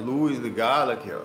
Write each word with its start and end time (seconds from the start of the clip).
luz 0.00 0.38
ligada 0.38 0.92
aqui, 0.92 1.10
ó. 1.12 1.20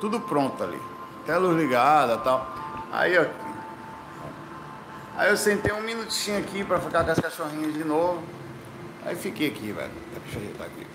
Tudo 0.00 0.18
pronto 0.20 0.62
ali. 0.62 0.80
Até 1.22 1.34
a 1.34 1.38
luz 1.38 1.56
ligada 1.56 2.16
tal. 2.18 2.50
Aí, 2.90 3.18
ó. 3.18 3.26
Aí 5.16 5.28
eu 5.28 5.36
sentei 5.36 5.72
um 5.72 5.82
minutinho 5.82 6.38
aqui 6.38 6.64
pra 6.64 6.80
ficar 6.80 7.04
com 7.04 7.10
as 7.10 7.20
cachorrinhas 7.20 7.74
de 7.74 7.84
novo. 7.84 8.22
Aí 9.04 9.14
fiquei 9.14 9.48
aqui, 9.48 9.70
velho. 9.70 9.90
Deixa 10.24 10.38
eu 10.38 10.42
ajeitar 10.42 10.66
aqui. 10.66 10.86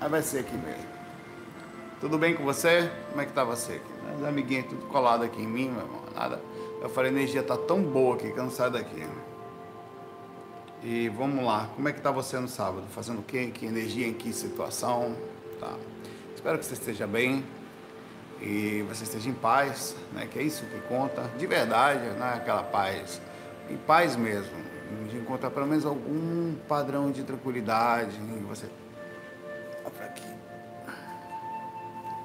Aí 0.00 0.08
vai 0.10 0.22
ser 0.22 0.40
aqui 0.40 0.56
mesmo. 0.56 0.94
Tudo 2.00 2.18
bem 2.18 2.34
com 2.34 2.44
você? 2.44 2.90
Como 3.08 3.22
é 3.22 3.24
que 3.24 3.32
tá 3.32 3.44
você 3.44 3.72
aqui? 3.72 3.94
As 4.10 4.68
tudo 4.68 4.86
colado 4.86 5.24
aqui 5.24 5.42
em 5.42 5.46
mim, 5.46 5.70
meu 5.70 5.80
irmão. 5.80 6.02
Nada. 6.14 6.40
Eu 6.82 6.90
falei, 6.90 7.10
a 7.10 7.14
energia 7.14 7.42
tá 7.42 7.56
tão 7.56 7.82
boa 7.82 8.16
aqui 8.16 8.30
que 8.30 8.38
eu 8.38 8.44
não 8.44 8.50
saio 8.50 8.72
daqui. 8.72 9.06
E 10.86 11.08
vamos 11.08 11.42
lá, 11.42 11.70
como 11.74 11.88
é 11.88 11.94
que 11.94 12.00
tá 12.02 12.10
você 12.10 12.38
no 12.38 12.46
sábado? 12.46 12.86
Fazendo 12.90 13.20
o 13.20 13.22
quê? 13.22 13.40
Em 13.40 13.50
que 13.50 13.64
energia, 13.64 14.06
em 14.06 14.12
que 14.12 14.34
situação? 14.34 15.16
Tá. 15.58 15.74
Espero 16.34 16.58
que 16.58 16.66
você 16.66 16.74
esteja 16.74 17.06
bem 17.06 17.42
e 18.38 18.84
você 18.86 19.04
esteja 19.04 19.30
em 19.30 19.32
paz, 19.32 19.96
né? 20.12 20.28
Que 20.30 20.40
é 20.40 20.42
isso 20.42 20.66
que 20.66 20.78
conta, 20.82 21.22
de 21.38 21.46
verdade, 21.46 22.06
não 22.18 22.26
é 22.26 22.34
aquela 22.34 22.62
paz, 22.62 23.18
em 23.70 23.78
paz 23.78 24.14
mesmo, 24.14 24.52
de 25.08 25.16
encontrar 25.16 25.50
pelo 25.52 25.66
menos 25.66 25.86
algum 25.86 26.54
padrão 26.68 27.10
de 27.10 27.22
tranquilidade 27.22 28.18
em 28.18 28.42
você. 28.42 28.66
Olha 29.86 30.04
aqui. 30.04 30.34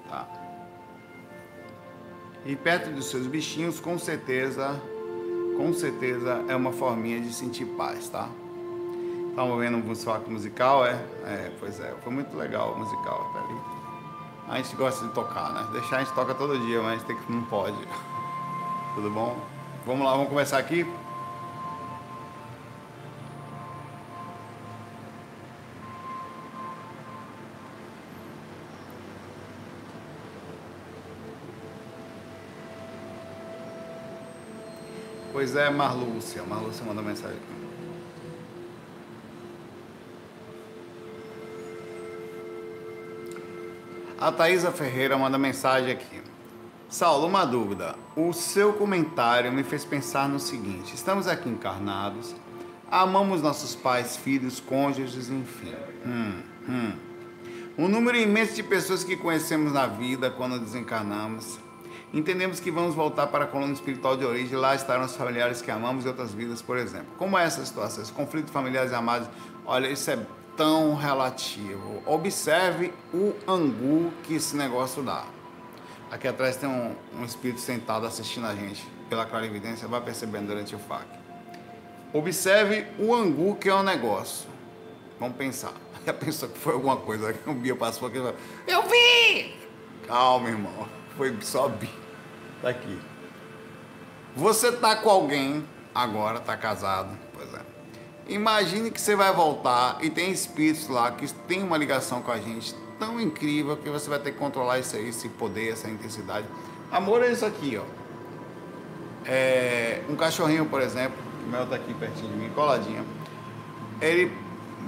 Tá. 0.09 0.27
E 2.45 2.57
perto 2.57 2.89
dos 2.89 3.09
seus 3.09 3.25
bichinhos, 3.25 3.79
com 3.79 3.97
certeza, 3.97 4.77
com 5.55 5.71
certeza 5.71 6.43
é 6.49 6.55
uma 6.57 6.73
forminha 6.73 7.21
de 7.21 7.31
sentir 7.31 7.63
paz, 7.63 8.09
tá? 8.09 8.29
Estamos 9.39 9.57
vendo 9.57 9.77
um 9.77 9.95
faco 9.95 10.29
musical, 10.29 10.85
é? 10.85 10.91
É, 11.23 11.49
pois 11.61 11.79
é, 11.79 11.95
foi 12.03 12.11
muito 12.11 12.35
legal 12.35 12.73
o 12.73 12.79
musical, 12.79 13.31
tá 13.31 13.39
ali. 13.39 13.57
A 14.49 14.57
gente 14.57 14.75
gosta 14.75 15.07
de 15.07 15.13
tocar, 15.13 15.53
né? 15.53 15.65
Deixar 15.71 15.95
a 15.95 15.99
gente 16.03 16.13
toca 16.13 16.35
todo 16.35 16.59
dia, 16.59 16.81
mas 16.81 17.01
tem 17.03 17.15
que 17.15 17.31
não 17.31 17.43
pode. 17.43 17.77
Tudo 18.95 19.09
bom? 19.09 19.39
Vamos 19.85 20.05
lá, 20.05 20.11
vamos 20.11 20.27
começar 20.27 20.57
aqui. 20.57 20.85
Pois 35.31 35.55
é, 35.55 35.69
Marlúcia. 35.69 36.43
Marlúcia 36.43 36.85
mandou 36.85 37.01
mensagem 37.01 37.37
aqui. 37.37 37.68
A 44.21 44.33
Thaisa 44.33 44.69
Ferreira 44.69 45.17
manda 45.17 45.37
mensagem 45.37 45.93
aqui. 45.93 46.21
Saulo, 46.89 47.25
uma 47.25 47.45
dúvida. 47.45 47.95
O 48.17 48.33
seu 48.33 48.73
comentário 48.73 49.49
me 49.49 49.63
fez 49.63 49.85
pensar 49.85 50.27
no 50.27 50.41
seguinte: 50.41 50.93
estamos 50.93 51.25
aqui 51.25 51.47
encarnados, 51.47 52.35
amamos 52.91 53.41
nossos 53.41 53.75
pais, 53.75 54.17
filhos, 54.17 54.59
cônjuges, 54.59 55.29
enfim. 55.29 55.73
Hum, 56.05 56.41
hum. 56.67 56.91
Um 57.77 57.87
número 57.87 58.17
imenso 58.17 58.55
de 58.55 58.61
pessoas 58.61 59.05
que 59.05 59.15
conhecemos 59.15 59.71
na 59.71 59.87
vida 59.87 60.29
quando 60.29 60.59
desencarnamos. 60.59 61.57
Entendemos 62.13 62.59
que 62.59 62.71
vamos 62.71 62.95
voltar 62.95 63.27
para 63.27 63.45
a 63.45 63.47
coluna 63.47 63.71
espiritual 63.71 64.17
de 64.17 64.25
origem, 64.25 64.57
lá 64.57 64.75
estarão 64.75 65.05
os 65.05 65.15
familiares 65.15 65.61
que 65.61 65.71
amamos 65.71 66.03
e 66.03 66.09
outras 66.09 66.33
vidas, 66.33 66.61
por 66.61 66.77
exemplo. 66.77 67.07
Como 67.17 67.37
é 67.37 67.45
essa 67.45 67.63
situação? 67.63 68.03
Esse 68.03 68.11
conflito 68.11 68.51
familiares 68.51 68.91
amados? 68.91 69.29
Olha, 69.65 69.87
isso 69.87 70.11
é 70.11 70.19
tão 70.59 70.93
relativo. 70.93 72.03
Observe 72.05 72.93
o 73.13 73.33
angu 73.47 74.11
que 74.23 74.35
esse 74.35 74.57
negócio 74.57 75.01
dá. 75.01 75.23
Aqui 76.11 76.27
atrás 76.27 76.57
tem 76.57 76.67
um, 76.67 76.93
um 77.17 77.23
espírito 77.23 77.61
sentado 77.61 78.05
assistindo 78.05 78.45
a 78.45 78.53
gente 78.53 78.85
pela 79.09 79.25
clarividência, 79.25 79.87
vai 79.87 80.01
percebendo 80.01 80.47
durante 80.47 80.75
o 80.75 80.79
FAC. 80.79 81.07
Observe 82.11 82.85
o 82.99 83.15
angu 83.15 83.55
que 83.55 83.69
é 83.69 83.73
o 83.73 83.81
negócio. 83.81 84.49
Vamos 85.17 85.37
pensar. 85.37 85.71
Já 86.05 86.13
pensou 86.13 86.49
que 86.49 86.59
foi 86.59 86.73
alguma 86.73 86.97
coisa 86.97 87.31
que 87.31 87.47
um 87.49 87.55
Bia 87.55 87.77
passou 87.77 88.09
aqui 88.09 88.17
falou, 88.17 88.35
Eu 88.67 88.83
vi! 88.83 89.55
Calma, 90.07 90.49
irmão. 90.49 90.89
Foi 91.15 91.37
só 91.39 91.69
Bia. 91.69 91.89
Tá 92.61 92.67
aqui. 92.67 92.99
Você 94.35 94.73
tá 94.73 94.97
com 94.97 95.09
alguém 95.09 95.65
agora, 95.95 96.41
tá 96.41 96.57
casado, 96.57 97.17
pois 97.33 97.53
é 97.53 97.78
Imagine 98.29 98.91
que 98.91 99.01
você 99.01 99.15
vai 99.15 99.33
voltar 99.33 99.97
e 100.01 100.09
tem 100.09 100.31
espíritos 100.31 100.87
lá 100.87 101.11
que 101.11 101.27
tem 101.47 101.63
uma 101.63 101.75
ligação 101.75 102.21
com 102.21 102.31
a 102.31 102.37
gente 102.37 102.75
tão 102.99 103.19
incrível 103.19 103.75
que 103.75 103.89
você 103.89 104.07
vai 104.07 104.19
ter 104.19 104.33
que 104.33 104.37
controlar 104.37 104.77
isso 104.77 104.95
aí, 104.95 105.09
esse 105.09 105.27
poder, 105.29 105.71
essa 105.71 105.89
intensidade. 105.89 106.45
Amor 106.91 107.23
é 107.23 107.31
isso 107.31 107.43
aqui, 107.43 107.79
ó. 107.81 107.83
É, 109.25 110.03
um 110.07 110.15
cachorrinho, 110.15 110.65
por 110.67 110.79
exemplo, 110.79 111.17
o 111.43 111.49
meu 111.49 111.65
tá 111.65 111.75
aqui 111.75 111.91
pertinho 111.93 112.31
de 112.31 112.37
mim, 112.37 112.49
coladinho. 112.49 113.03
Ele, 113.99 114.31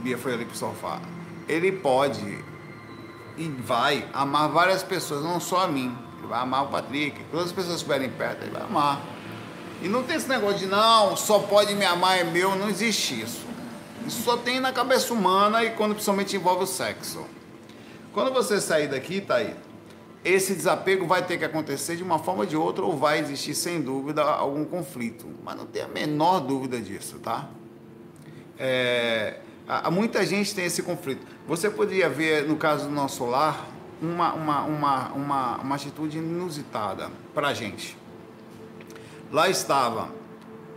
Bia 0.04 0.20
foi 0.20 0.34
ali 0.34 0.46
pro 0.46 0.56
sofá. 0.56 1.02
Ele 1.48 1.72
pode 1.72 2.44
e 3.38 3.48
vai 3.50 4.08
amar 4.14 4.50
várias 4.50 4.84
pessoas, 4.84 5.24
não 5.24 5.40
só 5.40 5.64
a 5.64 5.68
mim. 5.68 5.98
Ele 6.20 6.28
vai 6.28 6.40
amar 6.42 6.66
o 6.66 6.68
Patrick. 6.68 7.24
Todas 7.32 7.48
as 7.48 7.52
pessoas 7.52 7.76
que 7.76 7.82
estiverem 7.82 8.10
perto, 8.10 8.44
ele 8.44 8.52
vai 8.52 8.62
amar. 8.62 9.02
E 9.82 9.88
não 9.88 10.04
tem 10.04 10.16
esse 10.16 10.30
negócio 10.30 10.60
de 10.60 10.68
não, 10.68 11.18
só 11.18 11.40
pode 11.40 11.74
me 11.74 11.86
amar, 11.86 12.20
é 12.20 12.24
meu, 12.24 12.56
não 12.56 12.70
existe 12.70 13.22
isso. 13.22 13.46
Isso 14.06 14.22
só 14.22 14.38
tem 14.38 14.60
na 14.60 14.72
cabeça 14.72 15.14
humana 15.14 15.64
e 15.64 15.72
quando 15.72 15.94
principalmente 15.94 16.36
envolve 16.36 16.64
o 16.64 16.68
sexo. 16.68 17.26
Quando 18.14 18.32
você 18.32 18.62
sair 18.62 18.88
daqui, 18.88 19.22
tá 19.22 19.36
aí, 19.36 19.56
esse 20.24 20.54
desapego 20.54 21.08
vai 21.08 21.24
ter 21.26 21.38
que 21.38 21.46
acontecer 21.46 21.96
de 21.96 22.04
uma 22.04 22.20
forma 22.20 22.42
ou 22.42 22.46
de 22.46 22.56
outra, 22.56 22.84
ou 22.84 22.96
vai 22.96 23.20
existir 23.20 23.56
sem 23.56 23.82
dúvida 23.82 24.22
algum 24.22 24.66
conflito. 24.66 25.26
Mas 25.44 25.56
não 25.56 25.66
tem 25.66 25.82
a 25.82 25.88
menor 25.88 26.42
dúvida 26.42 26.80
disso, 26.80 27.18
tá? 27.20 27.50
É, 28.60 29.40
muita 29.92 30.24
gente 30.26 30.54
tem 30.54 30.66
esse 30.66 30.84
conflito. 30.84 31.26
Você 31.48 31.70
poderia 31.70 32.08
ver, 32.08 32.48
no 32.48 32.56
caso 32.56 32.86
do 32.86 32.92
nosso 32.92 33.26
lar, 33.26 33.68
uma, 34.02 34.34
uma, 34.34 34.62
uma, 34.64 35.08
uma, 35.10 35.58
uma 35.58 35.76
atitude 35.76 36.20
inusitada 36.20 37.10
para 37.34 37.48
a 37.48 37.54
gente. 37.54 37.98
Lá 39.32 39.48
estava, 39.48 40.10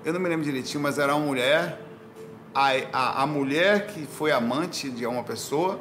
eu 0.04 0.12
não 0.12 0.20
me 0.20 0.28
lembro 0.28 0.44
direitinho, 0.44 0.80
mas 0.80 0.96
era 0.96 1.14
uma 1.14 1.26
mulher, 1.26 1.80
a, 2.54 2.70
a, 2.92 3.22
a 3.22 3.26
mulher 3.26 3.88
que 3.88 4.06
foi 4.06 4.30
amante 4.30 4.88
de 4.88 5.04
uma 5.04 5.24
pessoa, 5.24 5.80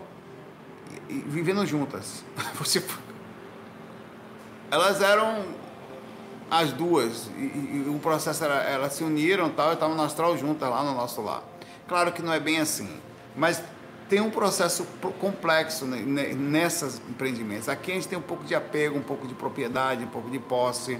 e, 1.07 1.13
e 1.13 1.23
vivendo 1.27 1.63
juntas. 1.67 2.23
Elas 4.71 5.01
eram 5.01 5.45
as 6.49 6.71
duas, 6.71 7.29
e, 7.37 7.41
e, 7.41 7.85
o 7.87 7.99
processo 7.99 8.43
era, 8.43 8.55
elas 8.55 8.93
se 8.93 9.03
uniram 9.03 9.49
tal, 9.49 9.69
e 9.69 9.73
estavam 9.73 9.95
no 9.95 10.01
astral 10.01 10.35
juntas 10.35 10.67
lá 10.67 10.83
no 10.83 10.95
nosso 10.95 11.21
lar. 11.21 11.43
Claro 11.87 12.11
que 12.11 12.23
não 12.23 12.33
é 12.33 12.39
bem 12.39 12.59
assim, 12.59 12.89
mas 13.35 13.61
tem 14.09 14.19
um 14.19 14.29
processo 14.29 14.85
complexo 15.19 15.85
nessas 15.85 17.01
empreendimentos. 17.09 17.69
Aqui 17.69 17.91
a 17.91 17.95
gente 17.95 18.07
tem 18.07 18.17
um 18.17 18.21
pouco 18.23 18.43
de 18.43 18.53
apego, 18.53 18.97
um 18.97 19.03
pouco 19.03 19.27
de 19.27 19.33
propriedade, 19.33 20.03
um 20.03 20.07
pouco 20.07 20.29
de 20.29 20.39
posse. 20.39 20.99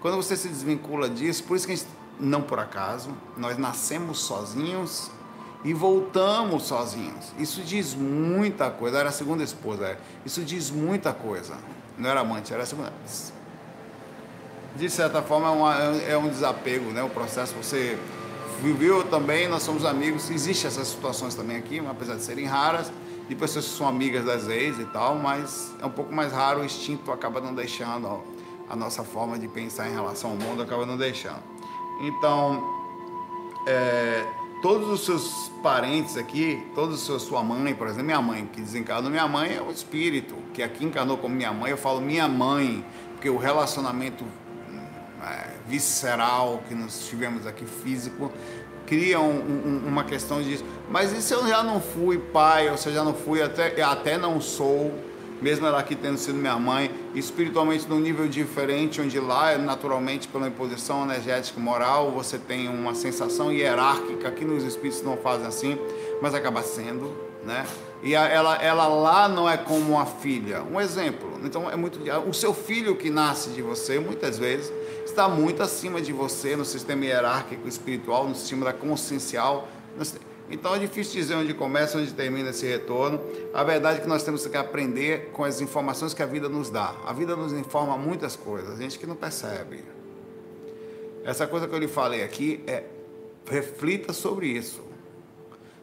Quando 0.00 0.16
você 0.16 0.36
se 0.36 0.48
desvincula 0.48 1.08
disso, 1.08 1.44
por 1.44 1.56
isso 1.56 1.66
que 1.66 1.72
a 1.72 1.76
gente, 1.76 1.88
não 2.18 2.40
por 2.40 2.58
acaso, 2.58 3.10
nós 3.36 3.58
nascemos 3.58 4.20
sozinhos 4.20 5.10
e 5.62 5.74
voltamos 5.74 6.62
sozinhos. 6.62 7.32
Isso 7.38 7.60
diz 7.60 7.94
muita 7.94 8.70
coisa. 8.70 8.98
Era 8.98 9.10
a 9.10 9.12
segunda 9.12 9.42
esposa. 9.42 9.88
É. 9.88 9.98
Isso 10.24 10.42
diz 10.42 10.70
muita 10.70 11.12
coisa. 11.12 11.58
Não 11.98 12.08
era 12.08 12.20
amante, 12.20 12.52
era 12.52 12.62
a 12.62 12.66
segunda. 12.66 12.92
De 14.74 14.88
certa 14.88 15.20
forma 15.20 15.48
é, 15.48 15.50
uma, 15.50 15.74
é 15.74 16.16
um 16.16 16.28
desapego, 16.28 16.90
né? 16.92 17.02
O 17.02 17.10
processo 17.10 17.54
você 17.54 17.98
viveu 18.62 19.04
também, 19.04 19.48
nós 19.48 19.62
somos 19.62 19.84
amigos. 19.84 20.30
Existem 20.30 20.68
essas 20.68 20.88
situações 20.88 21.34
também 21.34 21.58
aqui, 21.58 21.78
apesar 21.80 22.14
de 22.14 22.22
serem 22.22 22.46
raras, 22.46 22.90
de 23.28 23.34
pessoas 23.34 23.66
que 23.66 23.76
são 23.76 23.86
amigas 23.86 24.24
das 24.24 24.48
ex 24.48 24.78
e 24.78 24.84
tal, 24.86 25.16
mas 25.16 25.74
é 25.82 25.84
um 25.84 25.90
pouco 25.90 26.14
mais 26.14 26.32
raro, 26.32 26.60
o 26.60 26.64
instinto 26.64 27.12
acaba 27.12 27.40
não 27.40 27.54
deixando. 27.54 28.06
Ó 28.06 28.20
a 28.70 28.76
nossa 28.76 29.02
forma 29.02 29.36
de 29.36 29.48
pensar 29.48 29.88
em 29.88 29.92
relação 29.92 30.30
ao 30.30 30.36
mundo 30.36 30.62
acaba 30.62 30.86
não 30.86 30.96
deixando. 30.96 31.42
Então, 32.00 32.64
é, 33.66 34.24
todos 34.62 34.88
os 34.88 35.04
seus 35.04 35.50
parentes 35.60 36.16
aqui, 36.16 36.64
todos 36.72 37.08
os 37.08 37.22
sua 37.22 37.42
mãe, 37.42 37.74
por 37.74 37.88
exemplo, 37.88 38.06
minha 38.06 38.22
mãe 38.22 38.46
que 38.46 38.60
desencarnou, 38.60 39.10
minha 39.10 39.26
mãe 39.26 39.56
é 39.56 39.60
o 39.60 39.70
espírito 39.72 40.36
que 40.54 40.62
aqui 40.62 40.84
encarnou 40.84 41.18
como 41.18 41.34
minha 41.34 41.52
mãe. 41.52 41.72
Eu 41.72 41.76
falo 41.76 42.00
minha 42.00 42.28
mãe 42.28 42.84
porque 43.14 43.28
o 43.28 43.36
relacionamento 43.36 44.24
é, 45.22 45.50
visceral 45.66 46.62
que 46.68 46.74
nós 46.74 47.08
tivemos 47.08 47.46
aqui 47.46 47.66
físico 47.66 48.32
cria 48.86 49.20
um, 49.20 49.82
um, 49.84 49.88
uma 49.88 50.02
questão 50.02 50.42
de 50.42 50.64
mas 50.90 51.10
se 51.10 51.32
eu 51.32 51.46
já 51.46 51.62
não 51.62 51.80
fui 51.80 52.18
pai 52.18 52.70
ou 52.70 52.76
se 52.76 52.88
eu 52.88 52.92
já 52.92 53.04
não 53.04 53.14
fui 53.14 53.40
até 53.40 53.80
até 53.82 54.16
não 54.16 54.40
sou 54.40 54.92
mesmo 55.40 55.66
ela 55.66 55.78
aqui 55.78 55.94
tendo 55.94 56.18
sido 56.18 56.36
minha 56.36 56.58
mãe, 56.58 56.90
espiritualmente 57.14 57.88
num 57.88 58.00
nível 58.00 58.28
diferente, 58.28 59.00
onde 59.00 59.18
lá, 59.18 59.56
naturalmente, 59.56 60.28
pela 60.28 60.48
imposição 60.48 61.04
energética 61.04 61.58
e 61.58 61.62
moral, 61.62 62.10
você 62.10 62.38
tem 62.38 62.68
uma 62.68 62.94
sensação 62.94 63.52
hierárquica, 63.52 64.30
que 64.30 64.44
nos 64.44 64.64
espíritos 64.64 65.02
não 65.02 65.16
fazem 65.16 65.46
assim, 65.46 65.78
mas 66.20 66.34
acaba 66.34 66.62
sendo, 66.62 67.10
né? 67.44 67.66
E 68.02 68.14
ela, 68.14 68.56
ela 68.56 68.86
lá 68.86 69.28
não 69.28 69.48
é 69.48 69.58
como 69.58 69.92
uma 69.92 70.06
filha. 70.06 70.62
Um 70.62 70.80
exemplo. 70.80 71.38
Então 71.44 71.70
é 71.70 71.76
muito. 71.76 72.00
O 72.26 72.32
seu 72.32 72.54
filho 72.54 72.96
que 72.96 73.10
nasce 73.10 73.50
de 73.50 73.60
você, 73.60 73.98
muitas 73.98 74.38
vezes, 74.38 74.72
está 75.04 75.28
muito 75.28 75.62
acima 75.62 76.00
de 76.00 76.12
você 76.12 76.56
no 76.56 76.64
sistema 76.64 77.04
hierárquico 77.04 77.68
espiritual, 77.68 78.26
no 78.26 78.34
sistema 78.34 78.64
da 78.64 78.72
consciencial. 78.72 79.68
Então 80.50 80.74
é 80.74 80.78
difícil 80.78 81.14
dizer 81.14 81.36
onde 81.36 81.54
começa, 81.54 81.96
onde 81.96 82.12
termina 82.12 82.50
esse 82.50 82.66
retorno. 82.66 83.20
A 83.54 83.62
verdade 83.62 83.98
é 83.98 84.02
que 84.02 84.08
nós 84.08 84.24
temos 84.24 84.44
que 84.46 84.56
aprender 84.56 85.30
com 85.32 85.44
as 85.44 85.60
informações 85.60 86.12
que 86.12 86.22
a 86.22 86.26
vida 86.26 86.48
nos 86.48 86.70
dá. 86.70 86.94
A 87.06 87.12
vida 87.12 87.36
nos 87.36 87.52
informa 87.52 87.96
muitas 87.96 88.34
coisas, 88.34 88.78
a 88.78 88.82
gente 88.82 88.98
que 88.98 89.06
não 89.06 89.14
percebe. 89.14 89.84
Essa 91.24 91.46
coisa 91.46 91.68
que 91.68 91.74
eu 91.74 91.78
lhe 91.78 91.88
falei 91.88 92.24
aqui 92.24 92.64
é 92.66 92.84
reflita 93.48 94.12
sobre 94.12 94.48
isso. 94.48 94.82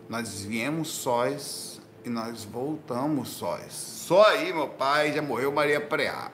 Nós 0.10 0.42
viemos 0.44 0.90
sós 0.90 1.81
e 2.04 2.10
nós 2.10 2.44
voltamos 2.44 3.30
sós. 3.30 3.74
Só 3.74 4.25
aí, 4.28 4.54
meu 4.54 4.68
pai, 4.68 5.14
já 5.14 5.22
morreu 5.22 5.52
Maria 5.52 5.80
Preá. 5.80 6.31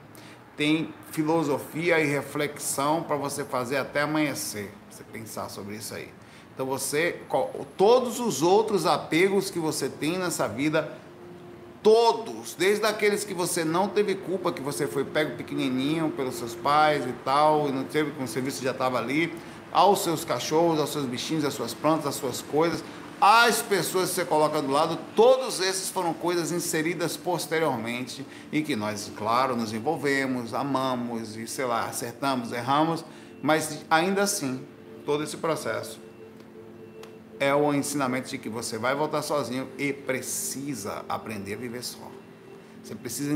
Tem 0.56 0.94
filosofia 1.12 2.00
e 2.00 2.06
reflexão 2.06 3.04
para 3.04 3.16
você 3.16 3.44
fazer 3.44 3.78
até 3.78 4.02
amanhecer, 4.02 4.72
você 4.90 5.04
pensar 5.04 5.50
sobre 5.50 5.76
isso 5.76 5.96
aí. 5.96 6.10
Então 6.54 6.68
você, 6.68 7.20
todos 7.76 8.20
os 8.20 8.44
outros 8.44 8.86
apegos 8.86 9.50
que 9.50 9.58
você 9.58 9.90
tem 9.90 10.20
nessa 10.20 10.48
vida, 10.48 10.92
todos, 11.82 12.54
desde 12.54 12.86
aqueles 12.86 13.24
que 13.24 13.34
você 13.34 13.66
não 13.66 13.88
teve 13.88 14.14
culpa, 14.16 14.52
que 14.52 14.62
você 14.62 14.86
foi 14.86 15.04
pego 15.04 15.36
pequenininho 15.36 16.12
pelos 16.12 16.36
seus 16.36 16.54
pais 16.54 17.06
e 17.06 17.14
tal, 17.26 17.68
e 17.68 17.72
não 17.72 17.84
teve, 17.84 18.12
com 18.12 18.24
o 18.24 18.28
serviço 18.28 18.64
já 18.64 18.72
estava 18.72 19.00
ali, 19.00 19.34
aos 19.72 20.04
seus 20.04 20.24
cachorros, 20.24 20.80
aos 20.80 20.92
seus 20.92 21.06
bichinhos, 21.06 21.44
às 21.44 21.56
suas 21.56 21.74
plantas, 21.74 22.08
às 22.08 22.16
suas 22.16 22.44
coisas, 22.44 22.84
as 23.20 23.62
pessoas 23.62 24.10
que 24.10 24.16
você 24.16 24.26
coloca 24.26 24.62
do 24.62 24.72
lado, 24.72 25.00
todos 25.16 25.60
esses 25.60 25.90
foram 25.90 26.14
coisas 26.14 26.52
inseridas 26.52 27.18
posteriormente 27.18 28.24
e 28.52 28.62
que 28.62 28.76
nós, 28.76 29.12
claro, 29.18 29.56
nos 29.56 29.74
envolvemos, 29.74 30.54
amamos 30.54 31.36
e 31.36 31.48
sei 31.48 31.66
lá, 31.66 31.86
acertamos, 31.86 32.52
erramos, 32.52 33.04
mas 33.42 33.84
ainda 33.90 34.22
assim, 34.22 34.64
todo 35.04 35.24
esse 35.24 35.38
processo 35.38 36.04
é 37.40 37.54
o 37.54 37.74
ensinamento 37.74 38.30
de 38.30 38.38
que 38.38 38.50
você 38.50 38.78
vai 38.78 38.96
voltar 38.96 39.22
sozinho 39.22 39.68
e 39.78 39.92
precisa 39.92 41.04
aprender 41.10 41.54
a 41.54 41.58
viver 41.58 41.84
só. 41.84 42.12
Você 42.84 42.96
precisa 42.96 43.34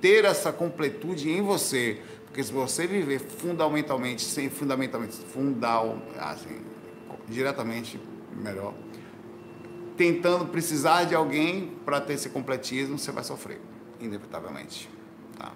ter 0.00 0.24
essa 0.24 0.52
completude 0.52 1.30
em 1.30 1.42
você, 1.42 2.00
porque 2.26 2.42
se 2.42 2.52
você 2.52 2.86
viver 2.86 3.18
fundamentalmente, 3.18 4.22
sem 4.22 4.50
fundamentalmente, 4.50 5.16
fundal, 5.16 5.98
assim, 6.18 6.60
diretamente, 7.28 7.98
melhor, 8.36 8.74
tentando 9.96 10.46
precisar 10.46 11.04
de 11.04 11.14
alguém 11.14 11.72
para 11.84 12.00
ter 12.00 12.14
esse 12.14 12.28
completismo, 12.28 12.98
você 12.98 13.12
vai 13.12 13.24
sofrer, 13.24 13.60
inevitavelmente. 14.00 14.88
Tá? 15.38 15.52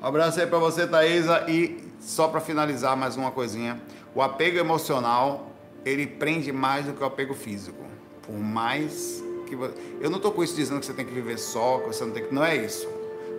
Um 0.00 0.06
abraço 0.06 0.40
aí 0.40 0.46
para 0.46 0.58
você, 0.58 0.86
Thaisa, 0.86 1.48
e 1.48 1.88
só 2.00 2.28
para 2.28 2.40
finalizar 2.40 2.96
mais 2.96 3.16
uma 3.16 3.30
coisinha, 3.30 3.80
o 4.18 4.22
apego 4.22 4.58
emocional, 4.58 5.48
ele 5.84 6.04
prende 6.04 6.50
mais 6.50 6.86
do 6.86 6.92
que 6.92 7.00
o 7.00 7.06
apego 7.06 7.34
físico. 7.34 7.84
Por 8.20 8.36
mais 8.36 9.22
que 9.46 9.54
você... 9.54 9.72
eu 10.00 10.10
não 10.10 10.16
estou 10.16 10.32
com 10.32 10.42
isso 10.42 10.56
dizendo 10.56 10.80
que 10.80 10.86
você 10.86 10.92
tem 10.92 11.06
que 11.06 11.14
viver 11.14 11.38
só, 11.38 11.78
que 11.78 11.86
você 11.86 12.04
não 12.04 12.10
tem 12.10 12.24
que, 12.24 12.34
não 12.34 12.44
é 12.44 12.56
isso. 12.56 12.88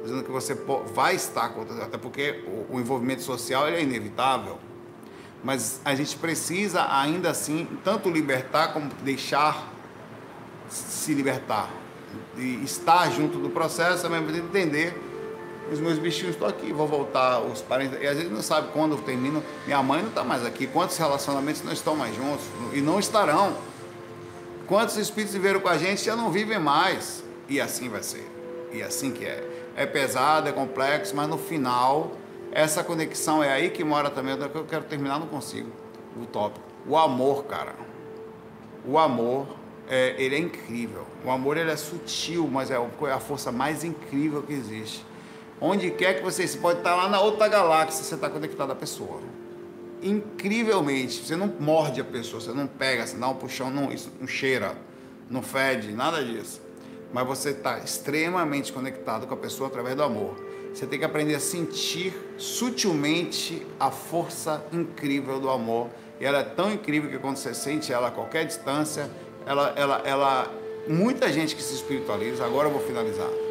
Dizendo 0.02 0.24
que 0.24 0.32
você 0.32 0.58
vai 0.94 1.16
estar 1.16 1.50
com 1.50 1.60
outras, 1.60 1.82
até 1.82 1.98
porque 1.98 2.46
o, 2.70 2.80
envolvimento 2.80 3.22
social 3.24 3.68
é 3.68 3.82
inevitável 3.84 4.58
mas 5.44 5.82
a 5.84 5.96
gente 5.96 6.18
precisa 6.18 6.88
ainda 6.90 7.30
assim 7.30 7.68
tanto 7.84 8.10
libertar 8.10 8.72
como 8.74 8.90
deixar 9.04 9.74
se 10.70 11.14
libertar 11.14 11.70
e 12.38 12.64
estar 12.64 13.10
junto 13.12 13.38
do 13.38 13.50
processo, 13.50 14.06
ao 14.06 14.12
mesmo 14.12 14.34
entender 14.34 14.98
os 15.74 15.80
meus 15.80 15.98
bichinhos 16.00 16.36
estão 16.36 16.48
aqui, 16.48 16.72
vou 16.72 16.88
voltar, 16.88 17.40
os 17.40 17.62
parentes, 17.62 18.00
e 18.02 18.08
às 18.08 18.18
vezes 18.18 18.32
não 18.32 18.42
sabe 18.42 18.70
quando 18.72 18.94
eu 18.94 19.02
termino, 19.02 19.44
minha 19.66 19.82
mãe 19.84 20.02
não 20.02 20.10
está 20.10 20.24
mais 20.24 20.46
aqui, 20.46 20.68
quantos 20.68 20.98
relacionamentos 20.98 21.64
não 21.64 21.72
estão 21.72 21.96
mais 21.96 22.16
juntos 22.16 22.46
e 22.74 22.82
não 22.82 23.00
estarão, 23.00 23.56
quantos 24.68 24.98
espíritos 24.98 25.34
viveram 25.34 25.60
com 25.60 25.70
a 25.70 25.78
gente 25.78 26.04
já 26.04 26.16
não 26.16 26.32
vivem 26.32 26.60
mais, 26.60 27.24
e 27.48 27.60
assim 27.60 27.90
vai 27.90 28.04
ser, 28.04 28.30
e 28.72 28.82
assim 28.82 29.12
que 29.12 29.26
é, 29.26 29.44
é 29.76 29.86
pesado, 29.86 30.50
é 30.50 30.52
complexo, 30.52 31.16
mas 31.16 31.28
no 31.28 31.38
final 31.38 32.12
essa 32.52 32.84
conexão 32.84 33.44
é 33.44 33.52
aí 33.52 33.70
que 33.70 33.84
mora 33.84 34.10
também. 34.10 34.36
Eu 34.36 34.66
quero 34.66 34.84
terminar, 34.86 35.20
não 35.20 35.28
consigo. 35.28 35.70
O 36.20 36.26
tópico. 36.26 36.66
O 36.88 36.98
amor, 36.98 37.46
cara. 37.46 37.76
O 38.86 38.98
amor, 38.98 39.48
é, 39.88 40.16
ele 40.18 40.36
é 40.36 40.40
incrível. 40.40 41.06
O 41.24 41.30
amor, 41.30 41.58
ele 41.58 41.70
é 41.70 41.76
sutil, 41.76 42.48
mas 42.52 42.72
é, 42.72 42.76
é 42.76 43.12
a 43.12 43.20
força 43.20 43.52
mais 43.52 43.84
incrível 43.84 44.42
que 44.42 44.54
existe. 44.54 45.06
Onde 45.62 45.92
quer 45.92 46.16
que 46.16 46.24
você, 46.24 46.48
pode 46.58 46.80
estar 46.80 46.96
lá 46.96 47.10
na 47.10 47.20
outra 47.20 47.48
galáxia, 47.48 48.04
você 48.04 48.16
está 48.16 48.30
conectado 48.30 48.72
à 48.72 48.76
pessoa. 48.76 49.20
Incrivelmente, 50.02 51.26
você 51.26 51.36
não 51.36 51.54
morde 51.60 52.00
a 52.00 52.06
pessoa, 52.06 52.42
você 52.42 52.54
não 52.54 52.66
pega, 52.66 53.06
você 53.06 53.18
dá 53.18 53.28
um 53.28 53.36
puxão, 53.36 53.70
não, 53.70 53.92
isso, 53.92 54.10
não 54.20 54.28
cheira, 54.28 54.78
não 55.30 55.42
fede, 55.42 55.92
nada 55.92 56.24
disso. 56.24 56.62
Mas 57.12 57.28
você 57.28 57.50
está 57.50 57.80
extremamente 57.80 58.72
conectado 58.72 59.28
com 59.28 59.34
a 59.34 59.38
pessoa 59.38 59.68
através 59.68 59.96
do 59.96 60.04
amor. 60.04 60.36
Você 60.74 60.88
tem 60.88 60.98
que 60.98 61.04
aprender 61.04 61.36
a 61.36 61.40
sentir 61.40 62.14
sutilmente 62.38 63.66
a 63.78 63.92
força 63.92 64.64
incrível 64.72 65.40
do 65.40 65.50
amor. 65.50 65.90
E 66.22 66.26
ela 66.26 66.40
é 66.40 66.44
tão 66.44 66.72
incrível 66.72 67.10
que 67.10 67.18
quando 67.18 67.36
você 67.36 67.54
sente 67.54 67.92
ela 67.92 68.08
a 68.08 68.12
qualquer 68.12 68.46
distância, 68.46 69.10
ela, 69.46 69.74
ela, 69.76 70.02
ela, 70.06 70.54
muita 70.88 71.32
gente 71.34 71.56
que 71.56 71.64
se 71.64 71.74
espiritualiza, 71.74 72.46
agora 72.46 72.68
eu 72.68 72.72
vou 72.72 72.82
finalizar. 72.82 73.49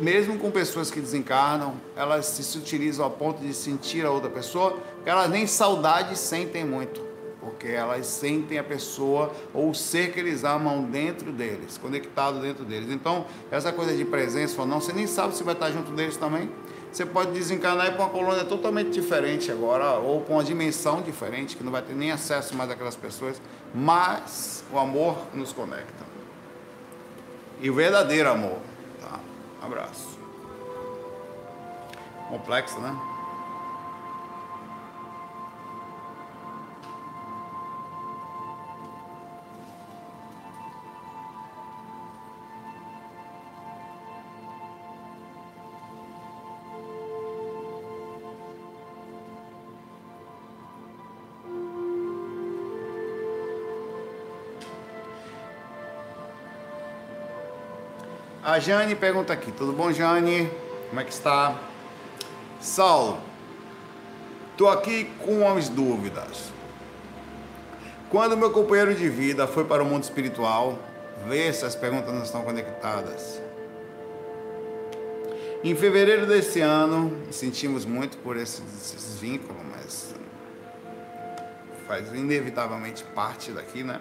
Mesmo 0.00 0.38
com 0.38 0.50
pessoas 0.50 0.90
que 0.90 1.00
desencarnam, 1.00 1.74
elas 1.96 2.26
se 2.26 2.44
sutilizam 2.44 3.04
ao 3.04 3.10
ponto 3.10 3.40
de 3.40 3.52
sentir 3.52 4.06
a 4.06 4.10
outra 4.10 4.30
pessoa, 4.30 4.78
elas 5.04 5.28
nem 5.28 5.46
saudade 5.46 6.16
sentem 6.16 6.64
muito 6.64 7.08
porque 7.40 7.68
elas 7.68 8.06
sentem 8.06 8.58
a 8.58 8.64
pessoa 8.64 9.32
ou 9.54 9.70
o 9.70 9.74
ser 9.74 10.12
que 10.12 10.20
eles 10.20 10.44
amam 10.44 10.82
dentro 10.82 11.32
deles, 11.32 11.78
conectado 11.78 12.40
dentro 12.40 12.64
deles. 12.64 12.90
Então, 12.90 13.26
essa 13.50 13.72
coisa 13.72 13.96
de 13.96 14.04
presença 14.04 14.60
ou 14.60 14.66
não, 14.66 14.80
você 14.80 14.92
nem 14.92 15.06
sabe 15.06 15.34
se 15.34 15.42
vai 15.42 15.54
estar 15.54 15.70
junto 15.70 15.92
deles 15.92 16.16
também. 16.16 16.50
Você 16.92 17.04
pode 17.06 17.32
desencarnar 17.32 17.94
para 17.94 18.04
uma 18.04 18.10
colônia 18.10 18.44
totalmente 18.44 18.90
diferente 18.90 19.52
agora, 19.52 19.98
ou 19.98 20.22
com 20.22 20.34
uma 20.34 20.44
dimensão 20.44 21.02
diferente, 21.02 21.56
que 21.56 21.62
não 21.62 21.70
vai 21.70 21.82
ter 21.82 21.94
nem 21.94 22.10
acesso 22.10 22.54
mais 22.56 22.70
àquelas 22.70 22.96
pessoas, 22.96 23.40
mas 23.74 24.64
o 24.72 24.78
amor 24.78 25.16
nos 25.34 25.52
conecta. 25.52 26.06
E 27.60 27.68
o 27.68 27.74
verdadeiro 27.74 28.30
amor. 28.30 28.67
Abraço. 29.62 30.18
Complexo, 32.28 32.78
né? 32.80 33.17
A 58.48 58.58
Jane 58.58 58.94
pergunta 58.94 59.30
aqui, 59.30 59.52
tudo 59.52 59.74
bom, 59.74 59.92
Jane? 59.92 60.50
Como 60.88 60.98
é 60.98 61.04
que 61.04 61.12
está? 61.12 61.54
Saulo, 62.58 63.20
estou 64.52 64.70
aqui 64.70 65.04
com 65.18 65.40
umas 65.42 65.68
dúvidas. 65.68 66.50
Quando 68.08 68.38
meu 68.38 68.50
companheiro 68.50 68.94
de 68.94 69.06
vida 69.06 69.46
foi 69.46 69.66
para 69.66 69.82
o 69.82 69.86
mundo 69.86 70.04
espiritual, 70.04 70.78
vê 71.26 71.52
se 71.52 71.66
as 71.66 71.74
perguntas 71.74 72.14
não 72.14 72.22
estão 72.22 72.40
conectadas. 72.40 73.38
Em 75.62 75.76
fevereiro 75.76 76.24
desse 76.24 76.62
ano, 76.62 77.14
sentimos 77.30 77.84
muito 77.84 78.16
por 78.16 78.38
esses 78.38 79.18
vínculos, 79.20 79.60
mas 79.70 80.14
faz 81.86 82.10
inevitavelmente 82.14 83.04
parte 83.14 83.52
daqui, 83.52 83.84
né? 83.84 84.00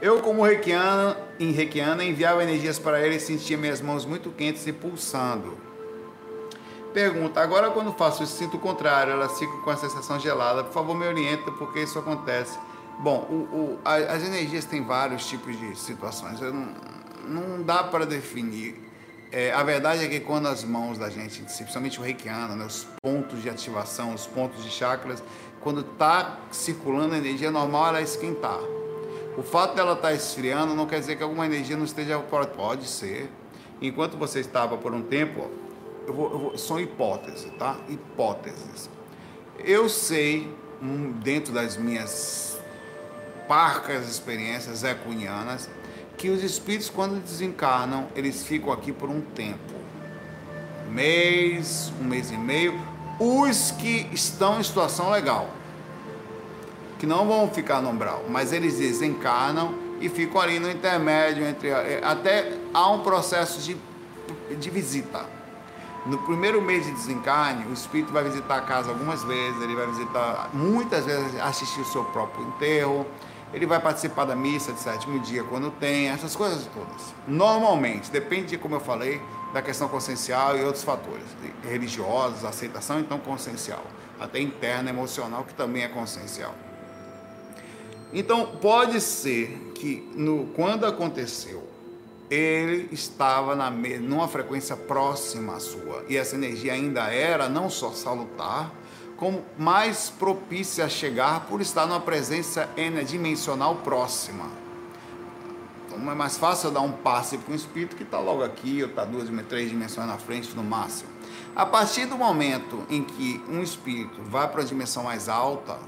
Eu, 0.00 0.20
como 0.22 0.44
reikiana, 0.44 1.16
em 1.40 1.50
reikiana, 1.50 2.04
enviava 2.04 2.42
energias 2.42 2.78
para 2.78 3.04
ele 3.04 3.16
e 3.16 3.20
sentia 3.20 3.56
minhas 3.56 3.80
mãos 3.80 4.04
muito 4.04 4.30
quentes 4.30 4.64
e 4.66 4.72
pulsando. 4.72 5.58
Pergunta, 6.94 7.40
agora 7.40 7.70
quando 7.70 7.92
faço 7.92 8.22
isso, 8.22 8.36
sinto 8.36 8.56
o 8.56 8.60
contrário, 8.60 9.12
elas 9.12 9.36
ficam 9.38 9.60
com 9.62 9.70
a 9.70 9.76
sensação 9.76 10.18
gelada. 10.20 10.62
Por 10.62 10.72
favor, 10.72 10.96
me 10.96 11.06
orienta 11.06 11.50
porque 11.52 11.80
isso 11.80 11.98
acontece. 11.98 12.56
Bom, 13.00 13.26
o, 13.28 13.34
o, 13.34 13.78
a, 13.84 13.96
as 13.96 14.22
energias 14.24 14.64
têm 14.64 14.84
vários 14.84 15.26
tipos 15.26 15.58
de 15.58 15.76
situações. 15.76 16.40
Não, 16.40 16.68
não, 17.26 17.62
dá 17.62 17.82
para 17.82 18.06
definir. 18.06 18.80
É, 19.32 19.52
a 19.52 19.62
verdade 19.64 20.04
é 20.04 20.08
que 20.08 20.20
quando 20.20 20.46
as 20.46 20.62
mãos 20.62 20.96
da 20.96 21.10
gente, 21.10 21.42
principalmente 21.42 21.98
o 21.98 22.02
reikiano, 22.02 22.54
né, 22.54 22.64
os 22.64 22.86
pontos 23.02 23.42
de 23.42 23.50
ativação, 23.50 24.14
os 24.14 24.26
pontos 24.26 24.64
de 24.64 24.70
chakras, 24.70 25.22
quando 25.60 25.80
está 25.80 26.38
circulando 26.50 27.14
a 27.14 27.18
energia 27.18 27.50
normal, 27.50 27.88
ela 27.88 27.98
é 27.98 28.02
esquentar. 28.02 28.77
O 29.38 29.42
fato 29.44 29.76
dela 29.76 29.92
estar 29.92 30.08
tá 30.08 30.14
esfriando 30.14 30.74
não 30.74 30.84
quer 30.84 30.98
dizer 30.98 31.14
que 31.14 31.22
alguma 31.22 31.46
energia 31.46 31.76
não 31.76 31.84
esteja 31.84 32.18
pode 32.18 32.88
ser. 32.88 33.30
Enquanto 33.80 34.16
você 34.16 34.40
estava 34.40 34.76
por 34.76 34.92
um 34.92 35.00
tempo, 35.00 35.48
eu 36.08 36.12
vou, 36.12 36.32
eu 36.32 36.38
vou, 36.40 36.58
são 36.58 36.80
hipóteses, 36.80 37.48
tá? 37.56 37.76
Hipóteses. 37.88 38.90
Eu 39.60 39.88
sei, 39.88 40.52
dentro 41.22 41.52
das 41.52 41.76
minhas 41.76 42.60
parcas 43.46 44.08
experiências 44.08 44.82
ecunianas, 44.82 45.70
que 46.16 46.30
os 46.30 46.42
espíritos, 46.42 46.90
quando 46.90 47.22
desencarnam, 47.22 48.08
eles 48.16 48.42
ficam 48.42 48.72
aqui 48.72 48.90
por 48.92 49.08
um 49.08 49.20
tempo 49.20 49.72
mês, 50.90 51.92
um 52.00 52.04
mês 52.04 52.32
e 52.32 52.36
meio. 52.36 52.74
Os 53.20 53.70
que 53.70 54.08
estão 54.12 54.58
em 54.58 54.64
situação 54.64 55.10
legal, 55.10 55.48
que 56.98 57.06
não 57.06 57.26
vão 57.26 57.48
ficar 57.48 57.80
no 57.80 57.90
umbral, 57.90 58.24
mas 58.28 58.52
eles 58.52 58.78
desencarnam 58.78 59.74
e 60.00 60.08
ficam 60.08 60.40
ali 60.40 60.58
no 60.58 60.70
intermédio 60.70 61.44
entre 61.44 61.70
até 62.02 62.52
há 62.74 62.90
um 62.90 63.00
processo 63.00 63.60
de, 63.60 63.76
de 64.56 64.70
visita. 64.70 65.24
No 66.06 66.18
primeiro 66.18 66.62
mês 66.62 66.86
de 66.86 66.92
desencarne, 66.92 67.66
o 67.66 67.72
espírito 67.72 68.12
vai 68.12 68.24
visitar 68.24 68.56
a 68.56 68.60
casa 68.62 68.90
algumas 68.90 69.22
vezes, 69.24 69.60
ele 69.60 69.74
vai 69.74 69.86
visitar 69.88 70.50
muitas 70.54 71.04
vezes 71.04 71.38
assistir 71.40 71.80
o 71.80 71.84
seu 71.84 72.04
próprio 72.04 72.46
enterro, 72.46 73.06
ele 73.52 73.66
vai 73.66 73.80
participar 73.80 74.24
da 74.24 74.36
missa 74.36 74.72
de 74.72 74.80
sétimo 74.80 75.18
dia 75.20 75.42
quando 75.44 75.70
tem, 75.70 76.08
essas 76.08 76.36
coisas 76.36 76.66
todas. 76.72 77.14
Normalmente, 77.26 78.10
depende 78.10 78.48
de 78.48 78.58
como 78.58 78.76
eu 78.76 78.80
falei, 78.80 79.20
da 79.52 79.62
questão 79.62 79.88
consciencial 79.88 80.56
e 80.56 80.64
outros 80.64 80.84
fatores, 80.84 81.24
religiosos, 81.62 82.44
aceitação 82.44 83.00
então 83.00 83.18
consciencial, 83.18 83.84
até 84.20 84.40
interna, 84.40 84.90
emocional, 84.90 85.44
que 85.44 85.54
também 85.54 85.82
é 85.82 85.88
consciencial. 85.88 86.54
Então, 88.12 88.46
pode 88.60 89.00
ser 89.00 89.72
que 89.74 90.08
no, 90.14 90.46
quando 90.54 90.86
aconteceu, 90.86 91.62
ele 92.30 92.88
estava 92.92 93.54
na, 93.54 93.70
numa 93.70 94.28
frequência 94.28 94.76
próxima 94.76 95.56
à 95.56 95.60
sua, 95.60 96.04
e 96.08 96.16
essa 96.16 96.34
energia 96.34 96.72
ainda 96.72 97.12
era 97.12 97.48
não 97.48 97.70
só 97.70 97.90
salutar, 97.92 98.72
como 99.16 99.44
mais 99.58 100.10
propícia 100.10 100.84
a 100.84 100.88
chegar 100.88 101.46
por 101.46 101.60
estar 101.60 101.86
numa 101.86 102.00
presença 102.00 102.68
dimensional 103.06 103.76
próxima. 103.76 104.46
Então 105.86 106.10
é 106.12 106.14
mais 106.14 106.38
fácil 106.38 106.68
eu 106.68 106.72
dar 106.72 106.80
um 106.82 106.92
passe 106.92 107.36
para 107.36 107.52
um 107.52 107.56
espírito 107.56 107.96
que 107.96 108.04
está 108.04 108.20
logo 108.20 108.44
aqui, 108.44 108.82
ou 108.82 108.88
está 108.88 109.04
duas, 109.04 109.28
três 109.48 109.68
dimensões 109.68 110.06
na 110.06 110.18
frente 110.18 110.54
no 110.54 110.62
máximo. 110.62 111.10
A 111.56 111.66
partir 111.66 112.06
do 112.06 112.16
momento 112.16 112.86
em 112.88 113.02
que 113.02 113.42
um 113.48 113.60
espírito 113.60 114.22
vai 114.22 114.46
para 114.48 114.62
a 114.62 114.64
dimensão 114.64 115.02
mais 115.02 115.28
alta, 115.28 115.78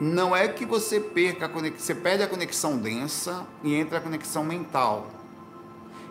não 0.00 0.34
é 0.34 0.48
que 0.48 0.64
você 0.64 0.98
perca 0.98 1.46
a 1.46 1.48
conexão, 1.48 1.84
você 1.84 1.94
perde 1.94 2.22
a 2.22 2.26
conexão 2.26 2.78
densa 2.78 3.46
e 3.62 3.74
entra 3.74 3.98
a 3.98 4.00
conexão 4.00 4.44
mental. 4.44 5.06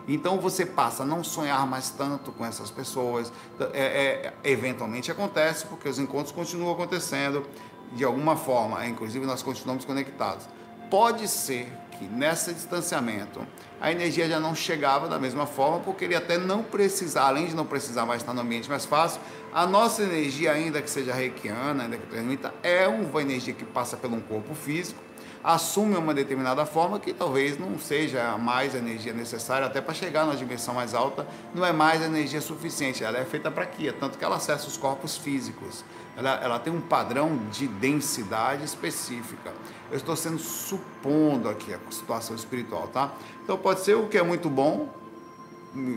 Então 0.06 0.38
você 0.38 0.66
passa 0.66 1.02
a 1.02 1.06
não 1.06 1.24
sonhar 1.24 1.66
mais 1.66 1.90
tanto 1.90 2.30
com 2.32 2.44
essas 2.44 2.70
pessoas. 2.70 3.32
É, 3.72 4.32
é, 4.42 4.50
eventualmente 4.50 5.10
acontece, 5.10 5.66
porque 5.66 5.88
os 5.88 5.98
encontros 5.98 6.32
continuam 6.32 6.72
acontecendo 6.72 7.46
de 7.92 8.04
alguma 8.04 8.36
forma, 8.36 8.86
inclusive 8.86 9.24
nós 9.24 9.42
continuamos 9.42 9.84
conectados. 9.84 10.46
Pode 10.90 11.26
ser 11.28 11.72
que 11.98 12.04
nesse 12.04 12.52
distanciamento 12.52 13.46
a 13.80 13.90
energia 13.90 14.28
já 14.28 14.40
não 14.40 14.54
chegava 14.54 15.08
da 15.08 15.18
mesma 15.18 15.46
forma, 15.46 15.80
porque 15.80 16.04
ele 16.04 16.14
até 16.14 16.38
não 16.38 16.62
precisar, 16.62 17.26
além 17.26 17.46
de 17.46 17.54
não 17.54 17.66
precisar 17.66 18.06
mais 18.06 18.22
estar 18.22 18.32
no 18.32 18.40
ambiente 18.40 18.68
mais 18.68 18.84
fácil, 18.84 19.20
a 19.52 19.66
nossa 19.66 20.02
energia, 20.02 20.52
ainda 20.52 20.80
que 20.80 20.90
seja 20.90 21.12
reikiana, 21.12 21.84
ainda 21.84 21.96
que 21.96 22.06
transmita, 22.06 22.54
é 22.62 22.88
uma 22.88 23.20
energia 23.20 23.52
que 23.52 23.64
passa 23.64 23.96
pelo 23.96 24.16
um 24.16 24.20
corpo 24.20 24.54
físico, 24.54 24.98
assume 25.44 25.94
uma 25.96 26.14
determinada 26.14 26.64
forma 26.64 26.98
que 26.98 27.12
talvez 27.12 27.58
não 27.58 27.78
seja 27.78 28.38
mais 28.38 28.74
a 28.74 28.78
energia 28.78 29.12
necessária, 29.12 29.66
até 29.66 29.82
para 29.82 29.92
chegar 29.92 30.24
na 30.24 30.34
dimensão 30.34 30.72
mais 30.72 30.94
alta, 30.94 31.26
não 31.54 31.64
é 31.66 31.70
mais 31.70 32.00
energia 32.00 32.40
suficiente, 32.40 33.04
ela 33.04 33.18
é 33.18 33.24
feita 33.26 33.50
para 33.50 33.66
quê? 33.66 33.92
Tanto 33.92 34.16
que 34.16 34.24
ela 34.24 34.36
acessa 34.36 34.66
os 34.66 34.78
corpos 34.78 35.18
físicos, 35.18 35.84
ela, 36.16 36.40
ela 36.42 36.58
tem 36.58 36.72
um 36.72 36.80
padrão 36.80 37.36
de 37.52 37.68
densidade 37.68 38.64
específica. 38.64 39.52
Eu 39.90 39.96
estou 39.96 40.16
sendo 40.16 40.38
supondo 40.38 41.48
aqui 41.48 41.74
a 41.74 41.78
situação 41.90 42.34
espiritual, 42.34 42.88
tá? 42.88 43.12
Então 43.42 43.56
pode 43.56 43.80
ser 43.80 43.94
o 43.94 44.08
que 44.08 44.18
é 44.18 44.22
muito 44.22 44.48
bom, 44.48 44.88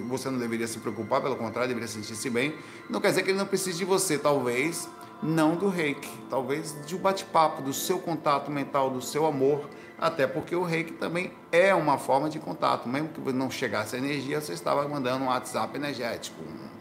você 0.08 0.30
não 0.30 0.40
deveria 0.40 0.68
se 0.68 0.80
preocupar, 0.80 1.22
pelo 1.22 1.36
contrário, 1.36 1.68
deveria 1.68 1.88
sentir-se 1.88 2.30
bem. 2.30 2.56
Não 2.90 3.00
quer 3.00 3.10
dizer 3.10 3.24
que 3.24 3.30
ele 3.30 3.38
não 3.38 3.46
precise 3.46 3.78
de 3.78 3.86
você, 3.86 4.18
talvez 4.18 4.90
não 5.22 5.56
do 5.56 5.68
reiki, 5.68 6.12
talvez 6.30 6.76
de 6.86 6.96
um 6.96 7.00
bate-papo, 7.00 7.62
do 7.62 7.74
seu 7.74 8.00
contato 8.00 8.52
mental, 8.52 8.90
do 8.90 9.02
seu 9.02 9.26
amor, 9.26 9.68
até 10.00 10.28
porque 10.28 10.56
o 10.56 10.64
reiki 10.64 10.94
também 10.94 11.32
é 11.52 11.74
uma 11.74 11.98
forma 11.98 12.30
de 12.30 12.40
contato, 12.40 12.88
mesmo 12.88 13.10
que 13.10 13.34
não 13.34 13.50
chegasse 13.50 13.96
a 13.96 14.00
energia, 14.00 14.40
você 14.40 14.54
estava 14.54 14.88
mandando 14.88 15.26
um 15.26 15.28
WhatsApp 15.28 15.76
energético, 15.76 16.40
um, 16.42 16.77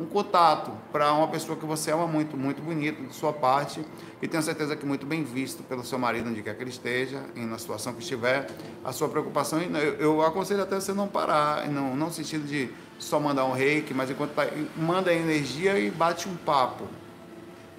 um 0.00 0.06
contato 0.06 0.72
para 0.90 1.12
uma 1.12 1.28
pessoa 1.28 1.56
que 1.56 1.64
você 1.64 1.92
ama 1.92 2.06
muito, 2.06 2.36
muito 2.36 2.60
bonito 2.60 3.02
de 3.02 3.14
sua 3.14 3.32
parte, 3.32 3.84
e 4.20 4.26
tenho 4.26 4.42
certeza 4.42 4.74
que 4.74 4.84
muito 4.84 5.06
bem 5.06 5.22
visto 5.22 5.62
pelo 5.62 5.84
seu 5.84 5.98
marido, 5.98 6.28
onde 6.28 6.42
quer 6.42 6.56
que 6.56 6.62
ele 6.62 6.70
esteja, 6.70 7.22
e 7.36 7.40
na 7.40 7.58
situação 7.58 7.92
que 7.92 8.02
estiver, 8.02 8.48
a 8.84 8.92
sua 8.92 9.08
preocupação, 9.08 9.60
eu, 9.60 9.94
eu 9.94 10.22
aconselho 10.22 10.62
até 10.62 10.76
você 10.76 10.92
não 10.92 11.06
parar, 11.06 11.68
não, 11.68 11.96
não 11.96 12.10
sentido 12.10 12.46
de 12.46 12.70
só 12.98 13.20
mandar 13.20 13.44
um 13.44 13.52
reiki, 13.52 13.94
mas 13.94 14.10
enquanto 14.10 14.32
tá, 14.32 14.46
manda 14.76 15.12
energia 15.12 15.78
e 15.78 15.90
bate 15.90 16.28
um 16.28 16.36
papo, 16.36 16.84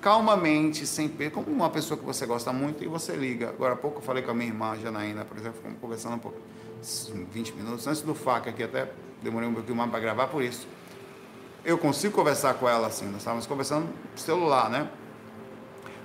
calmamente, 0.02 0.86
sem 0.86 1.10
como 1.34 1.48
uma 1.48 1.70
pessoa 1.70 1.98
que 1.98 2.06
você 2.06 2.26
gosta 2.26 2.54
muito 2.54 2.84
e 2.84 2.88
você 2.88 3.16
liga. 3.16 3.50
Agora 3.50 3.74
há 3.74 3.78
pouco 3.78 3.98
eu 3.98 4.02
falei 4.04 4.22
com 4.22 4.32
a 4.32 4.34
minha 4.34 4.48
irmã, 4.48 4.78
Janaína, 4.78 5.26
por 5.26 5.38
exemplo, 5.38 5.60
conversando 5.82 6.16
um 6.16 6.20
pouco, 6.20 6.38
20 7.32 7.54
minutos, 7.54 7.88
antes 7.88 8.02
do 8.02 8.14
FAC 8.14 8.50
aqui, 8.50 8.62
até 8.62 8.88
demorei 9.24 9.50
um 9.50 9.54
pouquinho 9.54 9.76
mais 9.76 9.90
para 9.90 10.00
gravar 10.00 10.28
por 10.28 10.44
isso. 10.44 10.68
Eu 11.66 11.78
consigo 11.78 12.14
conversar 12.14 12.54
com 12.54 12.70
ela 12.70 12.88
assim, 12.88 13.06
nós 13.06 13.18
estávamos 13.18 13.48
conversando 13.48 13.88
no 13.88 14.18
celular, 14.18 14.70
né? 14.70 14.88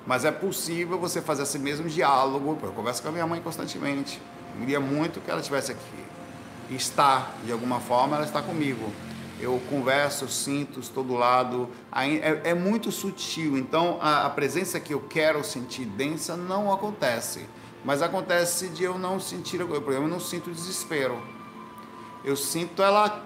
Mas 0.07 0.25
é 0.25 0.33
possível 0.33 0.99
você 0.99 1.21
fazer 1.21 1.43
esse 1.43 1.59
mesmo 1.59 1.88
diálogo. 1.88 2.59
Eu 2.62 2.73
converso 2.73 3.02
com 3.02 3.11
a 3.11 3.12
minha 3.12 3.26
mãe 3.26 3.40
constantemente. 3.40 4.21
Eu 4.55 4.61
queria 4.61 4.81
muito 4.81 5.21
que 5.21 5.31
ela 5.31 5.40
estivesse 5.40 5.73
aqui. 5.73 6.05
Está, 6.75 7.33
de 7.45 7.52
alguma 7.52 7.79
forma, 7.79 8.17
ela 8.17 8.25
está 8.25 8.40
comigo 8.40 8.90
eu 9.40 9.61
converso, 9.71 10.29
sinto, 10.29 10.81
estou 10.81 11.02
do 11.02 11.14
lado. 11.14 11.69
É, 11.93 12.50
é 12.50 12.55
muito 12.55 12.93
sutil, 12.93 13.57
então 13.57 13.99
a, 14.00 14.26
a, 14.26 14.31
presença 14.31 14.79
que 14.79 14.93
eu 14.93 15.00
quero 15.00 15.43
sentir 15.43 15.87
densa 15.87 16.37
não 16.37 16.73
acontece. 16.73 17.49
Mas 17.83 18.02
acontece 18.02 18.69
de 18.69 18.85
eu 18.85 18.99
não 18.99 19.19
sentir, 19.19 19.59
por 19.64 19.76
exemplo, 19.76 19.93
eu 19.95 20.09
não 20.09 20.21
sinto 20.21 20.50
desespero. 20.50 21.21
Eu 22.23 22.37
sinto 22.37 22.83
ela 22.83 23.25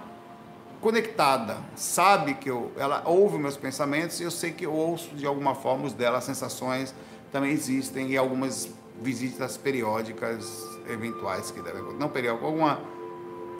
conectada, 0.84 1.56
sabe 1.74 2.34
que 2.34 2.50
eu, 2.50 2.70
ela 2.76 3.02
ouve 3.06 3.38
meus 3.38 3.56
pensamentos 3.56 4.20
e 4.20 4.24
eu 4.24 4.30
sei 4.30 4.50
que 4.50 4.66
eu 4.66 4.72
ouço 4.74 5.14
de 5.14 5.24
alguma 5.24 5.54
forma 5.54 5.86
os 5.86 5.94
dela, 5.94 6.18
as 6.18 6.24
sensações 6.24 6.94
também 7.32 7.52
existem 7.52 8.10
e 8.10 8.18
algumas 8.18 8.68
visitas 9.00 9.56
periódicas 9.56 10.62
eventuais 10.86 11.50
que 11.50 11.62
devem 11.62 11.82
não 11.98 12.10
periódico, 12.10 12.44
alguma 12.44 12.80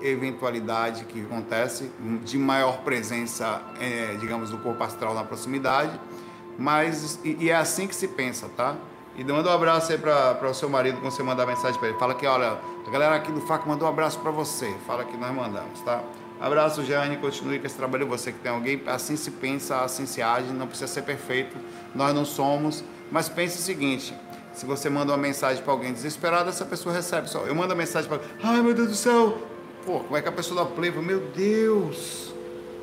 eventualidade 0.02 1.06
que 1.06 1.22
acontece 1.22 1.90
de 2.26 2.36
maior 2.36 2.82
presença, 2.82 3.62
é, 3.80 4.16
digamos, 4.20 4.50
do 4.50 4.58
corpo 4.58 4.84
astral 4.84 5.14
na 5.14 5.24
proximidade, 5.24 5.98
mas 6.58 7.18
e, 7.24 7.38
e, 7.40 7.48
é 7.48 7.56
assim 7.56 7.86
que 7.86 7.94
se 7.94 8.06
pensa, 8.06 8.50
tá? 8.54 8.76
E 9.16 9.24
manda 9.24 9.48
um 9.48 9.54
abraço 9.54 9.92
aí 9.92 9.96
para 9.96 10.46
o 10.46 10.52
seu 10.52 10.68
marido 10.68 11.00
quando 11.00 11.10
você 11.10 11.22
mandar 11.22 11.46
mensagem 11.46 11.78
para 11.80 11.88
ele. 11.88 11.98
Fala 11.98 12.14
que, 12.14 12.26
olha, 12.26 12.58
a 12.86 12.90
galera 12.90 13.14
aqui 13.14 13.32
do 13.32 13.40
FAC 13.40 13.66
mandou 13.66 13.88
um 13.88 13.90
abraço 13.90 14.18
para 14.18 14.30
você. 14.30 14.74
Fala 14.86 15.04
que 15.04 15.16
nós 15.16 15.34
mandamos, 15.34 15.80
tá? 15.80 16.02
Abraço, 16.40 16.84
Jane, 16.84 17.16
continue 17.16 17.58
com 17.58 17.66
esse 17.66 17.76
trabalho. 17.76 18.06
Você 18.08 18.32
que 18.32 18.38
tem 18.38 18.52
alguém, 18.52 18.82
assim 18.86 19.16
se 19.16 19.30
pensa, 19.30 19.82
assim 19.82 20.04
se 20.06 20.20
age, 20.20 20.52
não 20.52 20.66
precisa 20.66 20.88
ser 20.88 21.02
perfeito, 21.02 21.56
nós 21.94 22.14
não 22.14 22.24
somos. 22.24 22.84
Mas 23.10 23.28
pense 23.28 23.58
o 23.58 23.62
seguinte: 23.62 24.14
se 24.52 24.66
você 24.66 24.90
manda 24.90 25.12
uma 25.12 25.18
mensagem 25.18 25.62
para 25.62 25.72
alguém 25.72 25.92
desesperado, 25.92 26.48
essa 26.48 26.64
pessoa 26.64 26.94
recebe 26.94 27.28
só. 27.28 27.40
Eu 27.40 27.54
mando 27.54 27.72
a 27.72 27.76
mensagem 27.76 28.08
para 28.08 28.20
ai 28.42 28.60
meu 28.62 28.74
Deus 28.74 28.88
do 28.88 28.94
céu, 28.94 29.38
Pô, 29.84 30.00
como 30.00 30.16
é 30.16 30.22
que 30.22 30.28
a 30.28 30.32
pessoa 30.32 30.64
da 30.64 30.70
play 30.70 30.90
meu 30.90 31.20
Deus, 31.20 32.32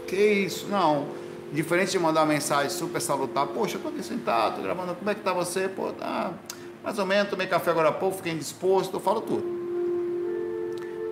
que 0.08 0.16
isso? 0.16 0.68
Não. 0.68 1.08
Diferente 1.52 1.92
de 1.92 2.00
mandar 2.00 2.22
uma 2.22 2.28
mensagem 2.28 2.70
super 2.70 3.02
salutar, 3.02 3.48
poxa, 3.48 3.78
eu 3.78 3.82
tô 3.82 3.90
aqui 3.90 4.04
sentado, 4.04 4.58
tô 4.58 4.62
gravando, 4.62 4.96
como 4.96 5.10
é 5.10 5.16
que 5.16 5.22
tá 5.22 5.34
você? 5.34 5.68
Pô, 5.68 5.92
tá 5.92 6.32
mais 6.84 6.98
ou 6.98 7.06
menos, 7.06 7.30
tomei 7.30 7.48
café 7.48 7.72
agora 7.72 7.90
há 7.90 7.92
pouco, 7.92 8.18
fiquei 8.18 8.32
indisposto, 8.34 8.96
eu 8.96 9.00
falo 9.00 9.22
tudo. 9.22 9.61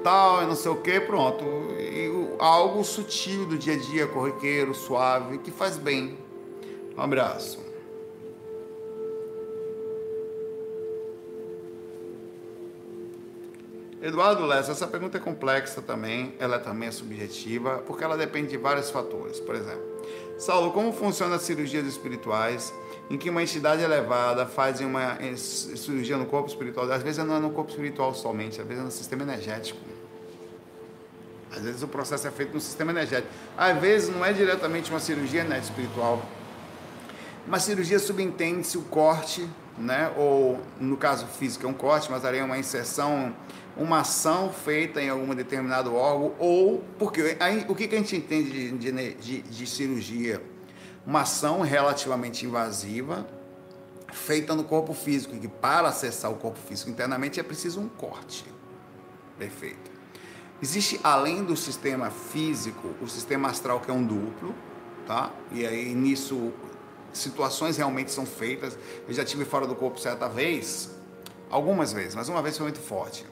Tal, 0.04 0.44
e 0.44 0.46
não 0.46 0.56
sei 0.56 0.72
o 0.72 0.78
que, 0.78 1.00
pronto. 1.02 1.44
E, 1.78 2.10
algo 2.40 2.84
sutil 2.84 3.46
do 3.46 3.58
dia 3.58 3.74
a 3.74 3.78
dia, 3.78 4.08
corriqueiro, 4.08 4.74
suave, 4.74 5.40
que 5.40 5.52
faz 5.52 5.78
bem. 5.78 6.18
Um 6.98 7.02
abraço. 7.02 7.70
Eduardo 14.02 14.46
Lessa, 14.46 14.72
essa 14.72 14.88
pergunta 14.88 15.18
é 15.18 15.20
complexa 15.20 15.82
também, 15.82 16.34
ela 16.40 16.58
também 16.58 16.88
é 16.88 16.92
subjetiva, 16.92 17.84
porque 17.86 18.02
ela 18.02 18.16
depende 18.16 18.48
de 18.48 18.58
vários 18.58 18.90
fatores. 18.90 19.42
Por 19.42 19.56
exemplo, 19.56 19.84
Saulo, 20.38 20.72
como 20.72 20.94
funcionam 20.94 21.36
as 21.36 21.42
cirurgias 21.42 21.86
espirituais 21.86 22.74
em 23.10 23.18
que 23.18 23.30
uma 23.30 23.42
entidade 23.44 23.82
elevada 23.82 24.46
faz 24.46 24.80
uma 24.80 25.18
cirurgia 25.36 26.16
no 26.16 26.26
corpo 26.28 26.48
espiritual. 26.48 26.90
Às 26.90 27.04
vezes 27.04 27.26
não 27.26 27.36
é 27.36 27.40
no 27.40 27.52
corpo 27.52 27.72
espiritual 27.72 28.14
somente, 28.14 28.62
às 28.62 28.68
vezes 28.68 28.82
é 28.82 28.86
no 28.86 28.92
sistema 28.92 29.24
energético. 29.24 29.89
Às 31.52 31.62
vezes 31.62 31.82
o 31.82 31.88
processo 31.88 32.28
é 32.28 32.32
feito 32.32 32.54
no 32.54 32.62
sistema 32.62 32.92
energético. 32.92 33.34
Às 33.58 33.78
vezes 33.80 34.10
não 34.10 34.24
é 34.24 34.32
diretamente 34.32 34.90
uma 34.92 35.00
cirurgia 35.00 35.44
né, 35.44 35.60
espiritual. 35.60 36.24
Uma 37.48 37.60
cirurgia 37.60 37.98
subentende-se 37.98 38.78
o 38.78 38.84
corte, 38.84 39.50
né? 39.78 40.12
ou 40.16 40.60
no 40.80 40.98
caso 40.98 41.26
físico 41.26 41.66
é 41.66 41.70
um 41.70 41.74
corte, 41.74 42.12
mas 42.12 42.24
ali 42.24 42.38
é 42.38 42.44
uma 42.44 42.58
inserção, 42.58 43.36
uma 43.76 44.02
ação 44.02 44.52
feita 44.52 45.02
em 45.02 45.10
algum 45.10 45.34
determinado 45.34 45.96
órgão, 45.96 46.34
ou 46.38 46.84
porque 47.00 47.38
aí, 47.40 47.66
o 47.68 47.74
que, 47.74 47.88
que 47.88 47.96
a 47.96 47.98
gente 47.98 48.16
entende 48.16 48.78
de, 48.78 49.14
de, 49.16 49.42
de 49.42 49.68
cirurgia? 49.68 50.42
Uma 51.06 51.22
ação 51.22 51.62
relativamente 51.62 52.46
invasiva 52.46 53.26
feita 54.14 54.54
no 54.56 54.64
corpo 54.64 54.94
físico, 54.94 55.36
e 55.36 55.40
que 55.40 55.48
para 55.48 55.88
acessar 55.88 56.32
o 56.32 56.36
corpo 56.36 56.60
físico 56.60 56.90
internamente 56.90 57.40
é 57.40 57.44
preciso 57.44 57.80
um 57.80 57.88
corte. 57.88 58.46
Perfeito. 59.38 59.99
Existe, 60.62 61.00
além 61.04 61.44
do 61.44 61.56
sistema 61.56 62.10
físico, 62.10 62.90
o 63.02 63.08
sistema 63.08 63.50
astral, 63.50 63.80
que 63.80 63.90
é 63.90 63.94
um 63.94 64.04
duplo, 64.04 64.54
tá? 65.08 65.32
E 65.52 65.66
aí 65.66 65.94
nisso 65.94 66.52
situações 67.14 67.78
realmente 67.78 68.12
são 68.12 68.26
feitas. 68.26 68.78
Eu 69.08 69.14
já 69.14 69.24
tive 69.24 69.46
fora 69.46 69.66
do 69.66 69.76
corpo 69.76 70.00
certa 70.00 70.28
vez, 70.28 70.92
algumas 71.50 71.94
vezes, 71.94 72.16
mas 72.16 72.30
uma 72.30 72.42
vez 72.42 72.58
foi 72.58 72.66
muito 72.66 72.80
forte. 72.80 73.26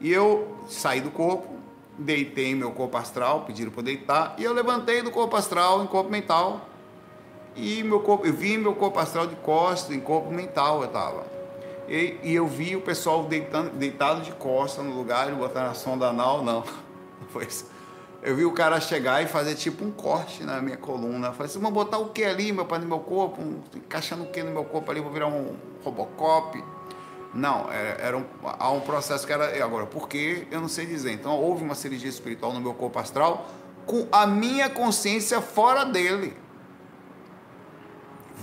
E 0.00 0.12
eu 0.12 0.56
saí 0.68 1.00
do 1.00 1.10
corpo, 1.10 1.56
deitei 1.98 2.54
meu 2.54 2.70
corpo 2.72 2.96
astral, 2.96 3.44
pediram 3.44 3.70
para 3.70 3.82
deitar, 3.82 4.34
e 4.38 4.44
eu 4.44 4.52
levantei 4.52 5.02
do 5.02 5.10
corpo 5.10 5.34
astral 5.36 5.82
em 5.82 5.86
corpo 5.86 6.10
mental. 6.10 6.68
E 7.54 7.82
meu 7.82 8.00
corpo, 8.00 8.26
eu 8.26 8.34
vi 8.34 8.58
meu 8.58 8.74
corpo 8.74 8.98
astral 8.98 9.26
de 9.26 9.34
costas, 9.36 9.96
em 9.96 10.00
corpo 10.00 10.30
mental 10.30 10.82
eu 10.82 10.88
estava. 10.88 11.35
E, 11.88 12.18
e, 12.22 12.34
eu 12.34 12.46
vi 12.46 12.74
o 12.74 12.80
pessoal 12.80 13.24
deitando, 13.24 13.70
deitado 13.70 14.22
de 14.22 14.32
costas 14.32 14.84
no 14.84 14.96
lugar, 14.96 15.28
ele 15.28 15.36
botando 15.36 15.70
a 15.70 15.74
sonda 15.74 16.08
anal, 16.08 16.42
não. 16.42 16.64
Isso 17.46 17.76
eu 18.26 18.34
vi 18.34 18.44
o 18.44 18.50
cara 18.50 18.80
chegar 18.80 19.22
e 19.22 19.28
fazer 19.28 19.54
tipo 19.54 19.84
um 19.84 19.92
corte 19.92 20.42
na 20.42 20.60
minha 20.60 20.76
coluna. 20.76 21.28
Eu 21.28 21.32
falei 21.32 21.46
assim, 21.46 21.60
vamos 21.60 21.74
botar 21.74 21.98
o 21.98 22.08
que 22.08 22.24
ali, 22.24 22.50
meu 22.50 22.64
pai, 22.64 22.80
no 22.80 22.86
meu 22.86 22.98
corpo? 22.98 23.40
Um, 23.40 23.62
encaixando 23.72 24.24
o 24.24 24.26
que 24.26 24.42
no 24.42 24.50
meu 24.50 24.64
corpo 24.64 24.90
ali? 24.90 25.00
Vou 25.00 25.12
virar 25.12 25.28
um 25.28 25.54
Robocop? 25.84 26.60
Não, 27.32 27.70
era, 27.70 28.02
era 28.02 28.18
um, 28.18 28.24
há 28.42 28.68
um 28.72 28.80
processo 28.80 29.24
que 29.24 29.32
era. 29.32 29.64
Agora, 29.64 29.86
por 29.86 30.08
que 30.08 30.44
eu 30.50 30.60
não 30.60 30.68
sei 30.68 30.86
dizer. 30.86 31.12
Então, 31.12 31.38
houve 31.38 31.62
uma 31.62 31.76
cirurgia 31.76 32.08
espiritual 32.08 32.52
no 32.52 32.60
meu 32.60 32.74
corpo 32.74 32.98
astral 32.98 33.46
com 33.86 34.08
a 34.10 34.26
minha 34.26 34.68
consciência 34.68 35.40
fora 35.40 35.84
dele. 35.84 36.36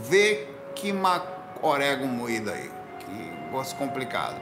Vê 0.09 0.47
que 0.75 0.93
orégano 1.61 2.07
moído 2.07 2.51
aí. 2.51 2.71
Negócio 3.53 3.77
complicado. 3.77 4.41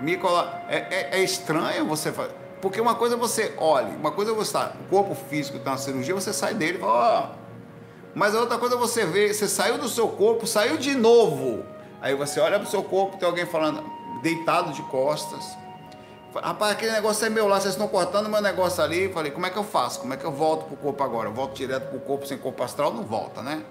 Nicola, 0.00 0.64
é, 0.68 0.76
é, 0.76 1.20
é 1.20 1.22
estranho 1.22 1.86
você 1.86 2.10
fazer 2.10 2.34
porque 2.60 2.80
uma 2.80 2.96
coisa 2.96 3.14
é 3.14 3.18
você 3.18 3.54
olha, 3.56 3.90
uma 3.90 4.10
coisa 4.10 4.32
é 4.32 4.34
você 4.34 4.48
estar, 4.48 4.76
o 4.80 4.88
corpo 4.90 5.14
físico 5.14 5.60
tem 5.60 5.70
uma 5.70 5.78
cirurgia, 5.78 6.12
você 6.12 6.32
sai 6.32 6.54
dele 6.54 6.78
e 6.78 6.80
fala, 6.80 7.36
oh. 7.36 7.38
mas 8.16 8.34
a 8.34 8.40
outra 8.40 8.58
coisa 8.58 8.74
é 8.74 8.78
você 8.78 9.06
ver, 9.06 9.32
você 9.32 9.46
saiu 9.46 9.78
do 9.78 9.88
seu 9.88 10.08
corpo, 10.08 10.44
saiu 10.44 10.76
de 10.76 10.96
novo. 10.96 11.64
Aí 12.00 12.16
você 12.16 12.40
olha 12.40 12.58
pro 12.58 12.68
seu 12.68 12.82
corpo, 12.82 13.16
tem 13.16 13.28
alguém 13.28 13.46
falando, 13.46 13.84
deitado 14.20 14.72
de 14.72 14.82
costas. 14.82 15.56
Rapaz, 16.34 16.72
aquele 16.72 16.90
negócio 16.90 17.24
é 17.24 17.30
meu 17.30 17.46
lá, 17.46 17.60
vocês 17.60 17.74
estão 17.74 17.86
cortando 17.86 18.28
meu 18.28 18.42
negócio 18.42 18.82
ali. 18.82 19.12
Falei, 19.12 19.30
como 19.30 19.46
é 19.46 19.50
que 19.50 19.56
eu 19.56 19.62
faço? 19.62 20.00
Como 20.00 20.12
é 20.12 20.16
que 20.16 20.24
eu 20.24 20.32
volto 20.32 20.64
pro 20.64 20.76
corpo 20.76 21.04
agora? 21.04 21.28
Eu 21.28 21.32
volto 21.32 21.54
direto 21.54 21.90
pro 21.90 22.00
corpo 22.00 22.26
sem 22.26 22.36
corpo 22.36 22.64
astral? 22.64 22.92
Não 22.92 23.04
volta, 23.04 23.42
né? 23.42 23.62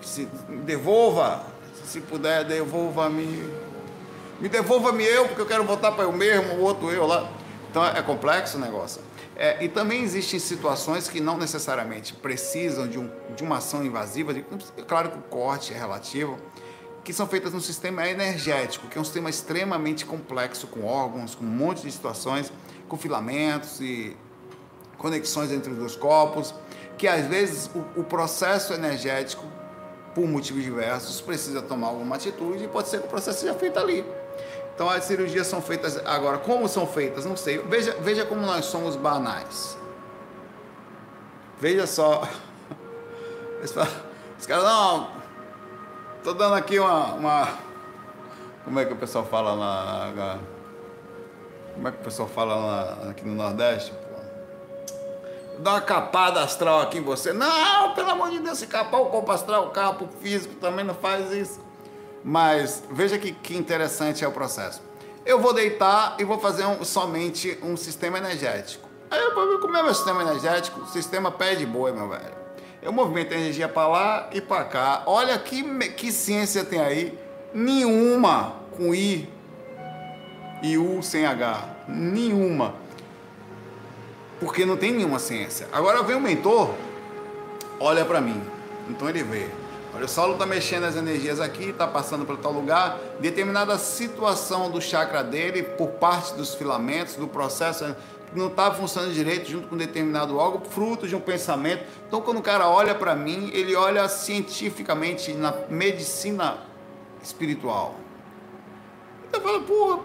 Se, 0.00 0.24
devolva, 0.64 1.42
se 1.84 2.00
puder, 2.00 2.44
devolva-me. 2.44 3.65
Me 4.40 4.48
devolva-me 4.48 5.04
eu, 5.04 5.26
porque 5.26 5.40
eu 5.40 5.46
quero 5.46 5.64
voltar 5.64 5.92
para 5.92 6.04
eu 6.04 6.12
mesmo, 6.12 6.54
o 6.54 6.60
outro 6.62 6.90
eu 6.90 7.06
lá. 7.06 7.30
Então 7.70 7.84
é 7.84 8.02
complexo 8.02 8.58
o 8.58 8.60
negócio. 8.60 9.02
É, 9.36 9.62
e 9.62 9.68
também 9.68 10.02
existem 10.02 10.40
situações 10.40 11.08
que 11.08 11.20
não 11.20 11.36
necessariamente 11.36 12.14
precisam 12.14 12.88
de, 12.88 12.98
um, 12.98 13.10
de 13.34 13.42
uma 13.42 13.58
ação 13.58 13.84
invasiva, 13.84 14.32
de, 14.32 14.42
claro 14.88 15.10
que 15.10 15.18
o 15.18 15.22
corte 15.22 15.74
é 15.74 15.78
relativo, 15.78 16.38
que 17.04 17.12
são 17.12 17.26
feitas 17.26 17.52
no 17.52 17.60
sistema 17.60 18.08
energético, 18.08 18.88
que 18.88 18.96
é 18.96 19.00
um 19.00 19.04
sistema 19.04 19.28
extremamente 19.28 20.06
complexo, 20.06 20.66
com 20.66 20.86
órgãos, 20.86 21.34
com 21.34 21.44
um 21.44 21.48
monte 21.48 21.82
de 21.82 21.92
situações, 21.92 22.50
com 22.88 22.96
filamentos 22.96 23.78
e 23.80 24.16
conexões 24.96 25.52
entre 25.52 25.70
os 25.70 25.78
dois 25.78 25.96
corpos, 25.96 26.54
que 26.96 27.06
às 27.06 27.26
vezes 27.26 27.70
o, 27.74 28.00
o 28.00 28.04
processo 28.04 28.72
energético, 28.72 29.44
por 30.14 30.26
motivos 30.26 30.64
diversos, 30.64 31.20
precisa 31.20 31.60
tomar 31.60 31.88
alguma 31.88 32.16
atitude 32.16 32.64
e 32.64 32.68
pode 32.68 32.88
ser 32.88 33.00
que 33.00 33.06
o 33.06 33.10
processo 33.10 33.40
seja 33.40 33.54
feito 33.54 33.78
ali. 33.78 34.02
Então 34.76 34.90
as 34.90 35.04
cirurgias 35.04 35.46
são 35.46 35.62
feitas 35.62 35.96
agora. 36.04 36.36
Como 36.36 36.68
são 36.68 36.86
feitas? 36.86 37.24
Não 37.24 37.34
sei. 37.34 37.56
Veja, 37.60 37.96
veja 37.98 38.26
como 38.26 38.42
nós 38.42 38.66
somos 38.66 38.94
banais. 38.94 39.76
Veja 41.58 41.86
só. 41.86 42.28
Os 44.38 44.46
caras, 44.46 44.64
não. 44.64 45.08
Tô 46.22 46.34
dando 46.34 46.56
aqui 46.56 46.78
uma, 46.78 47.14
uma. 47.14 47.48
Como 48.64 48.78
é 48.78 48.84
que 48.84 48.92
o 48.92 48.96
pessoal 48.96 49.24
fala? 49.24 49.56
Na, 49.56 50.38
como 51.72 51.88
é 51.88 51.92
que 51.92 51.98
o 51.98 52.04
pessoal 52.04 52.28
fala 52.28 52.98
aqui 53.10 53.26
no 53.26 53.34
Nordeste? 53.34 53.94
Dá 55.58 55.72
uma 55.72 55.80
capada 55.80 56.42
astral 56.42 56.82
aqui 56.82 56.98
em 56.98 57.02
você. 57.02 57.32
Não, 57.32 57.94
pelo 57.94 58.10
amor 58.10 58.28
de 58.28 58.40
Deus, 58.40 58.58
se 58.58 58.66
capar 58.66 59.00
o 59.00 59.06
corpo 59.06 59.32
astral, 59.32 59.68
o 59.68 59.70
corpo 59.70 60.06
físico 60.20 60.54
também 60.56 60.84
não 60.84 60.94
faz 60.94 61.32
isso. 61.32 61.65
Mas 62.28 62.82
veja 62.90 63.16
que, 63.18 63.30
que 63.30 63.56
interessante 63.56 64.24
é 64.24 64.26
o 64.26 64.32
processo. 64.32 64.82
Eu 65.24 65.38
vou 65.40 65.52
deitar 65.52 66.16
e 66.18 66.24
vou 66.24 66.40
fazer 66.40 66.64
um, 66.66 66.84
somente 66.84 67.56
um 67.62 67.76
sistema 67.76 68.18
energético. 68.18 68.88
Aí 69.08 69.20
eu 69.20 69.32
vou 69.32 69.60
como 69.60 69.76
é 69.76 69.82
meu 69.84 69.94
sistema 69.94 70.22
energético, 70.22 70.80
o 70.80 70.86
sistema 70.88 71.30
pé 71.30 71.54
de 71.54 71.64
boi, 71.64 71.92
meu 71.92 72.08
velho. 72.08 72.34
Eu 72.82 72.92
movimento 72.92 73.32
a 73.32 73.36
energia 73.36 73.68
para 73.68 73.86
lá 73.86 74.30
e 74.32 74.40
para 74.40 74.64
cá. 74.64 75.04
Olha 75.06 75.38
que, 75.38 75.62
que 75.90 76.10
ciência 76.10 76.64
tem 76.64 76.80
aí. 76.80 77.16
Nenhuma 77.54 78.56
com 78.76 78.92
I 78.92 79.32
e 80.64 80.76
U 80.76 81.00
sem 81.04 81.24
H. 81.24 81.62
Nenhuma. 81.86 82.74
Porque 84.40 84.66
não 84.66 84.76
tem 84.76 84.90
nenhuma 84.90 85.20
ciência. 85.20 85.68
Agora 85.72 86.02
vem 86.02 86.16
o 86.16 86.20
mentor, 86.20 86.74
olha 87.78 88.04
para 88.04 88.20
mim. 88.20 88.42
Então 88.90 89.08
ele 89.08 89.22
vê. 89.22 89.48
Olha, 89.96 90.04
o 90.04 90.08
Saulo 90.08 90.34
está 90.34 90.44
mexendo 90.44 90.84
as 90.84 90.94
energias 90.94 91.40
aqui, 91.40 91.70
está 91.70 91.86
passando 91.86 92.26
por 92.26 92.36
tal 92.36 92.52
lugar, 92.52 92.98
determinada 93.18 93.78
situação 93.78 94.70
do 94.70 94.78
chakra 94.78 95.24
dele, 95.24 95.62
por 95.62 95.88
parte 95.92 96.34
dos 96.34 96.54
filamentos, 96.54 97.14
do 97.16 97.26
processo, 97.26 97.96
não 98.34 98.48
estava 98.48 98.72
tá 98.72 98.76
funcionando 98.76 99.14
direito 99.14 99.48
junto 99.48 99.68
com 99.68 99.76
determinado 99.76 100.36
órgão, 100.36 100.60
fruto 100.60 101.08
de 101.08 101.16
um 101.16 101.20
pensamento. 101.20 101.82
Então, 102.06 102.20
quando 102.20 102.36
o 102.36 102.42
cara 102.42 102.68
olha 102.68 102.94
para 102.94 103.16
mim, 103.16 103.50
ele 103.54 103.74
olha 103.74 104.06
cientificamente 104.06 105.32
na 105.32 105.54
medicina 105.70 106.58
espiritual. 107.22 107.94
Então, 109.30 109.40
fala, 109.40 109.60
pô, 109.60 110.00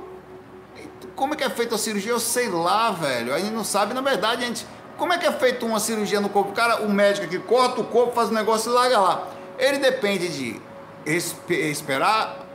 como 1.17 1.34
é 1.34 1.38
que 1.38 1.43
é 1.43 1.49
feita 1.49 1.75
a 1.75 1.77
cirurgia? 1.77 2.13
Eu 2.13 2.19
sei 2.21 2.47
lá, 2.47 2.91
velho. 2.91 3.34
A 3.34 3.39
gente 3.39 3.51
não 3.51 3.65
sabe, 3.65 3.93
na 3.93 3.99
verdade, 3.99 4.45
a 4.45 4.47
gente. 4.47 4.65
Como 4.97 5.12
é 5.12 5.17
que 5.17 5.25
é 5.25 5.34
feita 5.34 5.65
uma 5.65 5.82
cirurgia 5.82 6.21
no 6.21 6.30
corpo? 6.30 6.51
O 6.51 6.54
cara, 6.54 6.82
o 6.82 6.89
médico 6.89 7.25
aqui 7.25 7.39
corta 7.39 7.82
o 7.82 7.84
corpo, 7.84 8.13
faz 8.13 8.30
o 8.30 8.34
negócio 8.34 8.71
e 8.71 8.73
larga 8.73 8.97
lá. 8.97 9.40
Ele 9.62 9.78
depende 9.78 10.28
de 10.28 10.60
esperar 11.06 12.47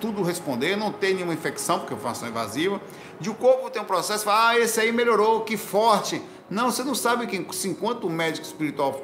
tudo 0.00 0.22
responder, 0.22 0.74
não 0.74 0.90
ter 0.90 1.12
nenhuma 1.12 1.34
infecção, 1.34 1.80
porque 1.80 1.92
é 1.92 1.96
uma 1.96 2.10
ação 2.10 2.26
invasiva, 2.26 2.80
de 3.20 3.28
o 3.28 3.34
corpo 3.34 3.68
ter 3.68 3.78
um 3.78 3.84
processo, 3.84 4.24
fala, 4.24 4.48
ah, 4.48 4.58
esse 4.58 4.80
aí 4.80 4.90
melhorou, 4.90 5.42
que 5.42 5.58
forte. 5.58 6.22
Não, 6.48 6.70
você 6.70 6.82
não 6.82 6.94
sabe 6.94 7.26
que 7.26 7.54
se 7.54 7.68
enquanto 7.68 8.04
o 8.04 8.10
médico 8.10 8.46
espiritual, 8.46 8.98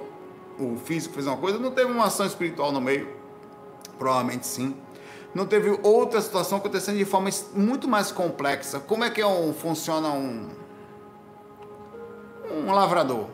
o 0.58 0.78
físico 0.78 1.12
fez 1.12 1.26
uma 1.26 1.36
coisa, 1.36 1.58
não 1.58 1.70
teve 1.70 1.92
uma 1.92 2.06
ação 2.06 2.24
espiritual 2.24 2.72
no 2.72 2.80
meio. 2.80 3.06
Provavelmente 3.98 4.46
sim. 4.46 4.74
Não 5.34 5.44
teve 5.44 5.78
outra 5.82 6.22
situação 6.22 6.56
acontecendo 6.56 6.96
de 6.96 7.04
forma 7.04 7.28
muito 7.54 7.86
mais 7.86 8.10
complexa. 8.10 8.80
Como 8.80 9.04
é 9.04 9.10
que 9.10 9.20
é 9.20 9.26
um, 9.26 9.52
funciona 9.52 10.08
um, 10.08 10.48
um 12.50 12.72
lavrador? 12.72 13.26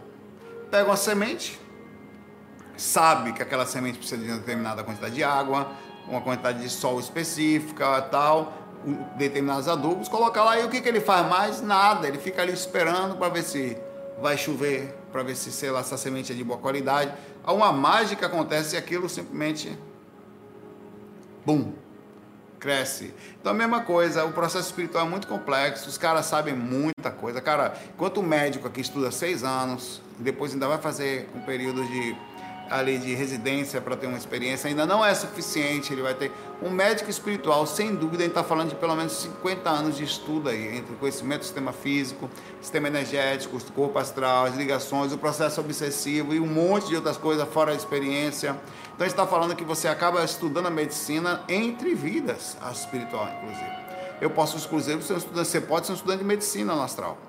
Pega 0.73 0.89
uma 0.89 0.97
semente, 0.97 1.59
sabe 2.79 3.33
que 3.33 3.43
aquela 3.43 3.67
semente 3.67 3.99
precisa 3.99 4.23
de 4.23 4.31
uma 4.31 4.39
determinada 4.39 4.83
quantidade 4.83 5.15
de 5.15 5.25
água, 5.25 5.71
uma 6.07 6.21
quantidade 6.21 6.61
de 6.61 6.71
sol 6.71 6.99
específica, 6.99 8.01
tal, 8.03 8.53
determinados 9.17 9.69
adubos, 9.69 10.09
coloca 10.09 10.43
lá 10.43 10.59
e 10.59 10.65
o 10.65 10.69
que, 10.69 10.81
que 10.81 10.89
ele 10.89 11.01
faz 11.01 11.27
mais? 11.29 11.61
Nada, 11.61 12.07
ele 12.07 12.19
fica 12.19 12.41
ali 12.41 12.53
esperando 12.53 13.17
para 13.17 13.29
ver 13.29 13.43
se 13.43 13.77
vai 14.21 14.37
chover, 14.39 14.97
para 15.13 15.23
ver 15.23 15.37
se 15.37 15.51
sei 15.51 15.71
lá, 15.71 15.81
essa 15.81 15.97
semente 15.97 16.33
é 16.33 16.35
de 16.35 16.45
boa 16.45 16.59
qualidade. 16.59 17.13
Uma 17.47 17.73
mágica 17.73 18.27
acontece 18.27 18.77
e 18.77 18.79
aquilo 18.79 19.09
simplesmente 19.09 19.77
bum, 21.45 21.73
cresce. 22.59 23.15
Então 23.41 23.53
a 23.53 23.55
mesma 23.55 23.83
coisa, 23.83 24.25
o 24.25 24.33
processo 24.33 24.67
espiritual 24.67 25.07
é 25.07 25.09
muito 25.09 25.27
complexo, 25.27 25.89
os 25.89 25.99
caras 25.99 26.27
sabem 26.27 26.55
muita 26.55 27.11
coisa. 27.11 27.41
Cara, 27.41 27.75
enquanto 27.95 28.23
médico 28.23 28.69
aqui 28.69 28.81
estuda 28.81 29.11
seis 29.11 29.43
anos, 29.43 30.01
depois 30.19 30.53
ainda 30.53 30.69
vai 30.69 30.79
fazer 30.79 31.29
um 31.35 31.41
período 31.41 31.85
de 31.87 32.17
ali 32.71 32.99
de 32.99 33.15
residência 33.15 33.81
para 33.81 33.97
ter 33.97 34.07
uma 34.07 34.19
experiência 34.19 34.69
ainda 34.69 34.87
não 34.87 35.05
é 35.05 35.15
suficiente. 35.15 35.93
Ele 35.93 36.03
vai 36.03 36.15
ter 36.15 36.33
um 36.63 36.71
médico 36.71 37.11
espiritual, 37.11 37.67
sem 37.67 37.95
dúvida, 37.95 38.23
a 38.23 38.27
gente 38.27 38.31
está 38.31 38.45
falando 38.45 38.71
de 38.71 38.75
pelo 38.77 38.95
menos 38.97 39.13
50 39.13 39.71
anos 39.71 39.97
de 39.97 40.05
estudo 40.05 40.49
aí, 40.49 40.77
entre 40.77 40.95
conhecimento 40.97 41.41
do 41.41 41.45
sistema 41.45 41.73
físico, 41.73 42.29
sistema 42.61 42.89
energético, 42.89 43.59
corpo 43.73 43.99
astral, 43.99 44.47
as 44.47 44.57
ligações, 44.57 45.13
o 45.13 45.19
processo 45.19 45.61
obsessivo 45.61 46.35
e 46.35 46.41
um 46.41 46.47
monte 46.47 46.89
de 46.89 46.97
outras 46.97 47.17
coisas 47.17 47.49
fora 47.49 47.73
a 47.73 47.75
experiência. 47.75 48.51
Então 48.95 49.05
a 49.07 49.09
gente 49.09 49.13
está 49.13 49.27
falando 49.27 49.55
que 49.55 49.65
você 49.65 49.87
acaba 49.87 50.25
estudando 50.25 50.67
a 50.67 50.71
medicina 50.71 51.43
entre 51.49 51.95
vidas, 51.95 52.57
a 52.61 52.73
espiritual, 52.73 53.29
inclusive. 53.37 53.89
Eu 54.21 54.31
posso, 54.31 54.57
exclusivo, 54.57 55.01
você 55.33 55.61
pode 55.61 55.87
ser 55.87 55.93
um 55.93 55.95
estudante 55.95 56.19
de 56.19 56.25
medicina 56.25 56.75
no 56.75 56.83
astral 56.83 57.28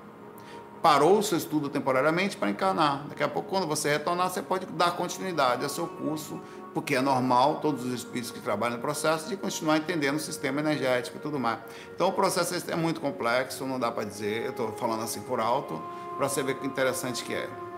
parou 0.82 1.18
o 1.18 1.22
seu 1.22 1.36
estudo 1.36 1.68
temporariamente 1.68 2.36
para 2.36 2.50
encarnar. 2.50 3.06
Daqui 3.08 3.22
a 3.22 3.28
pouco, 3.28 3.48
quando 3.48 3.66
você 3.66 3.90
retornar, 3.90 4.30
você 4.30 4.42
pode 4.42 4.66
dar 4.66 4.92
continuidade 4.92 5.62
ao 5.62 5.68
seu 5.68 5.86
curso, 5.86 6.40
porque 6.72 6.94
é 6.94 7.00
normal 7.00 7.60
todos 7.60 7.84
os 7.84 7.92
espíritos 7.92 8.30
que 8.30 8.40
trabalham 8.40 8.76
no 8.76 8.82
processo 8.82 9.28
de 9.28 9.36
continuar 9.36 9.78
entendendo 9.78 10.16
o 10.16 10.20
sistema 10.20 10.60
energético 10.60 11.18
e 11.18 11.20
tudo 11.20 11.38
mais. 11.38 11.58
Então, 11.94 12.08
o 12.08 12.12
processo 12.12 12.54
é 12.70 12.76
muito 12.76 13.00
complexo, 13.00 13.66
não 13.66 13.78
dá 13.78 13.90
para 13.90 14.04
dizer, 14.04 14.44
eu 14.44 14.50
estou 14.50 14.72
falando 14.72 15.02
assim 15.02 15.20
por 15.22 15.40
alto, 15.40 15.82
para 16.16 16.28
você 16.28 16.42
ver 16.42 16.54
que 16.54 16.66
interessante 16.66 17.24
que 17.24 17.34
é. 17.34 17.69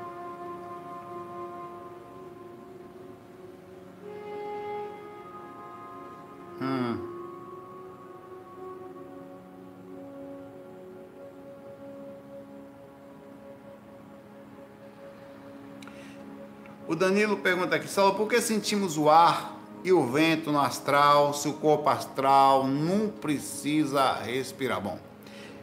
Danilo 17.02 17.36
pergunta 17.36 17.74
aqui, 17.74 17.88
Saulo, 17.88 18.14
por 18.14 18.28
que 18.28 18.40
sentimos 18.40 18.96
o 18.96 19.10
ar 19.10 19.58
e 19.82 19.92
o 19.92 20.06
vento 20.06 20.52
no 20.52 20.60
astral 20.60 21.34
se 21.34 21.48
o 21.48 21.54
corpo 21.54 21.88
astral 21.88 22.64
não 22.68 23.08
precisa 23.08 24.12
respirar? 24.12 24.80
Bom, 24.80 24.96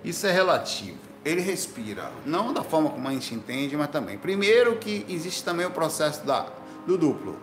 isso 0.04 0.28
é 0.28 0.34
relativo. 0.34 0.98
Ele 1.24 1.40
respira, 1.40 2.12
não 2.26 2.52
da 2.52 2.62
forma 2.62 2.90
como 2.90 3.08
a 3.08 3.12
gente 3.12 3.34
entende, 3.34 3.78
mas 3.78 3.88
também. 3.88 4.18
Primeiro 4.18 4.76
que 4.76 5.06
existe 5.08 5.42
também 5.42 5.66
o 5.66 5.72
processo 5.72 6.26
da, 6.26 6.46
do 6.86 6.98
duplo, 6.98 7.38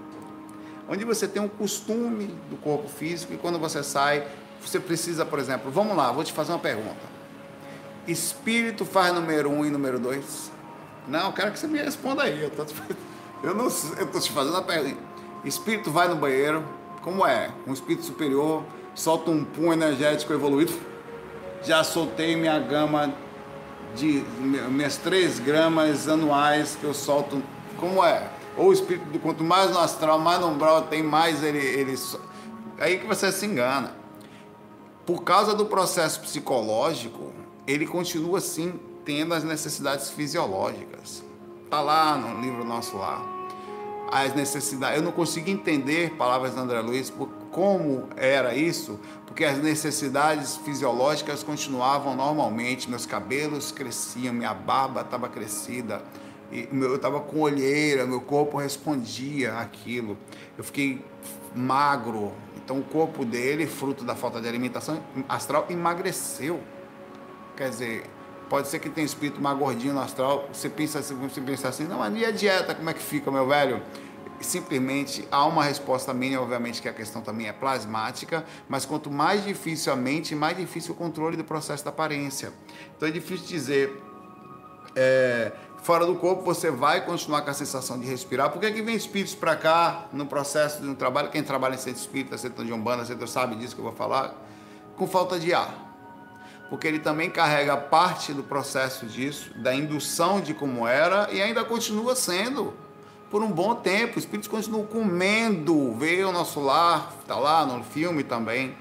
onde 0.86 1.02
você 1.02 1.26
tem 1.26 1.40
um 1.40 1.48
costume 1.48 2.26
do 2.50 2.56
corpo 2.58 2.88
físico 2.88 3.32
e 3.32 3.38
quando 3.38 3.58
você 3.58 3.82
sai, 3.82 4.28
você 4.60 4.78
precisa, 4.78 5.24
por 5.24 5.38
exemplo, 5.38 5.70
vamos 5.70 5.96
lá, 5.96 6.12
vou 6.12 6.22
te 6.22 6.34
fazer 6.34 6.52
uma 6.52 6.58
pergunta. 6.58 7.16
Espírito 8.06 8.84
faz 8.84 9.14
número 9.14 9.48
um 9.50 9.64
e 9.64 9.70
número 9.70 9.98
dois? 9.98 10.52
Não, 11.08 11.28
eu 11.28 11.32
quero 11.32 11.50
que 11.50 11.58
você 11.58 11.66
me 11.66 11.78
responda 11.78 12.24
aí. 12.24 12.42
Eu 12.42 12.50
tô. 12.50 12.66
Eu 13.46 13.54
não 13.54 13.68
eu 13.96 14.06
tô 14.08 14.18
te 14.18 14.32
fazendo 14.32 14.56
a 14.56 14.62
pergunta. 14.62 15.00
Espírito 15.44 15.88
vai 15.88 16.08
no 16.08 16.16
banheiro, 16.16 16.64
como 17.00 17.24
é? 17.24 17.52
Um 17.64 17.72
espírito 17.72 18.04
superior 18.04 18.64
solta 18.92 19.30
um 19.30 19.44
pum 19.44 19.72
energético 19.72 20.32
evoluído. 20.32 20.72
Já 21.62 21.84
soltei 21.84 22.34
minha 22.34 22.58
gama 22.58 23.14
de 23.94 24.24
minhas 24.68 24.96
três 24.96 25.38
gramas 25.38 26.08
anuais 26.08 26.74
que 26.74 26.82
eu 26.82 26.92
solto. 26.92 27.40
Como 27.76 28.04
é? 28.04 28.28
Ou 28.56 28.70
o 28.70 28.72
espírito, 28.72 29.16
quanto 29.20 29.44
mais 29.44 29.70
no 29.70 29.78
astral, 29.78 30.18
mais 30.18 30.40
no 30.40 30.48
umbral 30.48 30.82
tem, 30.82 31.04
mais 31.04 31.44
ele, 31.44 31.58
ele. 31.58 31.96
Aí 32.80 32.98
que 32.98 33.06
você 33.06 33.30
se 33.30 33.46
engana. 33.46 33.94
Por 35.06 35.22
causa 35.22 35.54
do 35.54 35.66
processo 35.66 36.20
psicológico, 36.20 37.32
ele 37.64 37.86
continua 37.86 38.40
sim 38.40 38.74
tendo 39.04 39.34
as 39.34 39.44
necessidades 39.44 40.10
fisiológicas. 40.10 41.22
Está 41.62 41.80
lá 41.80 42.16
no 42.16 42.40
livro 42.40 42.64
nosso 42.64 42.96
lá. 42.96 43.35
As 44.10 44.34
necessidades. 44.34 44.98
Eu 44.98 45.02
não 45.02 45.12
consigo 45.12 45.50
entender, 45.50 46.12
palavras 46.12 46.54
de 46.54 46.60
André 46.60 46.80
Luiz, 46.80 47.10
por 47.10 47.28
como 47.50 48.08
era 48.16 48.54
isso, 48.54 49.00
porque 49.26 49.44
as 49.44 49.58
necessidades 49.58 50.56
fisiológicas 50.58 51.42
continuavam 51.42 52.14
normalmente, 52.14 52.88
meus 52.88 53.06
cabelos 53.06 53.72
cresciam, 53.72 54.34
minha 54.34 54.54
barba 54.54 55.00
estava 55.00 55.28
crescida, 55.28 56.02
eu 56.52 56.94
estava 56.94 57.20
com 57.20 57.40
olheira, 57.40 58.06
meu 58.06 58.20
corpo 58.20 58.58
respondia 58.58 59.58
aquilo. 59.58 60.16
Eu 60.56 60.62
fiquei 60.62 61.04
magro, 61.54 62.32
então 62.56 62.78
o 62.78 62.84
corpo 62.84 63.24
dele, 63.24 63.66
fruto 63.66 64.04
da 64.04 64.14
falta 64.14 64.40
de 64.40 64.46
alimentação 64.46 65.02
astral, 65.28 65.66
emagreceu. 65.70 66.60
Quer 67.56 67.70
dizer, 67.70 68.04
Pode 68.48 68.68
ser 68.68 68.78
que 68.78 68.88
tenha 68.88 69.04
espírito 69.04 69.40
mais 69.40 69.58
gordinho 69.58 69.92
no 69.92 70.00
astral. 70.00 70.48
Você 70.52 70.68
pensa, 70.68 71.02
você 71.02 71.40
pensa 71.40 71.68
assim, 71.68 71.84
não, 71.84 71.98
mas 71.98 72.16
e 72.16 72.24
a 72.24 72.30
dieta, 72.30 72.74
como 72.74 72.88
é 72.88 72.94
que 72.94 73.02
fica, 73.02 73.30
meu 73.30 73.46
velho? 73.46 73.82
Simplesmente 74.40 75.26
há 75.32 75.44
uma 75.46 75.64
resposta 75.64 76.14
minha, 76.14 76.40
obviamente 76.40 76.80
que 76.80 76.88
a 76.88 76.92
questão 76.92 77.22
também 77.22 77.48
é 77.48 77.52
plasmática, 77.52 78.44
mas 78.68 78.84
quanto 78.84 79.10
mais 79.10 79.44
difícil 79.44 79.92
a 79.92 79.96
mente, 79.96 80.34
mais 80.34 80.56
difícil 80.56 80.94
o 80.94 80.96
controle 80.96 81.36
do 81.36 81.42
processo 81.42 81.84
da 81.84 81.90
aparência. 81.90 82.52
Então 82.96 83.08
é 83.08 83.10
difícil 83.10 83.46
dizer, 83.46 84.00
é, 84.94 85.52
fora 85.82 86.06
do 86.06 86.14
corpo 86.14 86.42
você 86.42 86.70
vai 86.70 87.04
continuar 87.04 87.42
com 87.42 87.50
a 87.50 87.54
sensação 87.54 87.98
de 87.98 88.06
respirar. 88.06 88.50
Por 88.50 88.60
que, 88.60 88.70
que 88.70 88.82
vem 88.82 88.94
espíritos 88.94 89.34
para 89.34 89.56
cá 89.56 90.06
no 90.12 90.26
processo 90.26 90.82
do 90.82 90.94
trabalho? 90.94 91.30
Quem 91.30 91.42
trabalha 91.42 91.74
em 91.74 91.78
centro 91.78 92.00
espírita, 92.00 92.38
centro 92.38 92.64
de 92.64 92.72
umbanda, 92.72 93.04
centro 93.04 93.26
sabe 93.26 93.56
disso 93.56 93.74
que 93.74 93.80
eu 93.80 93.86
vou 93.86 93.94
falar? 93.94 94.34
Com 94.96 95.06
falta 95.08 95.40
de 95.40 95.52
ar 95.52 95.85
porque 96.68 96.86
ele 96.86 96.98
também 96.98 97.30
carrega 97.30 97.76
parte 97.76 98.32
do 98.32 98.42
processo 98.42 99.06
disso, 99.06 99.52
da 99.56 99.74
indução 99.74 100.40
de 100.40 100.52
como 100.52 100.86
era, 100.86 101.28
e 101.32 101.40
ainda 101.40 101.64
continua 101.64 102.14
sendo 102.16 102.74
por 103.30 103.42
um 103.42 103.50
bom 103.50 103.74
tempo. 103.74 104.18
Os 104.18 104.24
espíritos 104.24 104.48
continuam 104.48 104.84
comendo, 104.84 105.94
vê 105.94 106.24
o 106.24 106.32
nosso 106.32 106.60
lar, 106.60 107.14
está 107.20 107.36
lá 107.36 107.64
no 107.64 107.82
filme 107.84 108.24
também. 108.24 108.74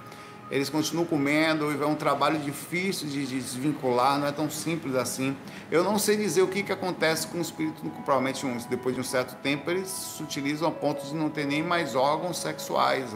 Eles 0.50 0.70
continuam 0.70 1.06
comendo 1.06 1.72
é 1.72 1.88
um 1.88 1.96
trabalho 1.96 2.38
difícil 2.40 3.08
de 3.08 3.26
desvincular, 3.26 4.20
não 4.20 4.28
é 4.28 4.32
tão 4.32 4.48
simples 4.48 4.94
assim. 4.94 5.36
Eu 5.72 5.84
não 5.84 5.98
sei 5.98 6.16
dizer 6.18 6.44
o 6.44 6.48
que, 6.48 6.62
que 6.62 6.72
acontece 6.72 7.26
com 7.28 7.40
o 7.40 7.42
espírito, 7.42 7.82
provavelmente 8.04 8.46
depois 8.70 8.94
de 8.94 9.02
um 9.02 9.04
certo 9.04 9.36
tempo 9.42 9.72
eles 9.72 9.90
se 9.90 10.22
utilizam 10.22 10.68
a 10.68 10.72
ponto 10.72 11.04
de 11.04 11.16
não 11.16 11.32
ter 11.32 11.48
nem 11.48 11.64
mais 11.64 11.96
órgãos 11.96 12.38
sexuais, 12.38 13.12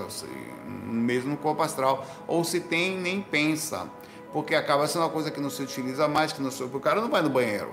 mesmo 0.65 1.29
no 1.29 1.37
corpo 1.37 1.61
astral, 1.61 2.03
ou 2.27 2.43
se 2.43 2.59
tem, 2.59 2.97
nem 2.97 3.21
pensa 3.21 3.87
porque 4.31 4.55
acaba 4.55 4.87
sendo 4.87 5.03
uma 5.03 5.09
coisa 5.09 5.31
que 5.31 5.39
não 5.39 5.49
se 5.49 5.61
utiliza 5.61 6.07
mais, 6.07 6.31
que 6.31 6.41
não 6.41 6.51
se... 6.51 6.63
o 6.63 6.79
cara 6.79 7.01
não 7.01 7.09
vai 7.09 7.21
no 7.21 7.29
banheiro. 7.29 7.71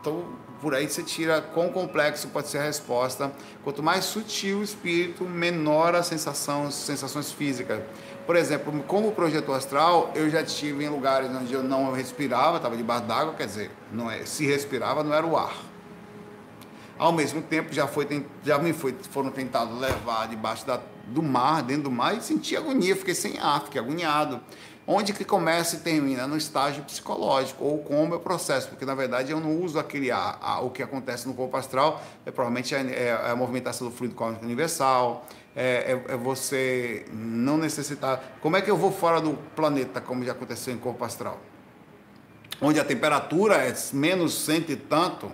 Então, 0.00 0.24
por 0.60 0.74
aí 0.74 0.88
você 0.88 1.02
tira 1.02 1.40
quão 1.40 1.70
complexo 1.70 2.28
pode 2.28 2.48
ser 2.48 2.58
a 2.58 2.62
resposta. 2.62 3.32
Quanto 3.64 3.82
mais 3.82 4.04
sutil 4.04 4.58
o 4.58 4.62
espírito, 4.62 5.24
menor 5.24 5.94
a 5.94 6.02
sensação, 6.02 6.70
sensações 6.70 7.32
físicas. 7.32 7.82
Por 8.26 8.36
exemplo, 8.36 8.72
como 8.86 9.12
projetor 9.12 9.56
astral, 9.56 10.12
eu 10.14 10.30
já 10.30 10.44
tive 10.44 10.84
em 10.84 10.88
lugares 10.88 11.30
onde 11.30 11.52
eu 11.52 11.62
não 11.62 11.92
respirava, 11.92 12.58
estava 12.58 12.76
debaixo 12.76 13.04
d'água, 13.04 13.34
quer 13.34 13.46
dizer, 13.46 13.70
não 13.92 14.10
é, 14.10 14.24
se 14.24 14.46
respirava 14.46 15.02
não 15.02 15.12
era 15.12 15.26
o 15.26 15.36
ar. 15.36 15.54
Ao 16.98 17.12
mesmo 17.12 17.40
tempo, 17.40 17.72
já, 17.72 17.86
foi, 17.86 18.26
já 18.44 18.58
me 18.58 18.74
foi, 18.74 18.94
foram 19.10 19.30
tentados 19.30 19.78
levar 19.80 20.28
debaixo 20.28 20.66
da, 20.66 20.78
do 21.06 21.22
mar, 21.22 21.62
dentro 21.62 21.84
do 21.84 21.90
mar, 21.90 22.14
e 22.14 22.20
senti 22.20 22.54
agonia, 22.54 22.94
fiquei 22.94 23.14
sem 23.14 23.38
ar, 23.38 23.62
fiquei 23.64 23.80
agoniado. 23.80 24.38
Onde 24.86 25.12
que 25.12 25.24
começa 25.24 25.76
e 25.76 25.80
termina? 25.80 26.26
No 26.26 26.36
estágio 26.36 26.82
psicológico, 26.82 27.64
ou 27.64 27.78
como 27.78 28.14
é 28.14 28.16
o 28.16 28.20
processo, 28.20 28.68
porque 28.68 28.84
na 28.84 28.94
verdade 28.94 29.30
eu 29.30 29.38
não 29.38 29.60
uso 29.60 29.78
aquele 29.78 30.10
a, 30.10 30.36
a, 30.40 30.60
o 30.60 30.70
que 30.70 30.82
acontece 30.82 31.28
no 31.28 31.34
corpo 31.34 31.56
astral, 31.56 32.02
é, 32.26 32.30
provavelmente 32.30 32.74
é, 32.74 32.80
é, 32.80 33.04
é 33.08 33.30
a 33.30 33.36
movimentação 33.36 33.88
do 33.88 33.94
fluido 33.94 34.14
cósmico 34.14 34.44
universal, 34.44 35.24
é, 35.54 35.92
é, 36.08 36.12
é, 36.12 36.16
você 36.16 37.04
não 37.12 37.56
necessitar. 37.56 38.38
Como 38.40 38.56
é 38.56 38.62
que 38.62 38.70
eu 38.70 38.76
vou 38.76 38.90
fora 38.90 39.20
do 39.20 39.34
planeta, 39.54 40.00
como 40.00 40.24
já 40.24 40.32
aconteceu 40.32 40.74
em 40.74 40.78
corpo 40.78 41.04
astral? 41.04 41.38
Onde 42.60 42.80
a 42.80 42.84
temperatura 42.84 43.56
é 43.56 43.74
menos 43.92 44.34
cento 44.34 44.72
e 44.72 44.76
tanto, 44.76 45.30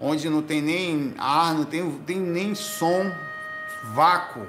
onde 0.00 0.28
não 0.28 0.42
tem 0.42 0.60
nem 0.60 1.14
ar, 1.18 1.54
não 1.54 1.64
tem, 1.64 1.90
tem 2.00 2.18
nem 2.18 2.54
som, 2.54 3.12
vácuo 3.94 4.46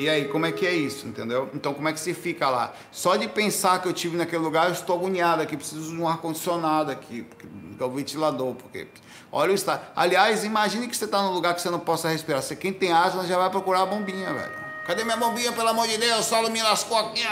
e 0.00 0.08
aí, 0.08 0.28
como 0.28 0.46
é 0.46 0.52
que 0.52 0.66
é 0.66 0.72
isso, 0.72 1.06
entendeu? 1.06 1.50
Então, 1.52 1.74
como 1.74 1.86
é 1.86 1.92
que 1.92 2.00
se 2.00 2.14
fica 2.14 2.48
lá? 2.48 2.72
Só 2.90 3.16
de 3.16 3.28
pensar 3.28 3.82
que 3.82 3.86
eu 3.86 3.92
tive 3.92 4.16
naquele 4.16 4.42
lugar, 4.42 4.68
eu 4.68 4.72
estou 4.72 4.96
agoniado 4.96 5.42
aqui, 5.42 5.58
preciso 5.58 5.94
de 5.94 6.00
um 6.00 6.08
ar-condicionado 6.08 6.90
aqui, 6.90 7.26
que 7.36 7.46
é 7.78 7.84
o 7.84 7.90
ventilador, 7.90 8.54
porque... 8.54 8.88
Olha 9.30 9.52
o 9.52 9.54
estado. 9.54 9.82
Aliás, 9.94 10.42
imagine 10.42 10.88
que 10.88 10.96
você 10.96 11.04
está 11.04 11.20
num 11.20 11.32
lugar 11.32 11.54
que 11.54 11.60
você 11.60 11.68
não 11.68 11.78
possa 11.78 12.08
respirar. 12.08 12.40
Você, 12.40 12.56
quem 12.56 12.72
tem 12.72 12.90
asma 12.90 13.26
já 13.26 13.36
vai 13.36 13.50
procurar 13.50 13.82
a 13.82 13.86
bombinha, 13.86 14.32
velho. 14.32 14.52
Cadê 14.86 15.04
minha 15.04 15.18
bombinha, 15.18 15.52
pelo 15.52 15.68
amor 15.68 15.86
de 15.86 15.98
Deus? 15.98 16.20
O 16.20 16.22
Saulo 16.22 16.48
me 16.48 16.62
lascou 16.62 16.96
aqui. 16.96 17.22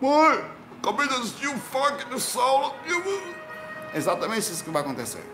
Mãe, 0.00 0.44
acabei 0.82 1.06
de 1.06 1.14
assistir 1.14 1.46
o 1.46 1.56
funk 1.56 2.04
do 2.06 2.18
Saulo. 2.18 2.74
Exatamente 3.94 4.40
isso 4.40 4.64
que 4.64 4.70
vai 4.70 4.82
acontecer. 4.82 5.24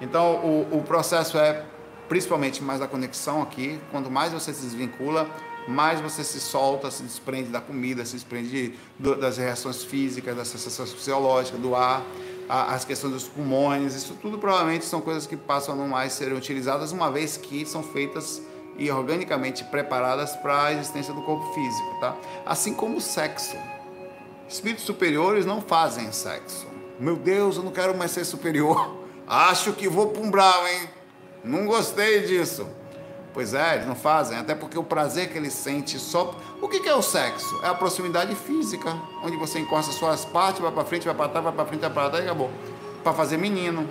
Então, 0.00 0.34
o, 0.44 0.78
o 0.78 0.82
processo 0.82 1.38
é 1.38 1.64
principalmente 2.08 2.62
mais 2.62 2.80
da 2.80 2.86
conexão 2.86 3.42
aqui. 3.42 3.78
Quanto 3.90 4.10
mais 4.10 4.32
você 4.32 4.52
se 4.52 4.62
desvincula, 4.62 5.28
mais 5.66 6.00
você 6.00 6.22
se 6.22 6.40
solta, 6.40 6.90
se 6.90 7.02
desprende 7.02 7.50
da 7.50 7.60
comida, 7.60 8.04
se 8.04 8.12
desprende 8.14 8.74
das 8.98 9.38
reações 9.38 9.82
físicas, 9.82 10.36
das 10.36 10.48
sensações 10.48 10.92
fisiológicas, 10.92 11.60
do 11.60 11.74
ar. 11.74 12.02
as 12.48 12.84
questões 12.84 13.14
dos 13.14 13.28
pulmões, 13.28 13.94
isso 13.94 14.16
tudo 14.20 14.38
provavelmente 14.38 14.84
são 14.84 15.00
coisas 15.00 15.26
que 15.26 15.36
passam 15.36 15.74
a 15.74 15.78
não 15.78 15.88
mais 15.88 16.12
serem 16.12 16.36
utilizadas, 16.36 16.92
uma 16.92 17.10
vez 17.10 17.36
que 17.36 17.64
são 17.64 17.82
feitas 17.82 18.42
e 18.76 18.90
organicamente 18.90 19.64
preparadas 19.64 20.34
para 20.36 20.64
a 20.64 20.72
existência 20.72 21.14
do 21.14 21.22
corpo 21.22 21.52
físico, 21.54 22.00
tá? 22.00 22.16
Assim 22.44 22.74
como 22.74 22.98
o 22.98 23.00
sexo. 23.00 23.56
Espíritos 24.48 24.84
superiores 24.84 25.46
não 25.46 25.62
fazem 25.62 26.10
sexo. 26.12 26.66
Meu 26.98 27.16
Deus, 27.16 27.56
eu 27.56 27.62
não 27.62 27.72
quero 27.72 27.96
mais 27.96 28.10
ser 28.10 28.24
superior. 28.24 28.96
Acho 29.26 29.72
que 29.72 29.88
vou 29.88 30.08
para 30.08 30.22
um 30.22 30.30
brau, 30.30 30.68
hein? 30.68 30.88
Não 31.44 31.66
gostei 31.66 32.22
disso. 32.22 32.66
Pois 33.32 33.52
é, 33.52 33.74
eles 33.74 33.86
não 33.86 33.96
fazem, 33.96 34.38
até 34.38 34.54
porque 34.54 34.78
o 34.78 34.84
prazer 34.84 35.28
que 35.28 35.36
ele 35.36 35.50
sente 35.50 35.98
só. 35.98 36.34
O 36.62 36.68
que 36.68 36.88
é 36.88 36.94
o 36.94 37.02
sexo? 37.02 37.60
É 37.62 37.66
a 37.66 37.74
proximidade 37.74 38.34
física, 38.34 38.96
onde 39.22 39.36
você 39.36 39.58
encosta 39.58 39.92
suas 39.92 40.24
partes, 40.24 40.62
vai 40.62 40.70
para 40.70 40.84
frente, 40.84 41.04
vai 41.04 41.14
para 41.14 41.28
trás, 41.28 41.44
vai 41.44 41.52
para 41.52 41.66
frente, 41.66 41.80
vai 41.80 41.90
para 41.90 42.10
trás 42.10 42.24
e 42.24 42.28
acabou. 42.28 42.50
Para 43.02 43.12
fazer 43.12 43.36
menino. 43.36 43.88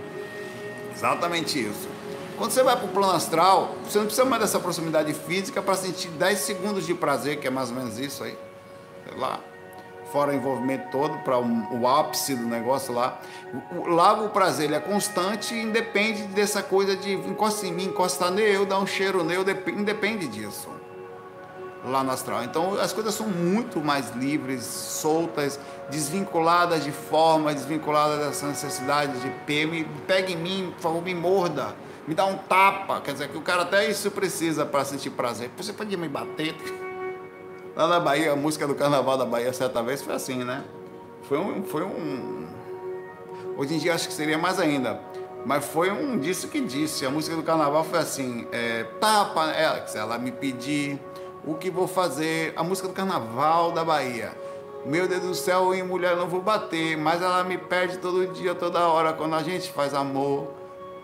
Exatamente 0.96 1.60
isso. 1.60 1.90
Quando 2.38 2.52
você 2.52 2.64
vai 2.64 2.76
para 2.76 2.86
o 2.86 2.90
plano 2.90 3.14
astral, 3.14 3.76
você 3.84 3.98
não 3.98 4.06
precisa 4.06 4.26
mais 4.26 4.42
dessa 4.42 4.60
proximidade 4.60 5.14
física 5.14 5.62
para 5.62 5.76
sentir 5.76 6.08
10 6.08 6.40
segundos 6.40 6.86
de 6.86 6.94
prazer, 6.94 7.40
que 7.40 7.48
é 7.48 7.52
mais 7.52 7.70
ou 7.70 7.76
menos 7.76 8.00
isso 8.00 8.24
aí. 8.24 8.38
Sei 9.08 9.20
lá 9.20 9.40
fora 10.14 10.32
o 10.32 10.36
envolvimento 10.36 10.92
todo, 10.92 11.18
para 11.24 11.40
o, 11.40 11.82
o, 11.82 11.88
ápice 11.88 12.36
do 12.36 12.46
negócio 12.46 12.94
lá. 12.94 13.20
Lá 13.88 14.14
o 14.22 14.30
prazer 14.30 14.68
ele 14.68 14.76
é 14.76 14.80
constante 14.80 15.56
independe 15.56 16.22
dessa 16.28 16.62
coisa 16.62 16.96
de 16.96 17.14
encostar 17.14 17.68
em 17.68 17.74
mim, 17.74 17.86
encostar 17.86 18.30
nele, 18.30 18.64
dar 18.64 18.78
um 18.78 18.86
cheiro 18.86 19.24
nele, 19.24 19.44
independe 19.70 20.28
disso. 20.28 20.70
Lá 21.84 22.04
no 22.04 22.12
astral. 22.12 22.44
Então 22.44 22.80
as 22.80 22.94
coisas 22.94 23.14
são 23.16 23.28
muito 23.28 23.82
mais 23.82 24.12
livres, 24.12 24.64
soltas, 24.64 25.60
desvinculadas 25.90 26.84
de 26.84 26.92
forma, 26.92 27.52
desvinculadas 27.52 28.20
dessa 28.20 28.48
necessidade 28.48 29.20
de 29.20 29.30
P. 29.46 29.66
Me 29.66 29.84
pega 30.08 30.32
em 30.32 30.38
mim, 30.38 30.72
por 30.76 30.82
favor, 30.82 31.02
me 31.02 31.16
morda. 31.16 31.76
Me 32.08 32.14
dá 32.14 32.26
um 32.26 32.38
tapa. 32.38 33.02
Quer 33.02 33.14
dizer 33.14 33.30
que 33.30 33.38
o 33.38 33.42
cara 33.42 33.64
até 33.64 33.90
isso 33.90 34.10
precisa 34.12 34.66
para 34.66 34.86
sentir 34.86 35.10
prazer. 35.10 35.50
Você 35.58 35.74
pode 35.74 35.98
me 35.98 36.08
bater. 36.08 36.56
Lá 37.76 37.88
na 37.88 38.00
Bahia, 38.00 38.34
a 38.34 38.36
música 38.36 38.68
do 38.68 38.76
Carnaval 38.76 39.18
da 39.18 39.26
Bahia, 39.26 39.52
certa 39.52 39.82
vez, 39.82 40.02
foi 40.02 40.14
assim, 40.14 40.44
né? 40.44 40.64
Foi 41.24 41.40
um. 41.40 41.64
Foi 41.64 41.84
um... 41.84 42.46
Hoje 43.58 43.76
em 43.76 43.78
dia 43.80 43.96
acho 43.96 44.08
que 44.08 44.14
seria 44.14 44.38
mais 44.38 44.60
ainda. 44.60 45.00
Mas 45.46 45.66
foi 45.66 45.92
um 45.92 46.20
disse 46.20 46.48
que 46.48 46.62
disse. 46.62 47.06
A 47.06 47.10
música 47.10 47.36
do 47.36 47.42
Carnaval 47.42 47.84
foi 47.84 48.00
assim: 48.00 48.48
é, 48.52 48.84
tapa 49.00 49.52
se 49.88 49.98
ela 49.98 50.20
me 50.20 50.32
pedir 50.32 51.00
o 51.46 51.56
que 51.56 51.72
vou 51.72 51.88
fazer. 51.88 52.54
A 52.56 52.64
música 52.64 52.88
do 52.88 52.94
Carnaval 52.94 53.72
da 53.72 53.84
Bahia. 53.84 54.32
Meu 54.86 55.08
Deus 55.08 55.22
do 55.22 55.34
céu, 55.34 55.74
em 55.74 55.82
mulher 55.82 56.16
não 56.16 56.28
vou 56.28 56.42
bater, 56.42 56.98
mas 56.98 57.22
ela 57.22 57.42
me 57.44 57.58
pede 57.58 58.00
todo 58.00 58.28
dia, 58.28 58.54
toda 58.54 58.86
hora, 58.88 59.14
quando 59.14 59.34
a 59.34 59.42
gente 59.42 59.72
faz 59.72 59.94
amor. 59.94 60.52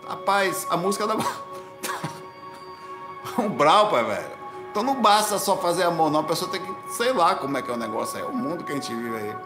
Rapaz, 0.06 0.66
a 0.70 0.76
música 0.76 1.06
da. 1.06 1.16
um 3.38 3.48
brau, 3.48 3.90
pai, 3.90 4.04
velho. 4.04 4.39
Então 4.70 4.82
não 4.82 5.02
basta 5.02 5.38
só 5.38 5.56
fazer 5.56 5.82
amor, 5.82 6.10
não. 6.10 6.20
A 6.20 6.24
pessoa 6.24 6.50
tem 6.50 6.60
que, 6.60 6.92
sei 6.92 7.12
lá 7.12 7.34
como 7.34 7.58
é 7.58 7.62
que 7.62 7.70
é 7.70 7.74
o 7.74 7.76
negócio 7.76 8.18
aí. 8.18 8.24
O 8.24 8.32
mundo 8.32 8.62
que 8.64 8.72
a 8.72 8.74
gente 8.74 8.94
vive 8.94 9.16
aí. 9.16 9.36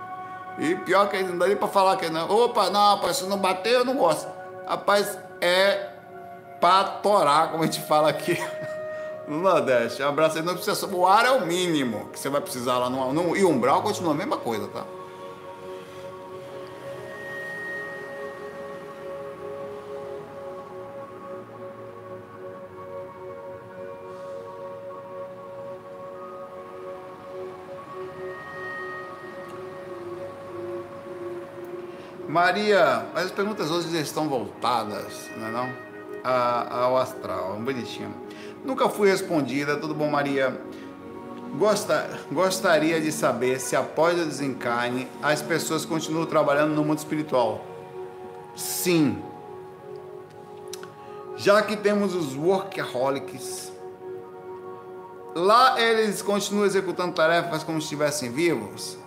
E 0.58 0.74
pior 0.76 1.08
que 1.08 1.22
dá 1.22 1.46
nem 1.46 1.56
pra 1.56 1.66
falar 1.66 1.96
que 1.96 2.08
não. 2.10 2.30
Opa, 2.30 2.70
não, 2.70 2.96
rapaz, 2.96 3.16
se 3.16 3.24
não 3.24 3.38
bater, 3.38 3.72
eu 3.72 3.84
não 3.84 3.96
gosto. 3.96 4.28
Rapaz, 4.66 5.18
é 5.40 5.90
pra 6.60 6.84
torar, 6.84 7.50
como 7.50 7.62
a 7.62 7.66
gente 7.66 7.80
fala 7.82 8.08
aqui 8.08 8.38
no 9.26 9.40
Nordeste. 9.40 10.02
Um 10.02 10.08
abraço 10.08 10.38
aí, 10.38 10.44
não 10.44 10.54
precisa. 10.54 10.87
O 10.87 11.06
ar 11.06 11.24
é 11.24 11.30
o 11.30 11.46
mínimo 11.46 12.08
que 12.12 12.18
você 12.18 12.28
vai 12.28 12.40
precisar 12.40 12.78
lá 12.78 12.90
no. 12.90 13.12
no 13.12 13.37
e 13.37 13.44
umbral 13.44 13.82
continua 13.82 14.12
a 14.12 14.16
mesma 14.16 14.37
coisa, 14.37 14.68
tá? 14.68 14.84
Maria, 32.35 33.07
as 33.14 33.31
perguntas 33.31 33.70
hoje 33.70 33.97
estão 33.97 34.29
voltadas, 34.29 35.31
não 35.37 35.47
é 35.47 35.51
não? 35.53 35.73
A, 36.25 36.79
ao 36.83 36.97
astral, 36.97 37.55
um 37.57 37.62
bonitinho. 37.62 38.12
Nunca 38.64 38.88
fui 38.88 39.09
respondida, 39.09 39.77
tudo 39.77 39.94
bom, 39.94 40.11
Maria? 40.11 40.61
Gosta, 41.57 42.11
gostaria 42.33 43.01
de 43.01 43.12
saber 43.12 43.61
se 43.61 43.77
após 43.77 44.20
o 44.20 44.25
desencarne 44.25 45.07
as 45.23 45.42
pessoas 45.42 45.85
continuam 45.85 46.27
trabalhando 46.27 46.75
no 46.75 46.85
mundo 46.85 46.99
espiritual. 46.99 47.64
Sim. 48.57 49.23
Já 51.37 51.62
que 51.62 51.77
temos 51.77 52.16
os 52.16 52.35
workaholics, 52.35 53.73
lá 55.37 55.81
eles 55.81 56.20
continuam 56.20 56.66
executando 56.66 57.14
tarefas 57.14 57.62
como 57.62 57.81
se 57.81 57.85
estivessem 57.85 58.33
vivos? 58.33 58.99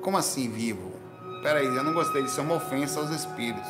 Como 0.00 0.16
assim 0.16 0.48
vivo? 0.48 0.95
Peraí, 1.42 1.66
eu 1.66 1.84
não 1.84 1.92
gostei 1.92 2.22
disso, 2.22 2.40
é 2.40 2.42
uma 2.42 2.56
ofensa 2.56 3.00
aos 3.00 3.10
espíritos. 3.10 3.68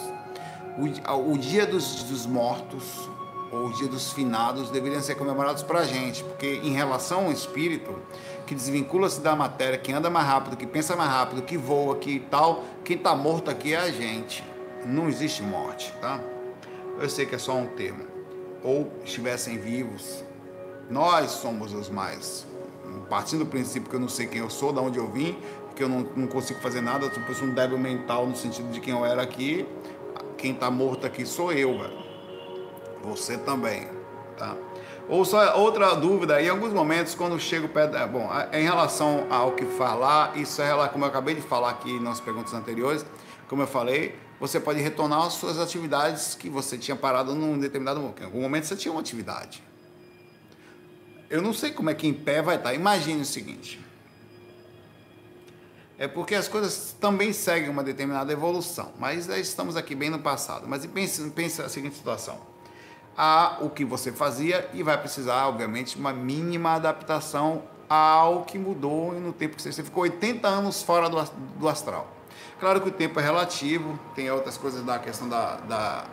O, 0.78 1.32
o 1.32 1.38
dia 1.38 1.66
dos, 1.66 2.02
dos 2.04 2.26
mortos, 2.26 3.08
ou 3.50 3.66
o 3.68 3.72
dia 3.72 3.88
dos 3.88 4.12
finados, 4.12 4.70
deveriam 4.70 5.00
ser 5.00 5.14
comemorados 5.14 5.62
para 5.62 5.80
a 5.80 5.84
gente, 5.84 6.22
porque 6.24 6.60
em 6.62 6.72
relação 6.72 7.26
ao 7.26 7.32
espírito, 7.32 7.94
que 8.46 8.54
desvincula-se 8.54 9.20
da 9.20 9.34
matéria, 9.34 9.78
que 9.78 9.92
anda 9.92 10.10
mais 10.10 10.26
rápido, 10.26 10.56
que 10.56 10.66
pensa 10.66 10.94
mais 10.94 11.10
rápido, 11.10 11.42
que 11.42 11.56
voa, 11.56 11.96
que 11.96 12.20
tal, 12.20 12.64
quem 12.84 12.96
está 12.96 13.14
morto 13.14 13.50
aqui 13.50 13.74
é 13.74 13.78
a 13.78 13.90
gente. 13.90 14.44
Não 14.84 15.08
existe 15.08 15.42
morte, 15.42 15.92
tá? 16.00 16.20
Eu 16.98 17.08
sei 17.10 17.26
que 17.26 17.34
é 17.34 17.38
só 17.38 17.54
um 17.54 17.66
termo. 17.66 18.04
Ou 18.62 18.90
estivessem 19.04 19.58
vivos, 19.58 20.24
nós 20.88 21.30
somos 21.32 21.72
os 21.72 21.88
mais. 21.88 22.46
Partindo 23.08 23.40
do 23.40 23.46
princípio 23.46 23.88
que 23.88 23.96
eu 23.96 24.00
não 24.00 24.08
sei 24.08 24.26
quem 24.26 24.40
eu 24.40 24.50
sou, 24.50 24.72
de 24.72 24.78
onde 24.78 24.98
eu 24.98 25.10
vim, 25.10 25.36
que 25.76 25.82
eu 25.82 25.88
não, 25.88 26.00
não 26.16 26.26
consigo 26.26 26.58
fazer 26.60 26.80
nada, 26.80 27.06
eu 27.06 27.34
sou 27.34 27.46
um 27.46 27.54
débil 27.54 27.78
mental 27.78 28.26
no 28.26 28.34
sentido 28.34 28.70
de 28.70 28.80
quem 28.80 28.94
eu 28.94 29.04
era 29.04 29.22
aqui, 29.22 29.68
quem 30.38 30.52
está 30.52 30.70
morto 30.70 31.06
aqui 31.06 31.26
sou 31.26 31.52
eu, 31.52 31.78
velho. 31.78 32.06
Você 33.04 33.36
também, 33.36 33.86
tá? 34.36 34.56
Ou 35.08 35.24
só 35.24 35.56
outra 35.56 35.94
dúvida, 35.94 36.42
em 36.42 36.48
alguns 36.48 36.72
momentos, 36.72 37.14
quando 37.14 37.38
chego 37.38 37.68
perto. 37.68 37.94
Bom, 38.08 38.28
em 38.52 38.64
relação 38.64 39.26
ao 39.30 39.52
que 39.52 39.64
falar, 39.64 40.36
isso 40.36 40.60
é 40.60 40.88
como 40.88 41.04
eu 41.04 41.08
acabei 41.08 41.34
de 41.34 41.42
falar 41.42 41.70
aqui 41.70 42.00
nas 42.00 42.20
perguntas 42.20 42.52
anteriores, 42.54 43.06
como 43.46 43.62
eu 43.62 43.66
falei, 43.68 44.16
você 44.40 44.58
pode 44.58 44.80
retornar 44.80 45.22
às 45.22 45.34
suas 45.34 45.60
atividades 45.60 46.34
que 46.34 46.50
você 46.50 46.76
tinha 46.76 46.96
parado 46.96 47.34
num 47.34 47.58
determinado 47.58 48.00
momento. 48.00 48.20
Em 48.20 48.24
algum 48.24 48.40
momento 48.40 48.64
você 48.64 48.74
tinha 48.74 48.90
uma 48.90 49.00
atividade. 49.00 49.62
Eu 51.30 51.40
não 51.40 51.52
sei 51.52 51.70
como 51.70 51.90
é 51.90 51.94
que 51.94 52.08
em 52.08 52.14
pé 52.14 52.42
vai 52.42 52.56
estar. 52.56 52.74
Imagine 52.74 53.22
o 53.22 53.24
seguinte: 53.24 53.80
é 55.98 56.06
porque 56.06 56.34
as 56.34 56.46
coisas 56.46 56.94
também 57.00 57.32
seguem 57.32 57.70
uma 57.70 57.82
determinada 57.82 58.30
evolução, 58.32 58.92
mas 58.98 59.28
estamos 59.28 59.76
aqui 59.76 59.94
bem 59.94 60.10
no 60.10 60.18
passado. 60.18 60.66
Mas 60.68 60.84
pense, 60.86 61.30
pense 61.30 61.62
a 61.62 61.68
seguinte 61.68 61.96
situação: 61.96 62.38
há 63.16 63.58
o 63.60 63.70
que 63.70 63.84
você 63.84 64.12
fazia 64.12 64.68
e 64.74 64.82
vai 64.82 64.98
precisar, 64.98 65.46
obviamente, 65.46 65.96
uma 65.96 66.12
mínima 66.12 66.74
adaptação 66.74 67.62
ao 67.88 68.44
que 68.44 68.58
mudou 68.58 69.12
no 69.12 69.32
tempo 69.32 69.56
que 69.56 69.62
você, 69.62 69.72
você 69.72 69.82
ficou 69.82 70.02
80 70.02 70.46
anos 70.46 70.82
fora 70.82 71.08
do, 71.08 71.22
do 71.58 71.68
astral. 71.68 72.12
Claro 72.58 72.80
que 72.80 72.88
o 72.88 72.92
tempo 72.92 73.18
é 73.20 73.22
relativo, 73.22 73.98
tem 74.14 74.30
outras 74.30 74.56
coisas 74.56 74.82
da 74.82 74.98
questão 74.98 75.28
da, 75.28 75.56
da 75.56 76.04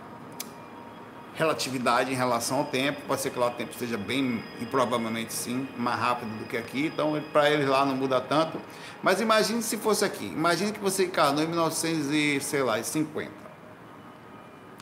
relatividade 1.36 2.12
em 2.12 2.15
relação 2.15 2.60
ao 2.60 2.65
tempo. 2.65 3.02
Pode 3.08 3.22
ser 3.22 3.32
que 3.32 3.39
lá 3.39 3.48
o 3.48 3.52
tempo 3.52 3.72
esteja 3.72 3.98
bem, 3.98 4.43
e 4.60 4.65
provavelmente 4.65 5.34
sim, 5.34 5.67
mais 5.78 6.00
rápido 6.00 6.30
do 6.38 6.46
que 6.46 6.58
aqui. 6.58 6.88
Então, 6.88 7.22
para 7.32 7.50
eles 7.50 7.67
lá 7.67 7.86
não 7.86 7.96
muda 7.96 8.22
tanto. 8.22 8.60
Mas 9.04 9.22
imagine 9.22 9.62
se 9.62 9.78
fosse 9.78 10.04
aqui. 10.04 10.26
Imagine 10.26 10.72
que 10.72 10.80
você 10.80 11.06
encarnou 11.06 11.44
em 11.44 11.48
1950. 11.48 13.32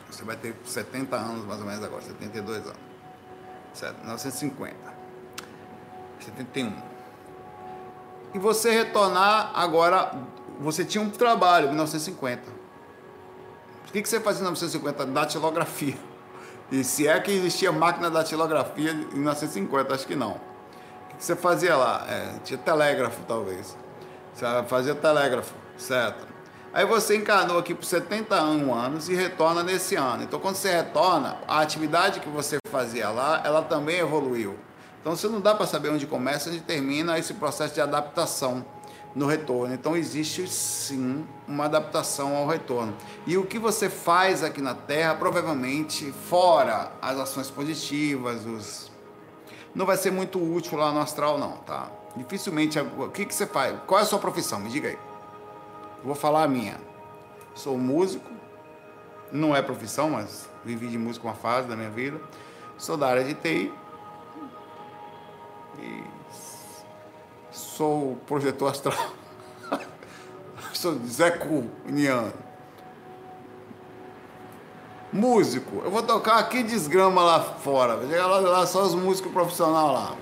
Você 0.10 0.24
vai 0.24 0.38
ter 0.38 0.56
70 0.64 1.16
anos 1.16 1.46
mais 1.46 1.60
ou 1.60 1.66
menos 1.66 1.84
agora, 1.84 2.02
72 2.02 2.66
anos. 2.66 2.80
Certo? 3.74 3.98
1950. 4.00 4.76
71. 6.20 6.74
E 8.34 8.40
você 8.40 8.72
retornar 8.72 9.52
agora, 9.56 10.14
você 10.60 10.86
tinha 10.86 11.04
um 11.04 11.10
trabalho 11.10 11.66
em 11.66 11.70
1950. 11.70 12.44
O 13.88 13.92
que, 13.92 14.02
que 14.02 14.08
você 14.08 14.20
fazia 14.20 14.42
em 14.42 14.44
1950? 14.44 15.06
Datilografia 15.08 16.12
e 16.72 16.86
se 16.86 17.06
é 17.06 17.20
que 17.20 17.32
existia 17.32 17.70
máquina 17.72 18.10
da 18.10 18.22
datilografia 18.22 18.92
em 18.92 19.16
1950, 19.16 19.94
acho 19.94 20.08
que 20.08 20.16
não. 20.16 20.32
O 20.32 21.18
que 21.18 21.26
você 21.26 21.36
fazia 21.36 21.76
lá? 21.76 22.06
É, 22.08 22.40
tinha 22.46 22.58
telégrafo, 22.58 23.22
talvez. 23.28 23.76
Você 24.34 24.46
fazia 24.68 24.96
telégrafo, 24.96 25.54
certo? 25.78 26.28
Aí 26.74 26.86
você 26.86 27.18
encarnou 27.18 27.58
aqui 27.58 27.74
por 27.74 27.84
71 27.84 28.74
anos 28.74 29.10
e 29.10 29.14
retorna 29.14 29.62
nesse 29.62 29.96
ano. 29.96 30.24
Então, 30.24 30.40
quando 30.40 30.56
você 30.56 30.72
retorna, 30.72 31.38
a 31.48 31.60
atividade 31.60 32.22
que 32.22 32.30
você 32.30 32.58
fazia 32.70 33.10
lá, 33.10 33.42
ela 33.44 33.62
também 33.62 34.00
evoluiu. 34.00 34.58
Então, 35.02 35.16
você 35.16 35.28
não 35.28 35.42
dá 35.42 35.54
para 35.54 35.66
saber 35.66 35.90
onde 35.90 36.08
começa 36.08 36.50
e 36.50 36.54
onde 36.54 36.62
termina 36.62 37.20
esse 37.20 37.34
processo 37.34 37.74
de 37.74 37.82
adaptação. 37.82 38.66
no 39.14 39.26
retorno. 39.26 39.74
Então 39.74 39.96
existe 39.96 40.48
sim 40.48 41.26
uma 41.48 41.66
adaptação 41.66 42.36
ao 42.36 42.48
retorno. 42.48 42.96
E 43.28 43.38
o 43.38 43.46
que 43.46 43.60
você 43.60 43.90
faz 43.90 44.44
aqui 44.44 44.62
na 44.62 44.74
Terra, 44.74 45.16
provavelmente, 45.16 46.12
fora 46.30 46.92
as 47.02 47.20
ações 47.20 47.50
positivas, 47.50 48.46
os... 48.46 48.92
não 49.76 49.86
vai 49.86 49.98
ser 49.98 50.12
muito 50.12 50.40
útil 50.40 50.78
lá 50.78 50.92
no 50.92 51.00
astral, 51.00 51.38
não, 51.38 51.58
tá? 51.58 51.92
Dificilmente. 52.16 52.80
O 52.80 53.10
que, 53.10 53.26
que 53.26 53.34
você 53.34 53.46
faz? 53.46 53.78
Qual 53.88 54.00
é 54.00 54.04
a 54.04 54.06
sua 54.06 54.20
profissão? 54.20 54.60
Me 54.60 54.70
diga 54.70 54.90
aí. 54.90 54.98
Vou 56.04 56.16
falar 56.16 56.44
a 56.44 56.48
minha. 56.48 56.80
Sou 57.54 57.78
músico, 57.78 58.30
não 59.32 59.56
é 59.56 59.62
profissão, 59.62 60.10
mas 60.10 60.50
vivi 60.64 60.88
de 60.88 60.98
música 60.98 61.28
uma 61.28 61.34
fase 61.34 61.68
da 61.68 61.76
minha 61.76 61.90
vida. 61.90 62.20
Sou 62.78 62.98
da 62.98 63.08
área 63.08 63.24
de 63.24 63.34
TI. 63.34 63.74
E 65.80 66.04
sou 67.52 68.18
projetor 68.28 68.72
astral. 68.72 69.14
sou 70.74 71.00
Zé 71.06 71.32
Cuniano. 71.32 72.34
Músico. 75.14 75.82
Eu 75.84 75.92
vou 75.92 76.02
tocar 76.02 76.40
aqui 76.40 76.64
desgrama 76.64 77.22
lá 77.22 77.42
fora. 77.42 78.00
Chega 78.08 78.26
lá, 78.26 78.40
lá 78.40 78.66
só 78.66 78.84
os 78.84 78.96
músicos 78.96 79.32
profissionais 79.32 79.94
lá. 79.94 80.16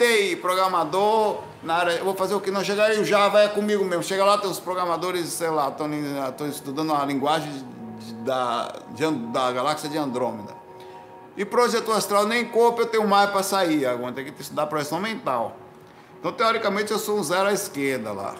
TI, 0.00 0.36
programador, 0.36 1.42
na 1.62 1.74
área. 1.74 1.92
Eu 1.92 2.06
vou 2.06 2.14
fazer 2.14 2.34
o 2.34 2.40
que? 2.40 2.50
Não, 2.50 2.64
chega 2.64 2.84
aí 2.84 2.98
o 2.98 3.04
Java 3.04 3.42
é 3.42 3.48
comigo 3.48 3.84
mesmo. 3.84 4.02
Chega 4.02 4.24
lá, 4.24 4.38
tem 4.38 4.50
os 4.50 4.58
programadores, 4.58 5.26
sei 5.26 5.50
lá, 5.50 5.68
estão 5.68 6.48
estudando 6.48 6.94
a 6.94 7.04
linguagem 7.04 7.52
de, 7.98 8.14
da, 8.14 8.72
de, 8.92 9.10
da 9.30 9.52
galáxia 9.52 9.90
de 9.90 9.98
Andrômeda. 9.98 10.54
E 11.36 11.44
projeto 11.44 11.92
astral, 11.92 12.26
nem 12.26 12.46
corpo 12.46 12.80
eu 12.80 12.86
tenho 12.86 13.06
mais 13.06 13.28
para 13.28 13.42
sair. 13.42 13.84
Agora 13.84 14.12
tem 14.12 14.24
que 14.24 14.40
estudar 14.40 14.66
projeção 14.68 14.98
mental. 14.98 15.56
Então, 16.18 16.32
teoricamente, 16.32 16.90
eu 16.90 16.98
sou 16.98 17.18
um 17.18 17.22
zero 17.22 17.50
à 17.50 17.52
esquerda 17.52 18.12
lá. 18.12 18.34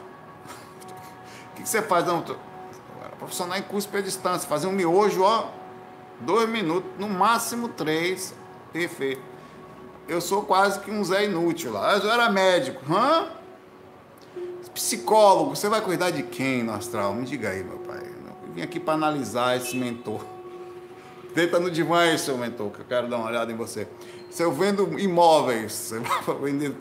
O 1.53 1.57
que, 1.57 1.63
que 1.63 1.69
você 1.69 1.83
faz? 1.83 2.07
Não, 2.07 2.23
tô... 2.23 2.37
profissional 3.19 3.59
em 3.59 3.63
curso 3.63 3.89
a 3.93 4.01
distância, 4.01 4.49
fazer 4.49 4.67
um 4.67 4.73
miojo, 4.73 5.23
ó, 5.23 5.49
dois 6.21 6.49
minutos, 6.49 6.91
no 6.99 7.09
máximo 7.09 7.69
três, 7.69 8.35
perfeito. 8.73 9.30
Eu 10.11 10.21
sou 10.21 10.43
quase 10.43 10.81
que 10.81 10.91
um 10.91 11.05
Zé 11.05 11.27
inútil 11.27 11.73
lá. 11.73 11.97
Eu 11.97 12.11
era 12.11 12.29
médico. 12.29 12.83
Hã? 12.93 13.29
Psicólogo, 14.75 15.55
você 15.55 15.69
vai 15.69 15.81
cuidar 15.81 16.11
de 16.11 16.25
quem 16.25 16.65
no 16.65 16.73
astral? 16.73 17.15
Me 17.15 17.25
diga 17.25 17.51
aí, 17.51 17.63
meu 17.63 17.79
pai. 17.79 18.01
Eu 18.01 18.53
vim 18.53 18.61
aqui 18.61 18.81
para 18.81 18.95
analisar 18.95 19.57
esse 19.57 19.77
mentor. 19.77 20.25
Deita 21.33 21.61
no 21.61 21.71
divã 21.71 22.01
aí, 22.01 22.19
seu 22.19 22.37
mentor, 22.37 22.73
que 22.73 22.81
eu 22.81 22.85
quero 22.87 23.07
dar 23.07 23.19
uma 23.19 23.29
olhada 23.29 23.53
em 23.53 23.55
você. 23.55 23.87
Se 24.31 24.43
eu 24.43 24.51
vendo 24.51 24.99
imóveis, 24.99 25.71
você 25.95 26.01
vai 26.01 26.37
vender. 26.43 26.75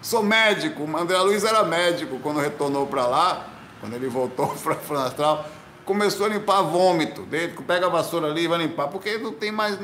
Sou 0.00 0.22
médico. 0.22 0.84
O 0.84 0.96
André 0.96 1.18
Luiz 1.18 1.44
era 1.44 1.62
médico 1.62 2.18
quando 2.20 2.40
retornou 2.40 2.86
para 2.86 3.06
lá, 3.06 3.50
quando 3.80 3.92
ele 3.92 4.08
voltou 4.08 4.48
para 4.64 4.96
o 4.96 4.98
astral. 4.98 5.46
Começou 5.84 6.24
a 6.24 6.30
limpar 6.30 6.62
vômito. 6.62 7.28
Pega 7.66 7.84
a 7.84 7.90
vassoura 7.90 8.28
ali 8.28 8.44
e 8.44 8.48
vai 8.48 8.60
limpar, 8.60 8.88
porque 8.88 9.18
não 9.18 9.32
tem 9.34 9.52
mais 9.52 9.78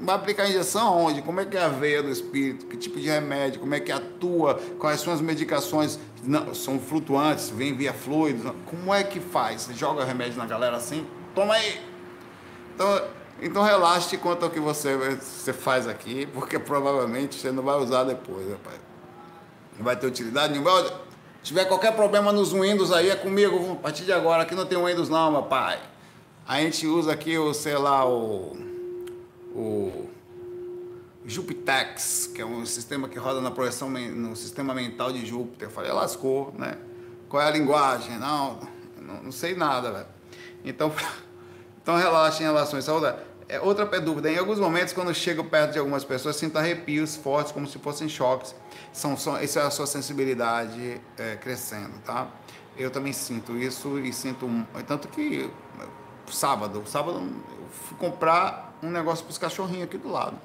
Vai 0.00 0.14
aplicar 0.14 0.48
injeção 0.48 0.96
onde? 0.96 1.20
Como 1.20 1.40
é 1.40 1.44
que 1.44 1.58
é 1.58 1.62
a 1.62 1.68
veia 1.68 2.02
do 2.02 2.08
espírito? 2.08 2.64
Que 2.64 2.76
tipo 2.78 2.98
de 2.98 3.06
remédio? 3.06 3.60
Como 3.60 3.74
é 3.74 3.80
que 3.80 3.92
atua? 3.92 4.58
Quais 4.78 5.02
são 5.02 5.12
as 5.12 5.20
medicações? 5.20 5.98
Não, 6.24 6.54
são 6.54 6.80
flutuantes, 6.80 7.50
vem 7.50 7.76
via 7.76 7.92
fluidos. 7.92 8.50
Como 8.64 8.94
é 8.94 9.04
que 9.04 9.20
faz? 9.20 9.62
Você 9.62 9.74
joga 9.74 10.02
remédio 10.02 10.38
na 10.38 10.46
galera 10.46 10.78
assim? 10.78 11.06
Toma 11.34 11.52
aí! 11.52 11.78
Então, 12.74 13.02
então 13.42 13.62
relaxe 13.62 14.16
quanto 14.16 14.44
ao 14.44 14.50
que 14.50 14.58
você, 14.58 14.96
você 14.96 15.52
faz 15.52 15.86
aqui, 15.86 16.26
porque 16.32 16.58
provavelmente 16.58 17.38
você 17.38 17.52
não 17.52 17.62
vai 17.62 17.76
usar 17.76 18.04
depois, 18.04 18.48
rapaz. 18.50 18.80
Não 19.76 19.84
vai 19.84 19.96
ter 19.96 20.06
utilidade 20.06 20.54
nenhuma. 20.54 20.82
Se 20.82 20.92
tiver 21.42 21.66
qualquer 21.66 21.94
problema 21.94 22.32
nos 22.32 22.52
Windows 22.52 22.90
aí, 22.90 23.10
é 23.10 23.16
comigo. 23.16 23.72
A 23.72 23.76
partir 23.76 24.04
de 24.04 24.12
agora, 24.14 24.44
aqui 24.44 24.54
não 24.54 24.64
tem 24.64 24.82
Windows 24.82 25.10
não, 25.10 25.30
meu 25.30 25.42
pai. 25.42 25.78
A 26.48 26.58
gente 26.60 26.86
usa 26.86 27.12
aqui 27.12 27.36
o, 27.36 27.52
sei 27.52 27.76
lá, 27.76 28.06
o 28.06 28.69
o 29.54 30.08
Jupitex, 31.24 32.30
que 32.34 32.40
é 32.40 32.46
um 32.46 32.64
sistema 32.64 33.08
que 33.08 33.18
roda 33.18 33.40
na 33.40 33.50
projeção 33.50 33.90
no 33.90 34.34
sistema 34.34 34.74
mental 34.74 35.12
de 35.12 35.24
Júpiter. 35.26 35.68
Eu 35.68 35.72
falei, 35.72 35.92
lascou, 35.92 36.54
né? 36.58 36.78
Qual 37.28 37.42
é 37.42 37.46
a 37.46 37.50
linguagem? 37.50 38.18
Não, 38.18 38.60
não, 39.00 39.22
não 39.24 39.32
sei 39.32 39.54
nada, 39.54 39.92
velho. 39.92 40.06
Então, 40.64 40.92
então 41.82 41.96
relaxa 41.96 42.42
em 42.42 42.46
relação 42.46 42.76
a 42.76 42.80
isso. 42.80 42.90
É 43.48 43.60
outra 43.60 43.84
dúvida. 44.00 44.30
Em 44.30 44.38
alguns 44.38 44.58
momentos, 44.58 44.92
quando 44.92 45.12
chego 45.12 45.44
perto 45.44 45.72
de 45.72 45.78
algumas 45.78 46.04
pessoas, 46.04 46.36
sinto 46.36 46.56
arrepios 46.56 47.16
fortes, 47.16 47.52
como 47.52 47.66
se 47.66 47.78
fossem 47.78 48.08
choques. 48.08 48.54
São, 48.92 49.16
são, 49.16 49.36
essa 49.36 49.60
é 49.60 49.62
a 49.64 49.70
sua 49.70 49.86
sensibilidade 49.86 51.00
é, 51.18 51.36
crescendo, 51.36 51.98
tá? 52.04 52.28
Eu 52.76 52.90
também 52.90 53.12
sinto 53.12 53.56
isso 53.56 53.98
e 53.98 54.12
sinto. 54.12 54.48
Tanto 54.86 55.08
que 55.08 55.50
sábado, 56.28 56.82
sábado 56.86 57.18
eu 57.18 57.68
fui 57.68 57.96
comprar 57.98 58.69
um 58.82 58.90
negócio 58.90 59.24
para 59.24 59.32
os 59.32 59.38
cachorrinhos 59.38 59.84
aqui 59.84 59.98
do 59.98 60.10
lado. 60.10 60.36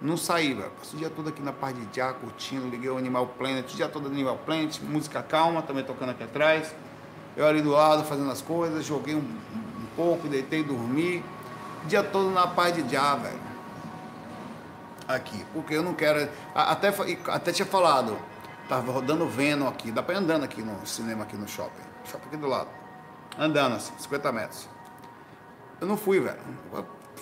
Não 0.00 0.16
saí, 0.16 0.52
velho. 0.52 0.70
Passei 0.78 0.96
o 0.96 0.98
dia 0.98 1.10
todo 1.10 1.28
aqui 1.28 1.40
na 1.42 1.52
parte 1.52 1.80
de 1.80 1.96
já, 1.96 2.12
curtindo, 2.12 2.68
liguei 2.68 2.90
o 2.90 2.98
Animal 2.98 3.26
Planet, 3.38 3.72
o 3.72 3.76
dia 3.76 3.88
todo 3.88 4.06
Animal 4.08 4.38
Planet, 4.44 4.78
música 4.80 5.22
calma, 5.22 5.62
também 5.62 5.84
tocando 5.84 6.10
aqui 6.10 6.22
atrás. 6.22 6.74
Eu 7.36 7.46
ali 7.46 7.62
do 7.62 7.70
lado 7.70 8.04
fazendo 8.04 8.30
as 8.30 8.42
coisas, 8.42 8.84
joguei 8.84 9.14
um, 9.14 9.18
um 9.18 9.86
pouco, 9.96 10.28
deitei, 10.28 10.62
dormi. 10.62 11.24
O 11.82 11.86
dia 11.86 12.02
todo 12.02 12.30
na 12.30 12.46
parte 12.46 12.82
de 12.82 12.92
já, 12.92 13.14
velho. 13.16 13.40
Aqui, 15.08 15.44
porque 15.54 15.74
eu 15.74 15.82
não 15.82 15.94
quero. 15.94 16.28
Até, 16.54 16.92
até 17.28 17.52
tinha 17.52 17.66
falado, 17.66 18.18
tava 18.68 18.92
rodando 18.92 19.26
Venom 19.26 19.68
aqui, 19.68 19.90
dá 19.90 20.02
pra 20.02 20.14
ir 20.14 20.18
andando 20.18 20.44
aqui 20.44 20.60
no 20.60 20.86
cinema, 20.86 21.24
aqui 21.24 21.36
no 21.36 21.48
shopping. 21.48 21.82
Shopping 22.04 22.26
aqui 22.26 22.36
do 22.36 22.48
lado. 22.48 22.68
Andando 23.38 23.76
assim, 23.76 23.92
50 23.98 24.32
metros. 24.32 24.75
Eu 25.80 25.86
não 25.86 25.96
fui, 25.96 26.20
velho. 26.20 26.40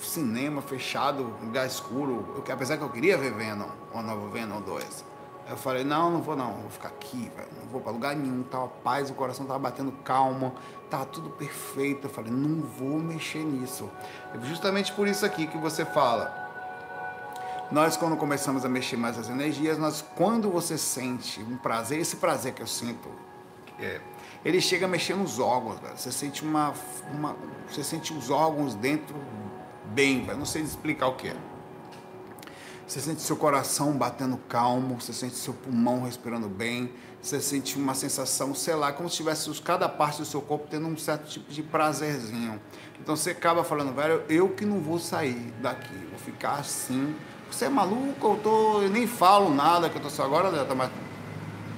Cinema 0.01 0.63
fechado, 0.63 1.23
lugar 1.43 1.67
escuro. 1.67 2.43
Eu, 2.47 2.53
apesar 2.53 2.77
que 2.77 2.83
eu 2.83 2.91
queria 2.91 3.17
ver 3.17 3.33
Venom, 3.33 3.69
o 3.93 4.03
novo 4.03 4.29
Venom 4.29 4.61
2. 4.61 5.05
Eu 5.49 5.57
falei, 5.59 5.85
não, 5.85 6.11
não 6.11 6.23
vou 6.23 6.35
não, 6.35 6.55
vou 6.55 6.71
ficar 6.71 6.89
aqui, 6.89 7.31
velho. 7.37 7.49
Não 7.61 7.69
vou 7.69 7.81
pra 7.81 7.93
lugar 7.93 8.17
nenhum, 8.17 8.43
tava 8.45 8.69
paz, 8.69 9.11
o 9.11 9.15
coração 9.15 9.45
tava 9.45 9.59
batendo 9.59 9.93
calma, 10.05 10.55
tava 10.89 11.05
tudo 11.07 11.31
perfeito. 11.31 12.07
Eu 12.07 12.11
falei, 12.11 12.33
não 12.33 12.63
vou 12.63 12.99
mexer 12.99 13.45
nisso. 13.45 13.91
Justamente 14.43 14.93
por 14.93 15.07
isso 15.07 15.27
aqui 15.27 15.47
que 15.47 15.59
você 15.59 15.85
fala. 15.85 16.43
Nós, 17.71 17.97
quando 17.97 18.17
começamos 18.17 18.65
a 18.65 18.69
mexer 18.69 18.97
mais 18.97 19.19
as 19.19 19.29
energias, 19.29 19.79
nós, 19.79 20.05
quando 20.15 20.51
você 20.51 20.79
sente 20.79 21.41
um 21.43 21.57
prazer, 21.57 21.99
esse 21.99 22.17
prazer 22.17 22.53
que 22.53 22.63
eu 22.63 22.67
sinto, 22.67 23.09
é, 23.79 24.01
ele 24.45 24.61
chega 24.61 24.87
mexer 24.87 25.15
nos 25.15 25.39
órgãos, 25.39 25.81
velho. 25.81 25.97
Você 25.97 26.13
sente 26.13 26.43
uma, 26.43 26.75
uma, 27.11 27.35
você 27.69 27.83
sente 27.83 28.13
os 28.13 28.29
órgãos 28.29 28.75
dentro 28.75 29.17
bem, 29.87 30.25
velho. 30.25 30.39
Não 30.39 30.45
sei 30.45 30.63
explicar 30.63 31.07
o 31.09 31.15
que 31.15 31.29
é. 31.29 31.37
Você 32.87 33.01
sente 33.01 33.23
seu 33.23 33.37
coração 33.37 33.93
batendo 33.93 34.37
calmo, 34.47 35.01
você 35.01 35.15
sente 35.15 35.37
seu 35.37 35.55
pulmão 35.55 36.03
respirando 36.03 36.51
bem, 36.51 36.93
você 37.23 37.41
sente 37.41 37.79
uma 37.79 37.95
sensação, 37.95 38.55
sei 38.55 38.75
lá, 38.75 38.93
como 38.93 39.09
se 39.09 39.17
tivesse 39.17 39.51
cada 39.63 39.89
parte 39.89 40.19
do 40.19 40.27
seu 40.27 40.43
corpo 40.43 40.67
tendo 40.69 40.87
um 40.87 40.97
certo 40.97 41.27
tipo 41.27 41.51
de 41.51 41.63
prazerzinho. 41.63 42.61
Então 43.01 43.17
você 43.17 43.31
acaba 43.31 43.65
falando, 43.65 43.95
velho, 43.95 44.23
eu 44.29 44.51
que 44.51 44.67
não 44.67 44.81
vou 44.81 44.99
sair 44.99 45.51
daqui, 45.63 45.95
vou 46.11 46.19
ficar 46.19 46.57
assim. 46.57 47.15
Você 47.51 47.65
é 47.65 47.69
maluco, 47.71 48.35
eu 48.35 48.37
tô, 48.43 48.83
eu 48.83 48.91
nem 48.91 49.07
falo 49.07 49.49
nada, 49.49 49.89
que 49.89 49.97
eu 49.97 50.03
tô 50.03 50.11
só 50.11 50.25
agora 50.25 50.55
já 50.55 50.67
tá 50.67 50.75
mais 50.75 50.91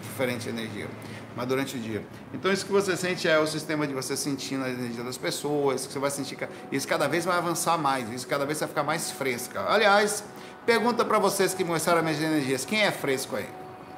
diferente 0.02 0.48
a 0.48 0.50
energia 0.50 0.88
mas 1.37 1.46
durante 1.46 1.77
o 1.77 1.79
dia. 1.79 2.03
Então 2.33 2.51
isso 2.51 2.64
que 2.64 2.72
você 2.72 2.96
sente 2.96 3.29
é 3.29 3.38
o 3.38 3.46
sistema 3.46 3.87
de 3.87 3.92
você 3.92 4.16
sentindo 4.16 4.64
a 4.64 4.70
energia 4.70 5.05
das 5.05 5.18
pessoas, 5.18 5.87
que 5.87 5.92
você 5.92 5.99
vai 5.99 6.11
sentir, 6.11 6.37
isso 6.72 6.88
cada 6.88 7.07
vez 7.07 7.27
vai 7.27 7.37
avançar 7.37 7.77
mais, 7.77 8.11
isso 8.11 8.27
cada 8.27 8.46
vez 8.46 8.59
vai 8.59 8.68
ficar 8.68 8.83
mais 8.83 9.11
fresca. 9.11 9.61
Aliás, 9.68 10.25
pergunta 10.64 11.05
para 11.05 11.18
vocês 11.18 11.53
que 11.53 11.62
a 11.62 12.03
medir 12.03 12.25
energias, 12.25 12.64
quem 12.64 12.81
é 12.81 12.90
fresco 12.90 13.37
aí? 13.37 13.49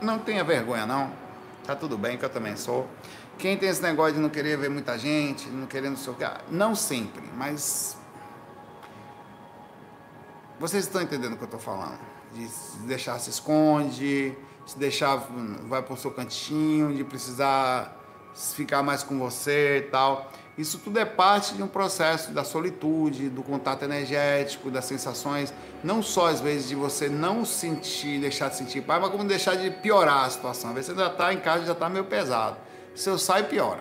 Não 0.03 0.18
tenha 0.18 0.42
vergonha 0.42 0.85
não, 0.85 1.12
tá 1.64 1.77
tudo 1.77 1.96
bem 1.96 2.18
que 2.18 2.24
eu 2.24 2.31
também 2.31 2.57
sou. 2.57 2.88
Quem 3.38 3.57
tem 3.57 3.68
esse 3.68 3.81
negócio 3.81 4.14
de 4.14 4.20
não 4.20 4.29
querer 4.29 4.59
ver 4.59 4.68
muita 4.68 4.98
gente, 4.98 5.48
não 5.48 5.68
querer 5.68 5.90
não 5.90 5.96
sei 5.96 6.12
o 6.12 6.16
que, 6.16 6.27
não 6.51 6.74
sempre, 6.74 7.22
mas 7.37 7.96
vocês 10.59 10.85
estão 10.85 11.01
entendendo 11.01 11.35
o 11.35 11.37
que 11.37 11.42
eu 11.42 11.46
estou 11.46 11.61
falando? 11.61 12.01
De 12.34 12.49
deixar 12.84 13.16
se 13.20 13.30
esconde, 13.30 14.36
se 14.68 14.78
deixar, 14.78 15.16
vai 15.66 15.80
para 15.80 15.94
o 15.94 15.96
seu 15.96 16.10
cantinho, 16.10 16.94
de 16.94 17.02
precisar 17.02 17.96
ficar 18.34 18.82
mais 18.82 19.02
com 19.02 19.18
você 19.18 19.78
e 19.78 19.82
tal. 19.90 20.30
Isso 20.58 20.78
tudo 20.78 20.98
é 20.98 21.06
parte 21.06 21.54
de 21.54 21.62
um 21.62 21.66
processo 21.66 22.32
da 22.32 22.44
solitude, 22.44 23.30
do 23.30 23.42
contato 23.42 23.84
energético, 23.84 24.70
das 24.70 24.84
sensações, 24.84 25.54
não 25.82 26.02
só 26.02 26.26
às 26.26 26.42
vezes 26.42 26.68
de 26.68 26.74
você 26.74 27.08
não 27.08 27.46
sentir, 27.46 28.20
deixar 28.20 28.50
de 28.50 28.56
sentir 28.56 28.82
paz, 28.82 29.00
mas 29.00 29.10
como 29.10 29.24
deixar 29.24 29.56
de 29.56 29.70
piorar 29.70 30.26
a 30.26 30.30
situação. 30.30 30.70
Às 30.70 30.76
vezes 30.76 30.90
você 30.90 31.00
já 31.00 31.06
está 31.06 31.32
em 31.32 31.40
casa 31.40 31.64
já 31.64 31.72
está 31.72 31.88
meio 31.88 32.04
pesado. 32.04 32.58
Se 32.94 33.08
eu 33.08 33.16
saio, 33.16 33.46
piora. 33.46 33.80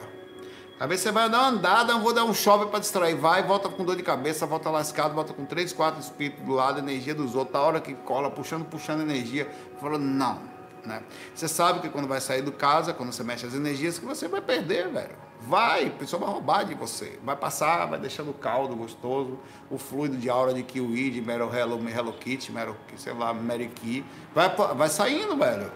Às 0.79 0.87
vezes 0.87 1.03
você 1.03 1.11
vai 1.11 1.29
dar 1.29 1.39
uma 1.39 1.47
andada, 1.49 1.97
vou 1.97 2.13
dar 2.13 2.23
um 2.23 2.33
shopping 2.33 2.69
para 2.69 2.79
distrair. 2.79 3.15
Vai, 3.15 3.43
volta 3.43 3.67
com 3.67 3.83
dor 3.83 3.97
de 3.97 4.03
cabeça, 4.03 4.45
volta 4.45 4.69
lascado, 4.69 5.13
volta 5.13 5.33
com 5.33 5.43
três, 5.43 5.73
quatro 5.73 5.99
espíritos 5.99 6.45
do 6.45 6.53
lado, 6.53 6.79
energia 6.79 7.13
dos 7.13 7.35
outros, 7.35 7.55
a 7.55 7.61
hora 7.61 7.81
que 7.81 7.93
cola, 7.93 8.29
puxando, 8.31 8.63
puxando 8.63 9.01
energia. 9.01 9.49
Falando, 9.81 10.03
não, 10.03 10.56
Né? 10.87 11.03
Você 11.35 11.47
sabe 11.47 11.81
que 11.81 11.89
quando 11.89 12.07
vai 12.07 12.21
sair 12.21 12.41
do 12.41 12.51
casa, 12.51 12.93
quando 12.93 13.11
você 13.11 13.23
mexe 13.23 13.45
as 13.45 13.53
energias, 13.53 13.99
que 13.99 14.05
você 14.05 14.27
vai 14.27 14.41
perder, 14.41 14.87
velho. 14.87 15.15
Vai, 15.41 15.87
a 15.87 15.91
pessoa 15.91 16.19
vai 16.19 16.29
roubar 16.29 16.63
de 16.63 16.73
você. 16.73 17.19
Vai 17.23 17.35
passar, 17.35 17.85
vai 17.85 17.99
deixando 17.99 18.31
o 18.31 18.33
caldo 18.33 18.75
gostoso, 18.75 19.37
o 19.69 19.77
fluido 19.77 20.17
de 20.17 20.29
aura 20.29 20.53
de 20.53 20.63
Kiwi, 20.63 21.11
de 21.11 21.21
Meryl 21.21 21.53
Hello, 21.53 21.79
Hello 21.87 22.13
Kitty, 22.13 22.51
Meryl, 22.51 22.75
sei 22.95 23.13
lá, 23.13 23.33
Mary 23.33 23.67
Key. 23.67 24.03
Vai, 24.33 24.49
vai 24.55 24.89
saindo, 24.89 25.37
velho. 25.37 25.71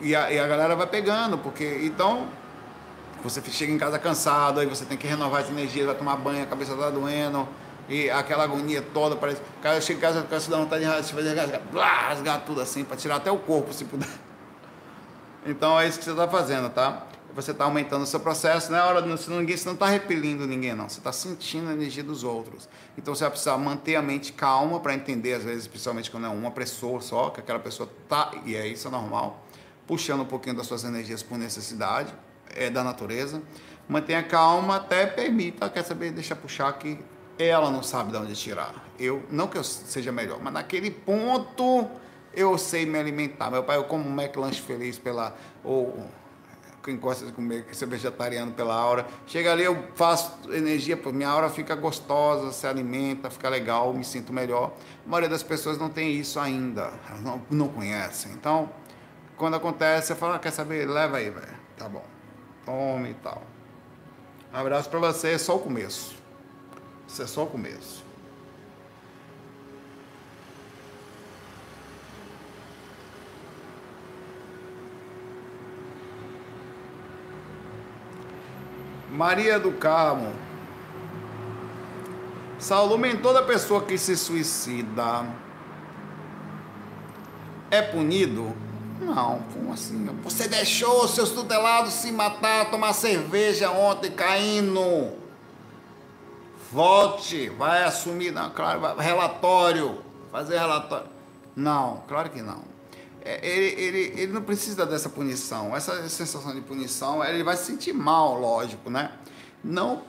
E 0.00 0.16
a, 0.16 0.32
e 0.32 0.38
a 0.38 0.46
galera 0.46 0.74
vai 0.74 0.86
pegando, 0.86 1.38
porque 1.38 1.80
então 1.82 2.26
você 3.22 3.40
chega 3.42 3.72
em 3.72 3.78
casa 3.78 3.98
cansado, 3.98 4.58
aí 4.58 4.66
você 4.66 4.84
tem 4.84 4.96
que 4.96 5.06
renovar 5.06 5.42
as 5.42 5.50
energias, 5.50 5.86
vai 5.86 5.94
tomar 5.94 6.16
banho, 6.16 6.42
a 6.42 6.46
cabeça 6.46 6.74
tá 6.74 6.90
doendo 6.90 7.46
e 7.92 8.10
aquela 8.10 8.44
agonia 8.44 8.80
toda, 8.80 9.14
parece. 9.16 9.42
O 9.58 9.62
cara 9.62 9.78
chega 9.82 9.98
em 9.98 10.00
casa, 10.00 10.20
o 10.20 10.26
cara 10.26 10.40
se 10.40 10.48
dá 10.48 10.56
vontade 10.56 10.82
de 10.82 10.88
rasgar, 10.88 11.60
rasgar 11.74 12.40
tudo 12.40 12.62
assim, 12.62 12.84
para 12.84 12.96
tirar 12.96 13.16
até 13.16 13.30
o 13.30 13.38
corpo, 13.38 13.70
se 13.74 13.84
puder. 13.84 14.08
Então 15.44 15.78
é 15.78 15.86
isso 15.86 15.98
que 15.98 16.04
você 16.06 16.12
está 16.12 16.26
fazendo, 16.26 16.70
tá? 16.70 17.06
Você 17.34 17.50
está 17.50 17.64
aumentando 17.64 18.02
o 18.02 18.06
seu 18.06 18.20
processo, 18.20 18.72
não 18.72 18.78
é 18.78 18.82
hora 18.82 19.02
de 19.02 19.08
ninguém, 19.30 19.56
você 19.56 19.66
não 19.66 19.74
está 19.74 19.86
repelindo 19.86 20.46
ninguém, 20.46 20.74
não. 20.74 20.88
Você 20.88 21.00
está 21.00 21.12
sentindo 21.12 21.68
a 21.68 21.72
energia 21.74 22.02
dos 22.02 22.24
outros. 22.24 22.66
Então 22.96 23.14
você 23.14 23.24
vai 23.24 23.30
precisar 23.30 23.58
manter 23.58 23.96
a 23.96 24.02
mente 24.02 24.32
calma 24.32 24.80
para 24.80 24.94
entender, 24.94 25.34
às 25.34 25.44
vezes, 25.44 25.66
principalmente 25.66 26.10
quando 26.10 26.26
é 26.26 26.30
uma 26.30 26.50
pessoa 26.50 27.00
só, 27.02 27.28
que 27.28 27.40
aquela 27.40 27.58
pessoa 27.58 27.90
tá, 28.08 28.30
e 28.46 28.56
é 28.56 28.66
isso 28.66 28.88
é 28.88 28.90
normal, 28.90 29.44
puxando 29.86 30.20
um 30.20 30.26
pouquinho 30.26 30.56
das 30.56 30.66
suas 30.66 30.84
energias 30.84 31.22
por 31.22 31.36
necessidade, 31.36 32.12
é 32.54 32.70
da 32.70 32.82
natureza. 32.82 33.42
Mantenha 33.86 34.22
calma, 34.22 34.76
até 34.76 35.04
permita, 35.04 35.68
quer 35.68 35.84
saber, 35.84 36.10
deixa 36.12 36.34
puxar 36.34 36.72
que 36.74 36.98
ela 37.46 37.70
não 37.70 37.82
sabe 37.82 38.12
de 38.12 38.18
onde 38.18 38.34
tirar. 38.34 38.74
Eu, 38.98 39.22
não 39.30 39.48
que 39.48 39.56
eu 39.56 39.64
seja 39.64 40.12
melhor, 40.12 40.38
mas 40.40 40.52
naquele 40.52 40.90
ponto 40.90 41.88
eu 42.34 42.56
sei 42.58 42.86
me 42.86 42.98
alimentar. 42.98 43.50
Meu 43.50 43.62
pai, 43.62 43.76
eu 43.76 43.84
como 43.84 44.08
um 44.08 44.20
McLanche 44.20 44.60
feliz 44.60 44.98
pela. 44.98 45.36
Ou 45.62 46.06
quem 46.82 46.96
gosta 46.96 47.24
de 47.24 47.32
comer, 47.32 47.64
ser 47.72 47.86
vegetariano 47.86 48.52
pela 48.52 48.74
aura. 48.74 49.06
Chega 49.26 49.52
ali, 49.52 49.62
eu 49.62 49.88
faço 49.94 50.32
energia, 50.52 50.98
minha 51.12 51.28
aura 51.28 51.48
fica 51.48 51.74
gostosa, 51.74 52.50
se 52.52 52.66
alimenta, 52.66 53.30
fica 53.30 53.48
legal, 53.48 53.94
me 53.94 54.04
sinto 54.04 54.32
melhor. 54.32 54.72
A 55.06 55.08
maioria 55.08 55.28
das 55.28 55.42
pessoas 55.42 55.78
não 55.78 55.88
tem 55.88 56.12
isso 56.12 56.40
ainda, 56.40 56.92
não, 57.20 57.40
não 57.48 57.68
conhecem. 57.68 58.32
Então, 58.32 58.68
quando 59.36 59.54
acontece, 59.54 60.08
você 60.08 60.14
fala, 60.16 60.36
ah, 60.36 60.38
quer 60.38 60.50
saber? 60.50 60.88
Leva 60.88 61.18
aí, 61.18 61.30
velho. 61.30 61.54
Tá 61.76 61.88
bom. 61.88 62.04
Tome 62.64 63.10
e 63.10 63.14
tal. 63.14 63.42
Um 64.52 64.56
abraço 64.56 64.90
para 64.90 64.98
você, 64.98 65.30
é 65.30 65.38
só 65.38 65.56
o 65.56 65.60
começo. 65.60 66.21
Isso 67.12 67.20
é 67.20 67.26
só 67.26 67.42
o 67.42 67.46
começo. 67.46 68.02
Maria 79.10 79.60
do 79.60 79.72
Carmo. 79.72 80.32
Saulo, 82.58 82.96
mentor 82.96 83.34
da 83.34 83.42
pessoa 83.42 83.82
que 83.82 83.98
se 83.98 84.16
suicida 84.16 85.26
é 87.70 87.82
punido? 87.82 88.56
Não, 89.02 89.42
como 89.52 89.70
assim? 89.74 90.06
Você 90.24 90.48
deixou 90.48 91.06
seus 91.06 91.30
tutelados 91.30 91.92
se 91.92 92.10
matar, 92.10 92.70
tomar 92.70 92.94
cerveja 92.94 93.70
ontem, 93.70 94.10
caindo. 94.10 95.21
Volte, 96.72 97.50
vai 97.50 97.84
assumir, 97.84 98.32
não, 98.32 98.48
claro, 98.48 98.96
relatório, 98.96 99.98
fazer 100.30 100.56
relatório. 100.56 101.06
Não, 101.54 102.02
claro 102.08 102.30
que 102.30 102.40
não. 102.40 102.62
É, 103.22 103.46
ele, 103.46 103.78
ele, 103.78 104.20
ele 104.22 104.32
não 104.32 104.40
precisa 104.40 104.86
dessa 104.86 105.10
punição. 105.10 105.76
Essa 105.76 106.08
sensação 106.08 106.54
de 106.54 106.62
punição, 106.62 107.22
ele 107.22 107.44
vai 107.44 107.58
se 107.58 107.66
sentir 107.66 107.92
mal, 107.92 108.40
lógico, 108.40 108.88
né? 108.88 109.12
Não, 109.62 110.02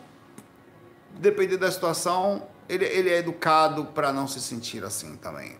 dependendo 1.19 1.59
da 1.59 1.71
situação, 1.71 2.47
ele, 2.69 2.85
ele 2.85 3.09
é 3.09 3.17
educado 3.17 3.87
para 3.87 4.13
não 4.13 4.25
se 4.25 4.39
sentir 4.39 4.85
assim 4.85 5.17
também. 5.17 5.57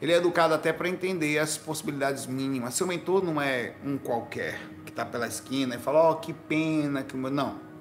Ele 0.00 0.12
é 0.12 0.18
educado 0.18 0.54
até 0.54 0.72
para 0.72 0.88
entender 0.88 1.36
as 1.40 1.58
possibilidades 1.58 2.26
mínimas. 2.26 2.74
Seu 2.74 2.86
mentor 2.86 3.24
não 3.24 3.42
é 3.42 3.74
um 3.84 3.98
qualquer 3.98 4.60
que 4.84 4.92
está 4.92 5.04
pela 5.04 5.26
esquina 5.26 5.74
e 5.74 5.78
fala: 5.80 6.12
Oh, 6.12 6.14
que 6.14 6.32
pena 6.32 7.02
que. 7.02 7.16
Não 7.16 7.73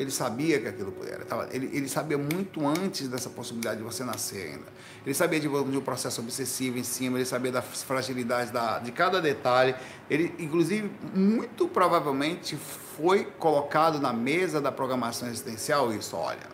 ele 0.00 0.10
sabia 0.10 0.58
que 0.58 0.66
aquilo 0.66 0.94
era. 1.06 1.46
Ele, 1.52 1.68
ele 1.74 1.86
sabia 1.86 2.16
muito 2.16 2.66
antes 2.66 3.06
dessa 3.06 3.28
possibilidade 3.28 3.76
de 3.76 3.82
você 3.82 4.02
nascer 4.02 4.52
ainda. 4.52 4.64
Ele 5.04 5.14
sabia 5.14 5.38
de, 5.38 5.46
de 5.46 5.76
um 5.76 5.80
processo 5.82 6.22
obsessivo 6.22 6.78
em 6.78 6.82
cima, 6.82 7.18
ele 7.18 7.26
sabia 7.26 7.52
das 7.52 7.82
fragilidades 7.82 8.50
da, 8.50 8.78
de 8.78 8.92
cada 8.92 9.20
detalhe. 9.20 9.74
Ele, 10.08 10.34
inclusive, 10.38 10.90
muito 11.14 11.68
provavelmente 11.68 12.56
foi 12.96 13.26
colocado 13.38 14.00
na 14.00 14.10
mesa 14.10 14.58
da 14.58 14.72
programação 14.72 15.28
existencial 15.28 15.92
isso, 15.92 16.16
olha, 16.16 16.48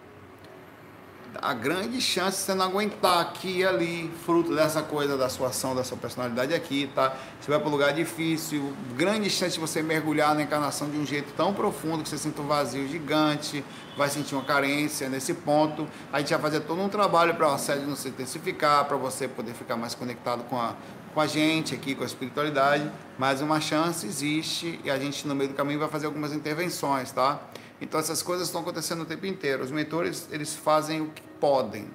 a 1.41 1.55
grande 1.55 2.01
chance 2.01 2.39
de 2.39 2.45
você 2.45 2.55
não 2.55 2.67
aguentar 2.67 3.21
aqui 3.21 3.59
e 3.59 3.65
ali, 3.65 4.11
fruto 4.25 4.55
dessa 4.55 4.83
coisa 4.83 5.17
da 5.17 5.29
sua 5.29 5.49
ação, 5.49 5.75
da 5.75 5.85
sua 5.85 5.97
personalidade 5.97 6.55
aqui, 6.55 6.91
tá? 6.95 7.17
Você 7.41 7.51
vai 7.51 7.59
para 7.59 7.69
um 7.69 7.73
lugar 7.73 7.93
difícil, 7.93 8.73
grande 8.97 9.31
chance 9.31 9.55
de 9.55 9.61
você 9.61 9.83
mergulhar 9.83 10.35
na 10.35 10.43
encarnação 10.43 10.89
de 10.89 10.97
um 10.97 11.07
jeito 11.07 11.33
tão 11.37 11.53
profundo 11.53 12.03
que 12.03 12.09
você 12.09 12.19
sinta 12.19 12.43
um 12.43 12.47
vazio 12.47 12.87
gigante, 12.89 13.65
vai 13.97 14.09
sentir 14.09 14.35
uma 14.35 14.45
carência 14.45 15.09
nesse 15.09 15.35
ponto. 15.35 15.89
A 16.13 16.21
gente 16.21 16.31
vai 16.31 16.41
fazer 16.41 16.61
todo 16.61 16.81
um 16.81 16.89
trabalho 16.89 17.35
para 17.35 17.49
o 17.49 17.55
assédio 17.55 17.87
não 17.87 17.97
se 17.97 18.09
intensificar, 18.09 18.85
para 18.85 18.97
você 18.97 19.27
poder 19.29 19.55
ficar 19.55 19.77
mais 19.77 19.95
conectado 19.95 20.45
com 20.45 20.59
a, 20.61 20.75
com 21.15 21.21
a 21.21 21.27
gente 21.27 21.75
aqui, 21.75 21.95
com 21.95 22.03
a 22.03 22.07
espiritualidade, 22.07 22.91
mas 23.19 23.41
uma 23.41 23.61
chance 23.61 24.07
existe 24.07 24.79
e 24.85 24.91
a 24.91 24.99
gente 24.99 25.27
no 25.27 25.35
meio 25.35 25.51
do 25.51 25.57
caminho 25.57 25.79
vai 25.79 25.89
fazer 25.89 26.07
algumas 26.07 26.33
intervenções, 26.33 27.11
tá? 27.11 27.41
Então 27.81 28.01
essas 28.01 28.23
coisas 28.23 28.49
estão 28.49 28.63
acontecendo 28.63 29.03
o 29.03 29.05
tempo 29.05 29.27
inteiro. 29.27 29.63
Os 29.63 29.71
mentores, 29.71 30.29
eles 30.31 30.55
fazem 30.55 31.03
o 31.03 31.11
que 31.11 31.23
podem, 31.41 31.89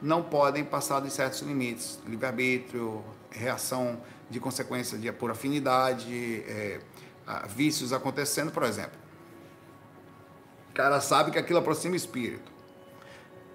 não 0.00 0.22
podem 0.22 0.64
passar 0.64 1.00
de 1.00 1.10
certos 1.10 1.40
limites. 1.40 1.98
Livre-arbítrio, 2.06 3.02
reação 3.30 4.00
de 4.28 4.38
consequência 4.40 4.98
de 4.98 5.10
por 5.12 5.30
afinidade, 5.30 6.42
é, 6.46 6.80
vícios 7.48 7.92
acontecendo, 7.92 8.50
por 8.50 8.62
exemplo. 8.62 9.00
O 10.70 10.74
cara 10.74 11.00
sabe 11.00 11.30
que 11.30 11.38
aquilo 11.38 11.58
aproxima 11.58 11.96
espírito. 11.96 12.50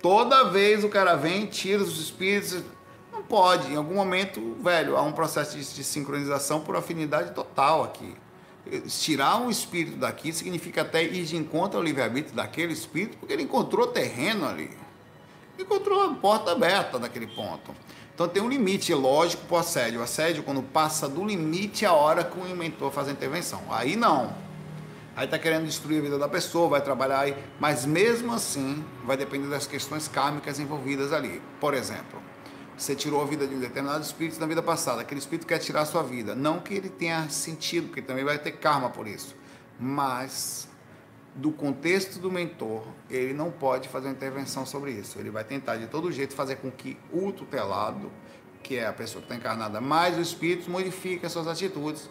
Toda 0.01 0.49
vez 0.51 0.83
o 0.83 0.89
cara 0.89 1.15
vem, 1.15 1.47
tira 1.47 1.81
os 1.81 1.99
espíritos. 1.99 2.63
Não 3.11 3.23
pode, 3.23 3.71
em 3.71 3.75
algum 3.75 3.95
momento, 3.95 4.55
velho, 4.61 4.95
há 4.95 5.01
um 5.01 5.11
processo 5.11 5.57
de, 5.57 5.73
de 5.73 5.83
sincronização 5.83 6.61
por 6.61 6.75
afinidade 6.75 7.33
total 7.33 7.83
aqui 7.83 8.15
tirar 8.87 9.37
um 9.37 9.49
espírito 9.49 9.97
daqui 9.97 10.31
significa 10.31 10.81
até 10.81 11.03
ir 11.03 11.25
de 11.25 11.35
encontro 11.35 11.77
ao 11.77 11.83
livre-arbítrio 11.83 12.35
daquele 12.35 12.73
espírito, 12.73 13.17
porque 13.17 13.33
ele 13.33 13.43
encontrou 13.43 13.87
terreno 13.87 14.47
ali. 14.47 14.69
Encontrou 15.57 16.03
a 16.03 16.13
porta 16.13 16.51
aberta 16.51 16.99
naquele 16.99 17.27
ponto. 17.27 17.73
Então 18.13 18.27
tem 18.27 18.41
um 18.41 18.49
limite 18.49 18.93
lógico 18.93 19.45
para 19.45 19.57
o 19.57 19.59
assédio. 19.59 19.99
O 19.99 20.03
assédio, 20.03 20.43
quando 20.43 20.61
passa 20.63 21.07
do 21.07 21.23
limite, 21.23 21.85
é 21.85 21.87
a 21.87 21.93
hora 21.93 22.23
que 22.23 22.39
o 22.39 22.47
inventor 22.47 22.91
faz 22.91 23.07
a 23.07 23.11
intervenção. 23.11 23.61
Aí 23.69 23.95
não. 23.95 24.33
Aí 25.15 25.25
está 25.25 25.39
querendo 25.39 25.65
destruir 25.65 25.99
a 25.99 26.01
vida 26.01 26.17
da 26.17 26.27
pessoa, 26.27 26.69
vai 26.69 26.81
trabalhar 26.81 27.19
aí. 27.19 27.35
Mas 27.59 27.85
mesmo 27.85 28.33
assim, 28.33 28.83
vai 29.03 29.17
depender 29.17 29.47
das 29.47 29.65
questões 29.65 30.07
kármicas 30.07 30.59
envolvidas 30.59 31.11
ali. 31.11 31.41
Por 31.59 31.73
exemplo, 31.73 32.21
você 32.77 32.95
tirou 32.95 33.21
a 33.21 33.25
vida 33.25 33.47
de 33.47 33.55
um 33.55 33.59
determinado 33.59 34.03
espírito 34.03 34.39
na 34.39 34.45
vida 34.45 34.61
passada. 34.61 35.01
Aquele 35.01 35.19
espírito 35.19 35.47
quer 35.47 35.57
tirar 35.57 35.81
a 35.81 35.85
sua 35.85 36.03
vida. 36.03 36.35
Não 36.35 36.59
que 36.59 36.75
ele 36.75 36.89
tenha 36.89 37.27
sentido, 37.27 37.87
porque 37.87 38.03
também 38.03 38.23
vai 38.23 38.37
ter 38.37 38.51
karma 38.51 38.91
por 38.91 39.07
isso. 39.07 39.35
Mas, 39.79 40.69
do 41.33 41.51
contexto 41.51 42.19
do 42.19 42.31
mentor, 42.31 42.83
ele 43.09 43.33
não 43.33 43.49
pode 43.49 43.89
fazer 43.89 44.07
uma 44.07 44.13
intervenção 44.13 44.63
sobre 44.63 44.91
isso. 44.91 45.17
Ele 45.17 45.31
vai 45.31 45.43
tentar, 45.43 45.77
de 45.77 45.87
todo 45.87 46.11
jeito, 46.11 46.35
fazer 46.35 46.57
com 46.57 46.69
que 46.69 46.95
o 47.11 47.31
tutelado, 47.31 48.11
que 48.61 48.77
é 48.77 48.85
a 48.85 48.93
pessoa 48.93 49.23
que 49.23 49.25
está 49.25 49.35
encarnada, 49.35 49.81
mais 49.81 50.15
o 50.15 50.21
espírito, 50.21 50.69
modifique 50.69 51.25
as 51.25 51.31
suas 51.31 51.47
atitudes. 51.47 52.07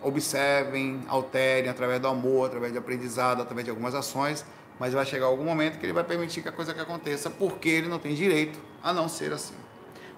Observem, 0.00 1.02
alterem 1.06 1.68
através 1.68 2.00
do 2.00 2.08
amor, 2.08 2.46
através 2.46 2.72
de 2.72 2.78
aprendizado, 2.78 3.42
através 3.42 3.64
de 3.66 3.70
algumas 3.70 3.94
ações. 3.94 4.42
Mas 4.80 4.94
vai 4.94 5.04
chegar 5.04 5.26
algum 5.26 5.44
momento 5.44 5.78
que 5.78 5.84
ele 5.84 5.92
vai 5.92 6.04
permitir 6.04 6.40
que 6.40 6.48
a 6.48 6.52
coisa 6.52 6.72
que 6.72 6.80
aconteça, 6.80 7.28
porque 7.28 7.68
ele 7.68 7.88
não 7.88 7.98
tem 7.98 8.14
direito 8.14 8.58
a 8.82 8.90
não 8.90 9.06
ser 9.06 9.34
assim. 9.34 9.67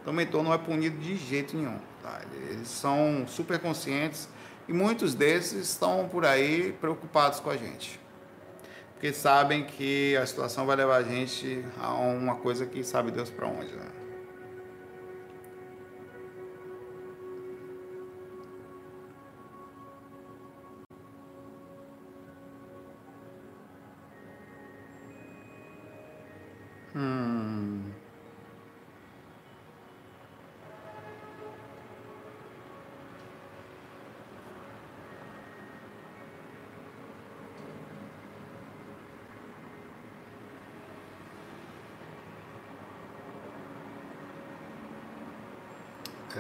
Então 0.00 0.12
o 0.12 0.16
mentor 0.16 0.42
não 0.42 0.52
é 0.52 0.58
punido 0.58 0.98
de 0.98 1.16
jeito 1.16 1.56
nenhum. 1.56 1.78
Tá? 2.02 2.20
Eles 2.50 2.68
são 2.68 3.26
super 3.26 3.58
conscientes 3.58 4.28
e 4.68 4.72
muitos 4.72 5.14
desses 5.14 5.68
estão 5.68 6.08
por 6.08 6.24
aí 6.24 6.72
preocupados 6.80 7.40
com 7.40 7.50
a 7.50 7.56
gente. 7.56 8.00
Porque 8.94 9.12
sabem 9.12 9.64
que 9.64 10.16
a 10.16 10.26
situação 10.26 10.66
vai 10.66 10.76
levar 10.76 10.96
a 10.96 11.02
gente 11.02 11.64
a 11.80 11.92
uma 11.94 12.36
coisa 12.36 12.66
que 12.66 12.84
sabe 12.84 13.10
Deus 13.10 13.30
para 13.30 13.46
onde. 13.46 13.72
Né? 13.72 13.86
É 13.86 14.00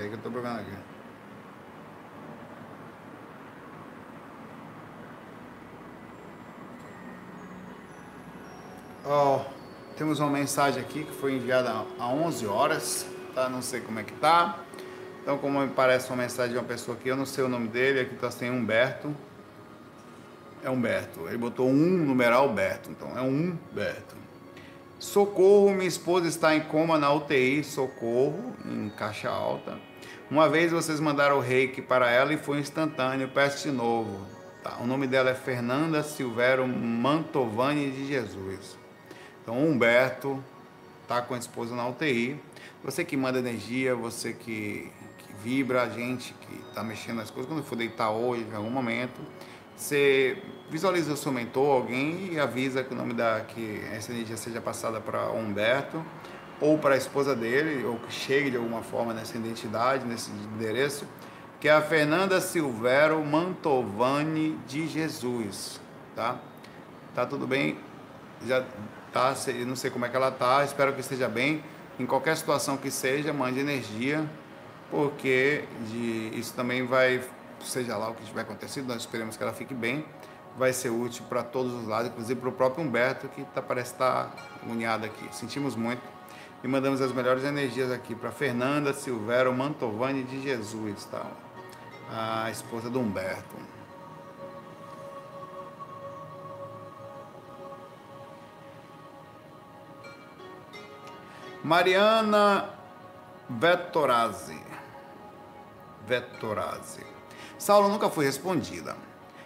aí 0.02 0.08
que 0.08 0.14
eu 0.14 0.18
tô 0.18 0.30
procurando 0.30 0.60
aqui. 0.60 0.70
Ó, 9.04 9.36
oh, 9.36 9.94
temos 9.96 10.20
uma 10.20 10.30
mensagem 10.30 10.80
aqui 10.80 11.04
que 11.04 11.12
foi 11.12 11.34
enviada 11.34 11.84
há 11.98 12.08
11 12.08 12.46
horas, 12.46 13.06
tá? 13.34 13.48
Não 13.48 13.62
sei 13.62 13.80
como 13.80 13.98
é 13.98 14.02
que 14.02 14.12
tá. 14.14 14.58
Então, 15.22 15.36
como 15.38 15.60
me 15.60 15.68
parece 15.68 16.08
uma 16.10 16.22
mensagem 16.22 16.52
de 16.52 16.58
uma 16.58 16.64
pessoa 16.64 16.96
aqui, 16.96 17.08
eu 17.08 17.16
não 17.16 17.26
sei 17.26 17.44
o 17.44 17.48
nome 17.48 17.68
dele, 17.68 18.00
aqui 18.00 18.14
tá 18.16 18.30
sem 18.30 18.50
Humberto. 18.50 19.14
É 20.62 20.70
Humberto. 20.70 21.26
Ele 21.28 21.38
botou 21.38 21.68
um 21.68 21.74
numeral 21.74 22.48
Humberto, 22.48 22.90
então 22.90 23.16
é 23.18 23.20
Humberto. 23.20 24.16
Socorro, 25.00 25.72
minha 25.72 25.88
esposa 25.88 26.28
está 26.28 26.54
em 26.54 26.60
coma 26.60 26.98
na 26.98 27.10
UTI, 27.10 27.64
socorro, 27.64 28.54
em 28.66 28.90
caixa 28.90 29.30
alta. 29.30 29.78
Uma 30.30 30.46
vez 30.46 30.72
vocês 30.72 31.00
mandaram 31.00 31.38
o 31.38 31.40
reiki 31.40 31.80
para 31.80 32.10
ela 32.10 32.34
e 32.34 32.36
foi 32.36 32.58
instantâneo, 32.58 33.26
peço 33.28 33.66
de 33.66 33.74
novo. 33.74 34.26
Tá, 34.62 34.76
o 34.78 34.86
nome 34.86 35.06
dela 35.06 35.30
é 35.30 35.34
Fernanda 35.34 36.02
Silvero 36.02 36.68
Mantovani 36.68 37.90
de 37.90 38.08
Jesus. 38.08 38.76
Então, 39.42 39.58
Humberto 39.58 40.44
está 41.00 41.22
com 41.22 41.32
a 41.32 41.38
esposa 41.38 41.74
na 41.74 41.88
UTI. 41.88 42.38
Você 42.84 43.02
que 43.02 43.16
manda 43.16 43.38
energia, 43.38 43.94
você 43.96 44.34
que, 44.34 44.92
que 45.16 45.32
vibra 45.42 45.84
a 45.84 45.88
gente, 45.88 46.34
que 46.42 46.56
está 46.68 46.84
mexendo 46.84 47.16
nas 47.16 47.30
coisas, 47.30 47.50
quando 47.50 47.64
for 47.64 47.76
deitar 47.76 48.10
hoje, 48.10 48.44
em 48.44 48.54
algum 48.54 48.68
momento, 48.68 49.18
você 49.80 50.36
visualiza 50.68 51.14
o 51.14 51.16
seu 51.16 51.32
mentor, 51.32 51.76
alguém, 51.76 52.34
e 52.34 52.38
avisa 52.38 52.84
que 52.84 52.92
o 52.92 52.96
nome 52.96 53.14
da 53.14 53.40
que 53.40 53.82
essa 53.90 54.12
energia 54.12 54.36
seja 54.36 54.60
passada 54.60 55.00
para 55.00 55.30
Humberto 55.30 56.04
ou 56.60 56.76
para 56.76 56.94
a 56.94 56.98
esposa 56.98 57.34
dele, 57.34 57.82
ou 57.86 57.96
que 57.96 58.12
chegue 58.12 58.50
de 58.50 58.58
alguma 58.58 58.82
forma 58.82 59.14
nessa 59.14 59.38
identidade, 59.38 60.04
nesse 60.04 60.30
endereço, 60.30 61.06
que 61.58 61.66
é 61.66 61.72
a 61.72 61.80
Fernanda 61.80 62.38
Silvero 62.42 63.24
Mantovani 63.24 64.58
de 64.66 64.86
Jesus, 64.86 65.80
tá? 66.14 66.38
Tá 67.14 67.24
tudo 67.24 67.46
bem? 67.46 67.78
Já 68.46 68.62
tá, 69.10 69.34
não 69.66 69.74
sei 69.74 69.90
como 69.90 70.04
é 70.04 70.10
que 70.10 70.16
ela 70.16 70.30
tá, 70.30 70.62
espero 70.62 70.92
que 70.92 71.00
esteja 71.00 71.28
bem. 71.28 71.64
Em 71.98 72.04
qualquer 72.04 72.36
situação 72.36 72.76
que 72.76 72.90
seja, 72.90 73.32
mande 73.32 73.58
energia, 73.58 74.22
porque 74.90 75.64
de, 75.88 76.38
isso 76.38 76.52
também 76.52 76.86
vai 76.86 77.22
seja 77.66 77.96
lá 77.96 78.10
o 78.10 78.14
que 78.14 78.24
tiver 78.24 78.42
acontecido, 78.42 78.86
nós 78.88 78.98
esperamos 78.98 79.36
que 79.36 79.42
ela 79.42 79.52
fique 79.52 79.74
bem, 79.74 80.04
vai 80.56 80.72
ser 80.72 80.90
útil 80.90 81.24
para 81.28 81.42
todos 81.42 81.72
os 81.72 81.86
lados, 81.86 82.10
inclusive 82.10 82.40
para 82.40 82.48
o 82.48 82.52
próprio 82.52 82.84
Humberto, 82.84 83.28
que 83.28 83.44
tá, 83.44 83.62
parece 83.62 83.92
estar 83.92 84.26
tá 84.26 84.44
agoniado 84.62 85.06
aqui. 85.06 85.34
Sentimos 85.34 85.76
muito 85.76 86.02
e 86.62 86.68
mandamos 86.68 87.00
as 87.00 87.12
melhores 87.12 87.44
energias 87.44 87.90
aqui 87.90 88.14
para 88.14 88.30
Fernanda 88.30 88.92
Silvero 88.92 89.52
Mantovani 89.52 90.22
de 90.24 90.42
Jesus, 90.42 91.04
tá? 91.06 91.24
a 92.10 92.50
esposa 92.50 92.90
do 92.90 93.00
Humberto. 93.00 93.56
Mariana 101.62 102.70
Vettorazzi. 103.48 104.60
Vettorazzi. 106.06 107.09
Saulo 107.60 107.90
nunca 107.90 108.08
foi 108.08 108.24
respondida. 108.24 108.96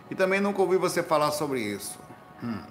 E 0.08 0.14
também 0.14 0.40
nunca 0.40 0.62
ouvi 0.62 0.76
você 0.76 1.02
falar 1.02 1.32
sobre 1.32 1.60
isso. 1.60 1.98
Hum. 2.40 2.62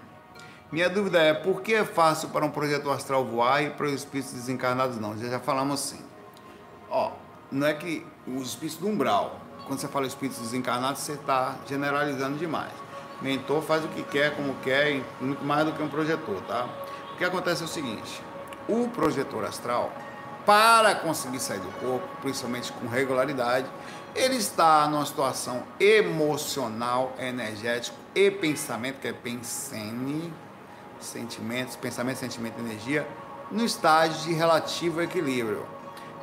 Minha 0.72 0.90
dúvida 0.90 1.22
é 1.22 1.34
por 1.34 1.62
que 1.62 1.76
é 1.76 1.84
fácil 1.84 2.30
para 2.30 2.46
um 2.46 2.50
projeto 2.50 2.90
astral 2.90 3.26
voar 3.26 3.62
e 3.62 3.70
para 3.70 3.86
os 3.88 3.94
espíritos 3.94 4.32
desencarnados 4.34 4.98
não? 4.98 5.18
Já, 5.18 5.28
já 5.28 5.40
falamos 5.42 5.82
assim. 5.82 6.02
Ó, 6.90 7.12
não 7.52 7.68
é 7.68 7.74
que 7.74 8.06
os 8.26 8.52
espíritos 8.52 8.80
do 8.80 8.88
umbral, 8.88 9.38
quando 9.68 9.82
você 9.82 9.88
fala 9.90 10.08
espíritos 10.08 10.42
desencarnados, 10.42 11.02
você 11.02 11.12
está 11.12 11.58
generalizando 11.68 12.38
demais. 12.38 12.72
Mentor 13.22 13.62
faz 13.62 13.84
o 13.84 13.90
que 13.90 14.02
quer, 14.02 14.34
como 14.38 14.56
quer, 14.64 15.04
muito 15.20 15.44
mais 15.44 15.66
do 15.66 15.74
que 15.74 15.84
um 15.84 15.90
projetor, 15.90 16.42
tá? 16.48 16.70
O 17.14 17.18
que 17.18 17.26
acontece 17.26 17.64
é 17.64 17.66
o 17.66 17.68
seguinte: 17.68 18.24
o 18.70 18.88
projetor 18.88 19.44
astral, 19.44 19.92
para 20.46 20.96
conseguir 20.96 21.40
sair 21.40 21.60
do 21.60 21.72
corpo, 21.80 22.08
principalmente 22.22 22.72
com 22.72 22.88
regularidade, 22.88 23.68
ele 24.16 24.36
está 24.36 24.88
numa 24.88 25.06
situação 25.06 25.64
emocional, 25.80 27.14
energético 27.18 27.98
e 28.14 28.30
pensamento, 28.30 29.00
que 29.00 29.08
é 29.08 29.14
pensene, 29.14 30.32
sentimentos, 31.00 31.76
pensamento, 31.76 32.18
sentimento 32.18 32.60
energia, 32.60 33.08
no 33.52 33.66
estágio 33.66 34.22
de 34.22 34.34
relativo 34.34 35.02
equilíbrio. 35.02 35.66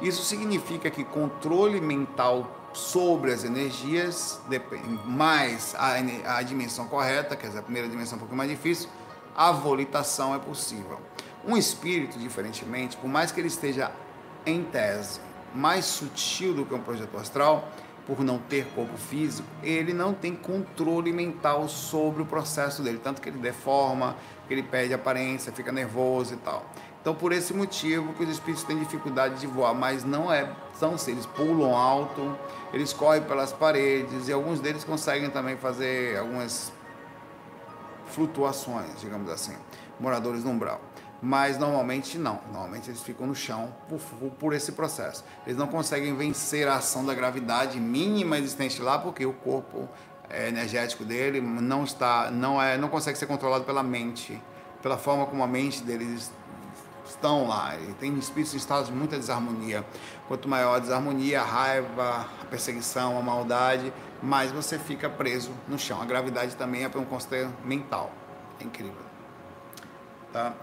Isso 0.01 0.23
significa 0.23 0.89
que 0.91 1.05
controle 1.05 1.81
mental 1.81 2.71
sobre 2.73 3.33
as 3.33 3.43
energias, 3.43 4.41
mais 5.05 5.75
a, 5.75 6.37
a 6.37 6.43
dimensão 6.43 6.87
correta, 6.87 7.35
quer 7.35 7.49
dizer, 7.49 7.59
a 7.59 7.63
primeira 7.63 7.89
dimensão 7.89 8.15
é 8.15 8.17
um 8.17 8.21
pouco 8.21 8.37
mais 8.37 8.49
difícil, 8.49 8.89
a 9.37 9.51
volitação 9.51 10.35
é 10.35 10.39
possível. 10.39 11.01
Um 11.45 11.57
espírito, 11.57 12.19
diferentemente, 12.19 12.97
por 12.97 13.09
mais 13.09 13.33
que 13.33 13.41
ele 13.41 13.49
esteja 13.49 13.91
em 14.47 14.63
tese 14.63 15.21
mais 15.55 15.85
sutil 15.85 16.55
do 16.55 16.65
que 16.65 16.75
um 16.75 16.81
projeto 16.81 17.17
astral, 17.17 17.69
por 18.07 18.25
não 18.25 18.39
ter 18.39 18.67
corpo 18.75 18.97
físico, 18.97 19.47
ele 19.63 19.93
não 19.93 20.13
tem 20.13 20.35
controle 20.35 21.13
mental 21.13 21.69
sobre 21.69 22.23
o 22.23 22.27
processo 22.27 22.83
dele, 22.83 23.01
tanto 23.03 23.21
que 23.21 23.29
ele 23.29 23.39
deforma, 23.39 24.17
que 24.49 24.55
ele 24.55 24.63
perde 24.63 24.93
aparência, 24.93 25.53
fica 25.53 25.71
nervoso 25.71 26.35
e 26.35 26.37
tal. 26.39 26.65
Então, 27.01 27.15
por 27.15 27.33
esse 27.33 27.55
motivo 27.55 28.13
que 28.15 28.25
os 28.25 28.31
espíritos 28.31 28.65
têm 28.65 28.79
dificuldade 28.79 29.41
de 29.41 29.47
voar, 29.47 29.75
mas 29.75 30.05
não 30.05 30.33
é 30.33 30.51
são 30.75 30.99
se 30.99 31.11
eles 31.11 31.25
pulam 31.25 31.75
alto, 31.75 32.37
eles 32.73 32.93
correm 32.93 33.23
pelas 33.23 33.53
paredes 33.53 34.29
e 34.29 34.33
alguns 34.33 34.61
deles 34.61 34.83
conseguem 34.83 35.31
também 35.31 35.57
fazer 35.57 36.19
algumas 36.19 36.73
flutuações, 38.07 39.01
digamos 39.01 39.31
assim, 39.31 39.55
moradores 39.99 40.43
no 40.43 40.51
umbral 40.51 40.81
mas 41.23 41.59
normalmente 41.59 42.19
não. 42.19 42.41
Normalmente 42.51 42.91
eles 42.91 43.03
ficam 43.03 43.27
no 43.27 43.35
chão 43.35 43.73
por, 43.89 44.01
por, 44.31 44.53
esse 44.53 44.73
processo. 44.73 45.25
Eles 45.47 45.59
não 45.59 45.67
conseguem 45.67 46.15
vencer 46.17 46.67
a 46.67 46.77
ação 46.77 47.05
da 47.05 47.15
gravidade 47.15 47.79
mínima 47.79 48.39
existente 48.39 48.81
lá, 48.81 48.99
porque 48.99 49.27
o 49.27 49.33
corpo 49.33 49.89
é, 50.29 50.49
energético 50.49 51.05
dele 51.05 51.41
não 51.41 51.85
está, 51.85 52.31
não 52.31 52.61
é, 52.61 52.79
não 52.79 52.89
consegue 52.89 53.19
ser 53.19 53.27
controlado 53.27 53.65
pela 53.65 53.83
mente, 53.83 54.41
pela 54.83 54.97
forma 54.97 55.27
como 55.27 55.43
a 55.43 55.47
mente 55.47 55.83
deles 55.83 56.33
estão 57.05 57.47
lá. 57.47 57.77
E 57.77 57.93
tem 57.95 58.17
espíritos 58.19 58.55
em 58.55 58.57
estados 58.57 58.87
de 58.87 58.93
muita 58.95 59.17
desarmonia. 59.17 59.85
Quanto 60.27 60.49
maior 60.49 60.77
a 60.77 60.79
desarmonia, 60.79 61.43
a 61.43 61.45
raiva, 61.45 62.27
a 62.41 62.45
perseguição, 62.47 63.19
a 63.19 63.23
maldade, 63.23 63.93
mais 64.23 64.53
você 64.53 64.79
fica 64.79 65.11
preso 65.11 65.51
no 65.69 65.79
chão. 65.79 66.01
A 66.01 66.05
gravidade 66.07 66.57
também 66.57 66.85
é 66.85 66.89
para 66.89 67.01
um 67.01 67.05
conceito 67.05 67.53
mental. 67.65 68.11
É 68.59 68.65
incrível. 68.65 69.11
Tá? 70.33 70.55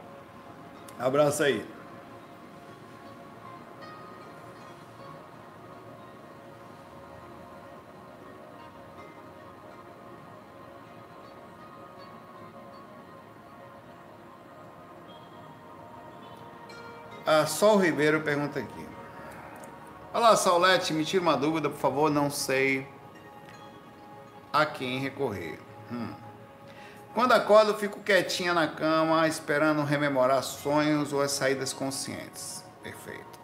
Abraço 0.99 1.43
aí. 1.43 1.63
A 17.25 17.45
Sol 17.45 17.77
Ribeiro 17.77 18.21
pergunta 18.21 18.59
aqui. 18.59 18.87
Olá, 20.13 20.35
Saulete, 20.35 20.93
me 20.93 21.05
tira 21.05 21.21
uma 21.21 21.37
dúvida, 21.37 21.69
por 21.69 21.77
favor, 21.77 22.09
não 22.09 22.31
sei 22.31 22.87
a 24.51 24.65
quem 24.65 24.99
recorrer. 24.99 25.59
Hum. 25.91 26.26
Quando 27.17 27.31
acordo, 27.31 27.73
fico 27.73 27.99
quietinha 28.01 28.53
na 28.53 28.67
cama, 28.67 29.27
esperando 29.27 29.83
rememorar 29.83 30.43
sonhos 30.43 31.11
ou 31.11 31.19
as 31.19 31.31
saídas 31.31 31.73
conscientes. 31.73 32.63
Perfeito. 32.83 33.39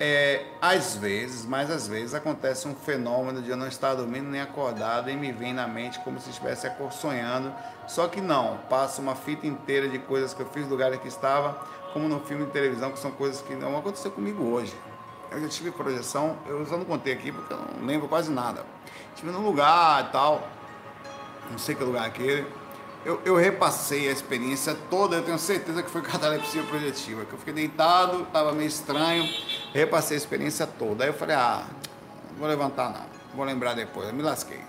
É, 0.00 0.46
às 0.58 0.96
vezes, 0.96 1.44
mas 1.44 1.70
às 1.70 1.86
vezes, 1.86 2.14
acontece 2.14 2.66
um 2.66 2.74
fenômeno 2.74 3.42
de 3.42 3.50
eu 3.50 3.58
não 3.58 3.68
estar 3.68 3.94
dormindo 3.94 4.30
nem 4.30 4.40
acordado 4.40 5.10
e 5.10 5.16
me 5.18 5.30
vem 5.32 5.52
na 5.52 5.68
mente 5.68 6.00
como 6.00 6.18
se 6.18 6.30
estivesse 6.30 6.66
sonhando. 6.92 7.52
Só 7.86 8.08
que 8.08 8.22
não, 8.22 8.56
passa 8.70 9.02
uma 9.02 9.14
fita 9.14 9.46
inteira 9.46 9.86
de 9.86 9.98
coisas 9.98 10.32
que 10.32 10.40
eu 10.40 10.46
fiz 10.46 10.64
no 10.64 10.70
lugar 10.70 10.96
que 10.96 11.08
estava, 11.08 11.52
como 11.92 12.08
no 12.08 12.20
filme 12.20 12.46
de 12.46 12.52
televisão, 12.52 12.90
que 12.90 12.98
são 12.98 13.10
coisas 13.10 13.42
que 13.42 13.54
não 13.54 13.76
aconteceu 13.76 14.10
comigo 14.10 14.44
hoje. 14.44 14.74
Eu 15.30 15.42
já 15.42 15.48
tive 15.48 15.72
projeção, 15.72 16.38
eu 16.46 16.64
só 16.64 16.78
não 16.78 16.86
contei 16.86 17.12
aqui 17.12 17.30
porque 17.30 17.52
eu 17.52 17.58
não 17.58 17.86
lembro 17.86 18.08
quase 18.08 18.32
nada. 18.32 18.64
Estive 19.14 19.30
num 19.30 19.44
lugar 19.44 20.06
e 20.08 20.10
tal, 20.10 20.48
não 21.50 21.58
sei 21.58 21.74
que 21.74 21.84
lugar 21.84 22.04
é 22.04 22.06
aquele 22.06 22.61
eu, 23.04 23.20
eu, 23.24 23.36
repassei 23.36 24.08
a 24.08 24.12
experiência 24.12 24.76
toda, 24.88 25.16
eu 25.16 25.22
tenho 25.22 25.38
certeza 25.38 25.82
que 25.82 25.90
foi 25.90 26.02
catalepsia 26.02 26.62
projetiva, 26.62 27.24
que 27.24 27.32
eu 27.32 27.38
fiquei 27.38 27.54
deitado, 27.54 28.22
estava 28.22 28.52
meio 28.52 28.68
estranho, 28.68 29.28
repassei 29.72 30.16
a 30.16 30.18
experiência 30.18 30.66
toda. 30.66 31.04
Aí 31.04 31.10
eu 31.10 31.14
falei, 31.14 31.36
ah, 31.36 31.66
não 32.30 32.38
vou 32.38 32.48
levantar 32.48 32.90
não, 32.90 33.06
vou 33.34 33.44
lembrar 33.44 33.74
depois, 33.74 34.08
eu 34.08 34.14
me 34.14 34.22
lasquei. 34.22 34.60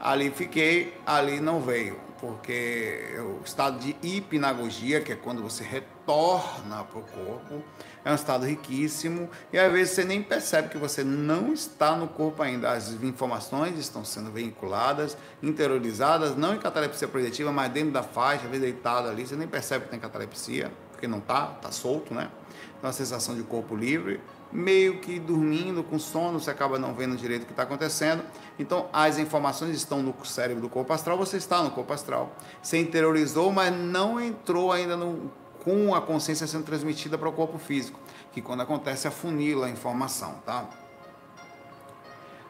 Ali 0.00 0.30
fiquei, 0.30 0.96
ali 1.06 1.40
não 1.40 1.60
veio. 1.60 2.05
Porque 2.20 3.14
o 3.18 3.44
estado 3.44 3.78
de 3.78 3.96
hipnagogia, 4.02 5.00
que 5.00 5.12
é 5.12 5.16
quando 5.16 5.42
você 5.42 5.62
retorna 5.62 6.84
para 6.84 6.98
o 6.98 7.02
corpo, 7.02 7.62
é 8.04 8.10
um 8.10 8.14
estado 8.14 8.46
riquíssimo 8.46 9.28
e 9.52 9.58
às 9.58 9.72
vezes 9.72 9.94
você 9.94 10.04
nem 10.04 10.22
percebe 10.22 10.68
que 10.68 10.78
você 10.78 11.02
não 11.02 11.52
está 11.52 11.96
no 11.96 12.08
corpo 12.08 12.42
ainda. 12.42 12.70
As 12.70 12.92
informações 13.02 13.78
estão 13.78 14.04
sendo 14.04 14.30
veiculadas, 14.30 15.16
interiorizadas, 15.42 16.36
não 16.36 16.54
em 16.54 16.58
catalepsia 16.58 17.08
projetiva, 17.08 17.50
mas 17.52 17.70
dentro 17.72 17.90
da 17.90 18.02
faixa, 18.02 18.44
às 18.44 18.50
vezes 18.50 18.62
deitado 18.62 19.08
ali, 19.08 19.26
você 19.26 19.36
nem 19.36 19.48
percebe 19.48 19.84
que 19.84 19.90
tem 19.90 20.00
catalepsia, 20.00 20.70
porque 20.92 21.06
não 21.06 21.18
está, 21.18 21.52
está 21.56 21.72
solto, 21.72 22.14
né? 22.14 22.30
Então 22.78 22.90
a 22.90 22.92
sensação 22.92 23.34
de 23.34 23.42
corpo 23.42 23.74
livre, 23.74 24.20
meio 24.52 24.98
que 25.00 25.18
dormindo, 25.18 25.82
com 25.82 25.98
sono, 25.98 26.40
você 26.40 26.50
acaba 26.50 26.78
não 26.78 26.94
vendo 26.94 27.16
direito 27.16 27.42
o 27.42 27.46
que 27.46 27.52
está 27.52 27.64
acontecendo. 27.64 28.22
Então, 28.58 28.88
as 28.92 29.18
informações 29.18 29.76
estão 29.76 30.02
no 30.02 30.14
cérebro 30.24 30.62
do 30.62 30.68
corpo 30.68 30.92
astral, 30.92 31.16
você 31.16 31.36
está 31.36 31.62
no 31.62 31.70
corpo 31.70 31.92
astral. 31.92 32.34
Você 32.62 32.78
interiorizou, 32.78 33.52
mas 33.52 33.74
não 33.74 34.20
entrou 34.20 34.72
ainda 34.72 34.96
no, 34.96 35.30
com 35.62 35.94
a 35.94 36.00
consciência 36.00 36.46
sendo 36.46 36.64
transmitida 36.64 37.18
para 37.18 37.28
o 37.28 37.32
corpo 37.32 37.58
físico, 37.58 37.98
que 38.32 38.40
quando 38.40 38.62
acontece 38.62 39.08
afunila 39.08 39.66
a 39.66 39.70
informação, 39.70 40.34
tá? 40.44 40.64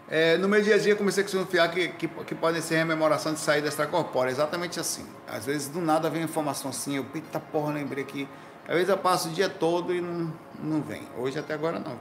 É, 0.08 0.36
no 0.36 0.48
meu 0.48 0.62
dia 0.62 0.76
a 0.76 0.78
dia 0.78 0.94
comecei 0.94 1.24
a 1.24 1.26
desconfiar 1.26 1.68
que, 1.68 1.88
que, 1.88 2.06
que 2.06 2.34
podem 2.34 2.62
ser 2.62 2.76
rememoração 2.76 3.32
de 3.32 3.40
saída 3.40 3.66
extracorpórea, 3.66 4.30
exatamente 4.30 4.78
assim. 4.78 5.04
Às 5.26 5.46
vezes 5.46 5.68
do 5.68 5.80
nada 5.80 6.08
vem 6.08 6.22
informação 6.22 6.70
assim, 6.70 6.96
eu, 6.96 7.06
eita 7.12 7.40
porra, 7.40 7.72
lembrei 7.72 8.04
que 8.04 8.28
às 8.68 8.74
vezes 8.74 8.88
eu 8.88 8.98
passo 8.98 9.28
o 9.28 9.32
dia 9.32 9.48
todo 9.48 9.94
e 9.94 10.00
não, 10.00 10.32
não 10.62 10.80
vem. 10.80 11.02
Hoje 11.18 11.38
até 11.38 11.54
agora 11.54 11.78
não. 11.78 11.96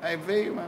Aí 0.00 0.16
veio, 0.16 0.54
mas. 0.54 0.66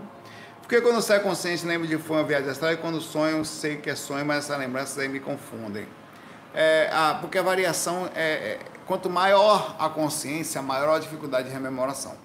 Porque 0.61 0.81
quando 0.81 0.97
eu 0.97 1.03
saio 1.03 1.23
consciente, 1.23 1.65
lembro 1.65 1.87
de 1.87 1.97
foi 1.97 2.17
uma 2.17 2.25
viagem 2.25 2.51
astral 2.51 2.73
e 2.73 2.77
quando 2.77 3.01
sonho, 3.01 3.45
sei 3.45 3.77
que 3.77 3.89
é 3.89 3.95
sonho, 3.95 4.27
mas 4.27 4.39
essas 4.39 4.59
lembranças 4.59 4.99
aí 4.99 5.09
me 5.09 5.21
confundem. 5.21 5.87
É, 6.53 6.91
ah, 6.93 7.19
porque 7.21 7.39
a 7.39 7.43
variação 7.43 8.11
é, 8.15 8.25
é, 8.25 8.59
quanto 8.87 9.09
maior 9.09 9.77
a 9.79 9.89
consciência, 9.89 10.61
maior 10.63 10.97
a 10.97 10.99
dificuldade 10.99 11.49
de 11.49 11.55
rememoração. 11.55 12.17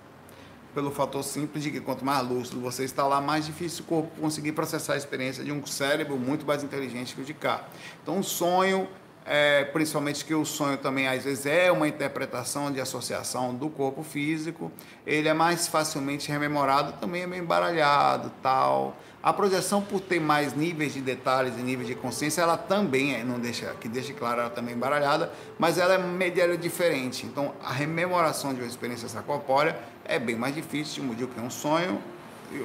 Pelo 0.74 0.90
fator 0.90 1.22
simples 1.22 1.64
de 1.64 1.70
que 1.70 1.82
quanto 1.82 2.04
mais 2.04 2.26
lúcido 2.28 2.60
você 2.62 2.84
está 2.84 3.06
lá, 3.06 3.20
mais 3.20 3.46
difícil 3.46 3.84
o 3.84 3.88
corpo 3.88 4.22
conseguir 4.22 4.54
processar 4.54 4.94
a 4.94 4.98
experiência 4.98 5.44
de 5.44 5.52
um 5.52 5.64
cérebro 5.66 6.18
muito 6.18 6.46
mais 6.46 6.64
inteligente 6.64 7.14
que 7.14 7.22
o 7.22 7.26
de 7.26 7.34
cá. 7.34 7.66
Então, 8.02 8.18
um 8.18 8.24
sonho 8.24 8.88
é, 9.26 9.66
principalmente 9.66 10.26
que 10.26 10.34
o 10.34 10.44
sonho 10.44 10.78
também 10.78 11.08
às 11.08 11.24
vezes 11.24 11.46
é 11.46 11.72
uma 11.72 11.88
interpretação 11.88 12.72
de 12.72 12.82
associação 12.82 13.54
do 13.54 13.70
corpo 13.70 14.04
físico, 14.04 14.72
ele 15.06 15.28
é 15.28 15.34
mais 15.34 15.68
facilmente 15.68 16.30
rememorado, 16.32 16.94
também 16.94 17.24
é 17.24 17.28
meio 17.28 17.44
embaralhado, 17.44 18.32
tal. 18.42 18.98
A 19.24 19.32
projeção 19.32 19.84
por 19.84 20.02
ter 20.02 20.20
mais 20.20 20.56
níveis 20.56 20.96
de 20.96 21.02
detalhes 21.02 21.54
e 21.56 21.62
níveis 21.62 21.88
de 21.88 21.94
consciência, 21.94 22.42
ela 22.42 22.58
também 22.58 23.14
é, 23.14 23.24
não 23.24 23.40
deixa, 23.40 23.68
que 23.80 23.88
deixa 23.88 24.12
claro, 24.14 24.42
ela 24.42 24.50
também 24.50 24.74
é 24.74 24.78
embaralhada, 24.78 25.32
mas 25.60 25.78
ela 25.78 25.94
é 25.94 25.98
mediana 26.00 26.58
diferente. 26.58 27.28
Então, 27.28 27.54
a 27.64 27.72
rememoração 27.72 28.52
de 28.52 28.62
uma 28.62 28.68
experiência 28.68 29.06
extracorpórea 29.06 29.78
é 30.06 30.18
bem 30.18 30.36
mais 30.36 30.56
difícil 30.56 31.04
de 31.14 31.28
que 31.28 31.40
um 31.40 31.52
sonho, 31.52 32.02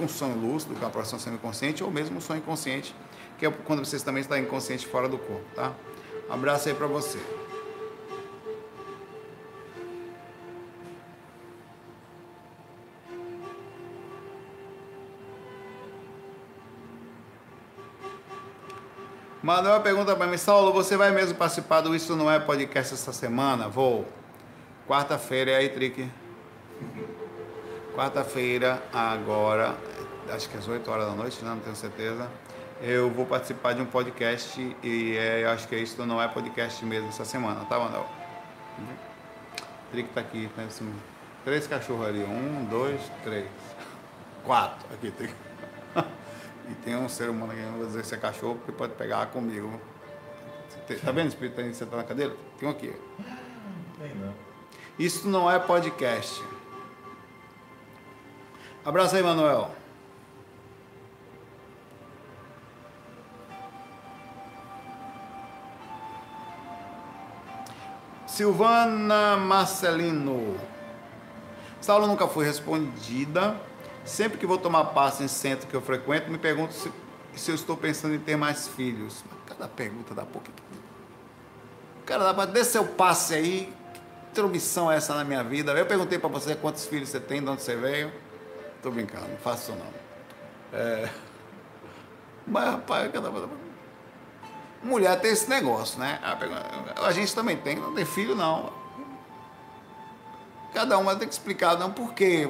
um 0.01 0.09
sonho 0.09 0.35
lúcido, 0.37 0.75
que 0.75 0.83
é 0.83 0.87
uma 0.87 0.91
projeção 0.91 1.19
semiconsciente, 1.19 1.85
ou 1.85 1.91
mesmo 1.91 2.17
um 2.17 2.21
sonho 2.23 2.39
inconsciente, 2.39 2.95
que 3.39 3.45
é 3.45 3.51
quando 3.51 3.85
você 3.85 3.99
também 4.01 4.23
está 4.23 4.39
inconsciente 4.39 4.87
fora 4.87 5.11
do 5.11 5.19
corpo, 5.19 5.45
tá? 5.55 5.75
Abraço 6.29 6.69
aí 6.69 6.75
para 6.75 6.87
você. 6.87 7.21
Manuel 19.43 19.81
pergunta 19.81 20.17
para 20.17 20.27
mim, 20.27 20.37
Saulo, 20.37 20.73
você 20.73 20.97
vai 20.97 21.13
mesmo 21.13 21.37
participar 21.37 21.81
do 21.81 21.95
Isso 21.95 22.17
Não 22.17 22.29
É 22.29 22.41
Podcast 22.41 22.95
essa 22.95 23.13
semana? 23.13 23.69
Vou. 23.69 24.05
Quarta-feira, 24.89 25.53
é 25.53 25.57
aí, 25.59 25.69
Trick? 25.69 26.11
Quarta-feira, 27.95 28.83
agora, 28.93 29.77
acho 30.31 30.49
que 30.51 30.57
às 30.57 30.67
8 30.67 30.91
horas 30.91 31.07
da 31.07 31.13
noite, 31.13 31.45
não, 31.45 31.55
não 31.55 31.61
tenho 31.61 31.77
certeza 31.77 32.29
eu 32.81 33.11
vou 33.11 33.25
participar 33.25 33.73
de 33.73 33.83
um 33.83 33.87
podcast 33.87 34.77
e 34.83 35.17
é, 35.17 35.45
eu 35.45 35.51
acho 35.51 35.67
que 35.67 35.77
isso 35.77 36.05
não 36.05 36.21
é 36.21 36.29
podcast 36.29 36.85
mesmo 36.85 37.09
essa 37.09 37.25
semana, 37.25 37.65
tá, 37.65 37.79
Manuel? 37.79 38.07
O 38.79 39.91
Trick 39.91 40.09
tá 40.11 40.21
aqui, 40.21 40.51
tá 40.55 40.63
assim, 40.63 40.93
três 41.45 41.67
cachorros 41.67 42.07
ali, 42.07 42.23
um, 42.23 42.65
dois, 42.65 43.01
três, 43.25 43.47
quatro, 44.45 44.87
aqui, 44.93 45.11
Trick. 45.11 45.35
e 46.69 46.75
tem 46.85 46.97
um 46.97 47.09
ser 47.09 47.31
humano 47.31 47.53
aqui, 47.53 47.63
não 47.63 47.79
vou 47.79 47.87
dizer 47.87 48.05
se 48.05 48.15
é 48.15 48.19
cachorro, 48.19 48.57
porque 48.57 48.73
pode 48.73 48.95
pegar 48.95 49.27
comigo. 49.27 49.81
Tá 51.05 51.11
vendo 51.11 51.27
o 51.27 51.29
espírito 51.29 51.61
aí 51.61 51.75
sentado 51.75 51.97
na 51.97 52.05
cadeira? 52.05 52.37
Tem 52.59 52.69
um 52.69 52.73
aqui. 52.73 52.95
Tem 53.99 54.15
não. 54.15 54.35
Isso 54.99 55.27
não 55.29 55.51
é 55.51 55.59
podcast. 55.59 56.43
Abraço 58.85 59.17
aí, 59.17 59.23
Manuel. 59.23 59.75
Silvana 68.37 69.35
Marcelino. 69.39 70.61
Saulo 71.81 72.07
nunca 72.07 72.29
foi 72.29 72.45
respondida. 72.45 73.57
Sempre 74.05 74.37
que 74.37 74.47
vou 74.47 74.59
tomar 74.59 74.85
passo 74.87 75.23
em 75.23 75.29
centro 75.29 75.67
que 75.67 75.75
eu 75.75 75.81
frequento, 75.81 76.31
me 76.31 76.37
pergunto 76.37 76.75
se, 76.75 76.93
se 77.35 77.51
eu 77.51 77.55
estou 77.55 77.79
pensando 77.79 78.15
em 78.15 78.19
ter 78.19 78.37
mais 78.37 78.69
filhos. 78.69 79.25
Cada 79.47 79.67
pergunta 79.67 80.15
dá 80.15 80.23
pouco. 80.27 80.49
Cara, 82.05 82.31
dá 82.31 82.45
dê 82.45 82.63
seu 82.63 82.85
passe 82.85 83.35
aí. 83.35 83.73
Que 83.95 84.43
intromissão 84.43 84.93
é 84.93 84.97
essa 84.97 85.15
na 85.15 85.25
minha 85.25 85.43
vida? 85.43 85.73
Eu 85.73 85.87
perguntei 85.87 86.19
para 86.19 86.29
você 86.29 86.55
quantos 86.55 86.85
filhos 86.85 87.09
você 87.09 87.19
tem, 87.19 87.43
de 87.43 87.49
onde 87.49 87.63
você 87.63 87.75
veio. 87.75 88.13
Tô 88.83 88.91
brincando, 88.91 89.29
não 89.29 89.39
faço 89.39 89.73
não. 89.73 90.79
É... 90.79 91.09
Mas, 92.47 92.67
rapaz, 92.67 93.11
cada 93.11 93.31
mulher 94.87 95.21
tem 95.21 95.33
esse 95.33 95.49
negócio, 95.49 95.99
né? 95.99 96.19
A 96.97 97.13
gente 97.13 97.35
também 97.35 97.57
tem, 97.57 97.77
não 97.77 97.93
tem 97.93 98.05
filho 98.05 98.35
não. 98.35 98.73
Cada 100.73 100.99
uma 100.99 101.17
tem 101.17 101.27
que 101.27 101.35
explicar, 101.35 101.79
não 101.79 101.91
por 101.91 102.15
quê. 102.15 102.49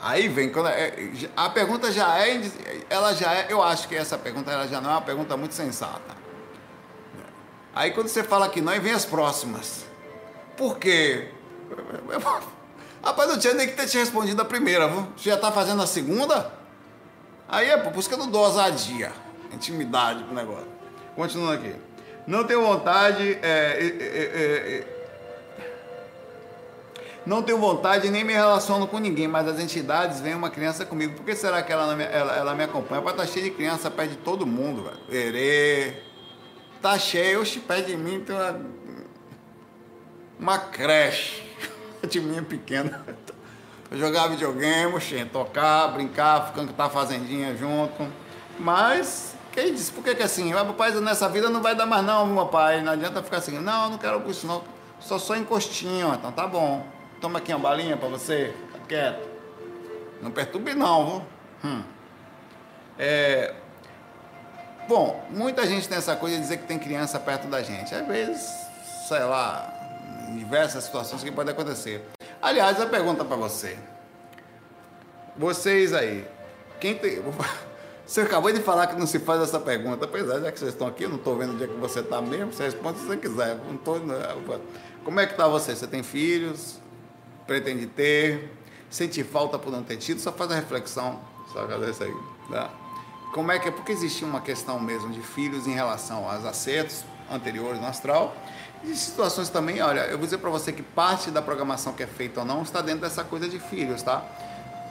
Aí 0.00 0.28
vem, 0.28 0.50
quando 0.50 0.68
é, 0.68 0.92
a 1.36 1.48
pergunta 1.48 1.90
já 1.90 2.18
é, 2.18 2.40
ela 2.88 3.14
já 3.14 3.32
é, 3.32 3.46
eu 3.48 3.62
acho 3.62 3.88
que 3.88 3.96
essa 3.96 4.16
pergunta 4.18 4.50
ela 4.50 4.68
já 4.68 4.80
não 4.80 4.90
é 4.90 4.92
uma 4.92 5.02
pergunta 5.02 5.36
muito 5.36 5.54
sensata. 5.54 6.16
Aí 7.74 7.90
quando 7.90 8.08
você 8.08 8.22
fala 8.22 8.48
que 8.48 8.60
não, 8.60 8.72
aí 8.72 8.80
vem 8.80 8.92
as 8.92 9.04
próximas. 9.04 9.84
Por 10.56 10.78
quê? 10.78 11.30
Rapaz, 13.02 13.28
não 13.28 13.38
tinha 13.38 13.54
nem 13.54 13.68
que 13.68 13.74
ter 13.74 13.86
te 13.86 13.98
respondido 13.98 14.40
a 14.42 14.44
primeira, 14.44 14.88
viu? 14.88 15.06
Você 15.16 15.30
já 15.30 15.36
está 15.36 15.50
fazendo 15.50 15.82
a 15.82 15.86
segunda? 15.86 16.52
Aí 17.48 17.70
é 17.70 17.76
por 17.76 17.96
isso 17.98 18.08
que 18.08 18.14
eu 18.14 18.18
não 18.18 18.30
dou 18.30 18.44
intimidade 19.56 20.22
pro 20.24 20.34
negócio. 20.34 20.68
Continuando 21.14 21.52
aqui. 21.54 21.74
Não 22.26 22.44
tenho 22.44 22.62
vontade. 22.62 23.38
É, 23.42 23.78
é, 23.78 23.86
é, 24.00 24.78
é, 24.78 24.96
não 27.24 27.42
tenho 27.42 27.58
vontade 27.58 28.08
nem 28.08 28.22
me 28.22 28.32
relaciono 28.32 28.86
com 28.86 28.98
ninguém, 28.98 29.26
mas 29.26 29.48
as 29.48 29.58
entidades 29.58 30.20
vêm 30.20 30.34
uma 30.34 30.48
criança 30.48 30.84
comigo. 30.84 31.14
Por 31.14 31.24
que 31.24 31.34
será 31.34 31.60
que 31.62 31.72
ela, 31.72 32.00
ela, 32.02 32.36
ela 32.36 32.54
me 32.54 32.62
acompanha? 32.62 33.02
Para 33.02 33.10
estar 33.12 33.26
tá 33.26 33.28
cheio 33.28 33.46
de 33.46 33.50
criança 33.50 33.90
perto 33.90 34.10
de 34.10 34.16
todo 34.18 34.46
mundo, 34.46 34.84
velho. 34.84 35.00
Erê. 35.08 36.02
Tá 36.80 36.98
cheio, 36.98 37.40
oxe, 37.40 37.58
perto 37.58 37.86
de 37.86 37.96
mim 37.96 38.20
tem 38.20 38.36
uma, 38.36 38.60
uma 40.38 40.58
creche 40.58 41.42
de 42.08 42.20
minha 42.20 42.42
pequena. 42.42 43.04
jogar 43.90 44.28
videogame, 44.28 44.94
oxe, 44.94 45.24
tocar, 45.26 45.88
brincar, 45.88 46.48
ficando 46.48 46.72
tá 46.72 46.88
fazendinha 46.88 47.56
junto. 47.56 48.06
Mas 48.58 49.35
quem 49.56 49.72
disse? 49.72 49.90
Por 49.90 50.04
que, 50.04 50.14
que 50.14 50.22
assim? 50.22 50.52
Ah, 50.52 50.66
pai, 50.66 50.92
nessa 51.00 51.30
vida 51.30 51.48
não 51.48 51.62
vai 51.62 51.74
dar 51.74 51.86
mais 51.86 52.04
não, 52.04 52.26
meu 52.26 52.46
pai. 52.46 52.82
Não 52.82 52.92
adianta 52.92 53.22
ficar 53.22 53.38
assim. 53.38 53.58
Não, 53.58 53.88
não 53.88 53.96
quero 53.96 54.22
isso 54.30 54.46
não. 54.46 54.62
Só 55.00 55.18
só 55.18 55.34
encostinho, 55.34 56.12
então 56.12 56.30
tá 56.30 56.46
bom. 56.46 56.86
Toma 57.22 57.38
aqui 57.38 57.54
uma 57.54 57.60
balinha 57.60 57.96
pra 57.96 58.06
você. 58.06 58.54
Fica 58.66 58.86
quieto. 58.86 59.26
Não 60.20 60.30
perturbe 60.30 60.74
não, 60.74 61.06
viu? 61.06 61.70
Hum. 61.70 61.82
É... 62.98 63.54
Bom, 64.86 65.24
muita 65.30 65.66
gente 65.66 65.88
tem 65.88 65.96
essa 65.96 66.14
coisa 66.14 66.36
de 66.36 66.42
dizer 66.42 66.58
que 66.58 66.66
tem 66.66 66.78
criança 66.78 67.18
perto 67.18 67.48
da 67.48 67.62
gente. 67.62 67.94
Às 67.94 68.06
vezes, 68.06 68.46
sei 69.08 69.20
lá, 69.20 69.72
em 70.28 70.36
diversas 70.36 70.84
situações 70.84 71.24
que 71.24 71.32
pode 71.32 71.50
acontecer. 71.50 72.06
Aliás, 72.42 72.78
a 72.78 72.84
pergunta 72.84 73.24
para 73.24 73.36
você. 73.36 73.78
Vocês 75.34 75.94
aí, 75.94 76.28
quem 76.78 76.94
tem. 76.94 77.22
Você 78.06 78.20
acabou 78.20 78.52
de 78.52 78.60
falar 78.60 78.86
que 78.86 78.96
não 78.96 79.06
se 79.06 79.18
faz 79.18 79.42
essa 79.42 79.58
pergunta. 79.58 80.06
Pois 80.06 80.28
é, 80.28 80.40
já 80.40 80.52
que 80.52 80.58
vocês 80.58 80.72
estão 80.72 80.86
aqui, 80.86 81.06
não 81.06 81.16
estou 81.16 81.36
vendo 81.36 81.54
o 81.54 81.56
dia 81.56 81.66
que 81.66 81.74
você 81.74 82.00
está 82.00 82.22
mesmo, 82.22 82.52
você 82.52 82.64
responde 82.64 83.00
se 83.00 83.06
você 83.06 83.16
quiser. 83.16 83.56
Não 83.68 83.76
tô, 83.76 83.96
Como 85.04 85.20
é 85.20 85.26
que 85.26 85.32
está 85.32 85.48
você? 85.48 85.74
Você 85.74 85.86
tem 85.86 86.02
filhos? 86.02 86.78
Pretende 87.46 87.86
ter? 87.86 88.52
Sente 88.88 89.24
falta 89.24 89.58
por 89.58 89.72
não 89.72 89.82
ter 89.82 89.96
tido? 89.96 90.20
Só 90.20 90.30
faz 90.32 90.52
a 90.52 90.54
reflexão. 90.54 91.20
Só 91.52 91.60
agradeço 91.60 92.04
aí. 92.04 92.14
Tá? 92.50 92.70
como 93.36 93.52
é 93.52 93.58
que 93.58 93.68
é? 93.68 93.70
Porque 93.70 93.92
existia 93.92 94.26
uma 94.26 94.40
questão 94.40 94.80
mesmo 94.80 95.10
de 95.10 95.20
filhos 95.20 95.66
em 95.66 95.74
relação 95.74 96.26
aos 96.26 96.42
acertos 96.46 97.04
anteriores 97.30 97.78
no 97.78 97.86
astral. 97.86 98.34
E 98.82 98.94
situações 98.94 99.50
também, 99.50 99.82
olha, 99.82 100.06
eu 100.06 100.16
vou 100.16 100.26
dizer 100.26 100.38
para 100.38 100.48
você 100.48 100.72
que 100.72 100.82
parte 100.82 101.30
da 101.30 101.42
programação 101.42 101.92
que 101.92 102.02
é 102.02 102.06
feita 102.06 102.40
ou 102.40 102.46
não 102.46 102.62
está 102.62 102.80
dentro 102.80 103.02
dessa 103.02 103.22
coisa 103.24 103.46
de 103.46 103.58
filhos, 103.58 104.02
tá? 104.02 104.24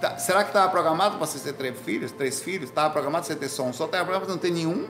Tá 0.02 0.18
será 0.18 0.44
que 0.44 0.50
estava 0.50 0.70
programado 0.70 1.18
para 1.18 1.26
você 1.26 1.40
ter 1.40 1.54
três 1.54 1.80
filhos? 1.80 2.12
Três 2.12 2.40
filhos? 2.40 2.70
Estava 2.70 2.90
programado 2.90 3.26
para 3.26 3.34
você 3.34 3.40
ter 3.40 3.50
só 3.50 3.64
um? 3.64 3.74
Só 3.74 3.86
estava 3.86 4.04
programado 4.04 4.26
para 4.26 4.34
não 4.36 4.42
ter 4.42 4.52
nenhum? 4.52 4.88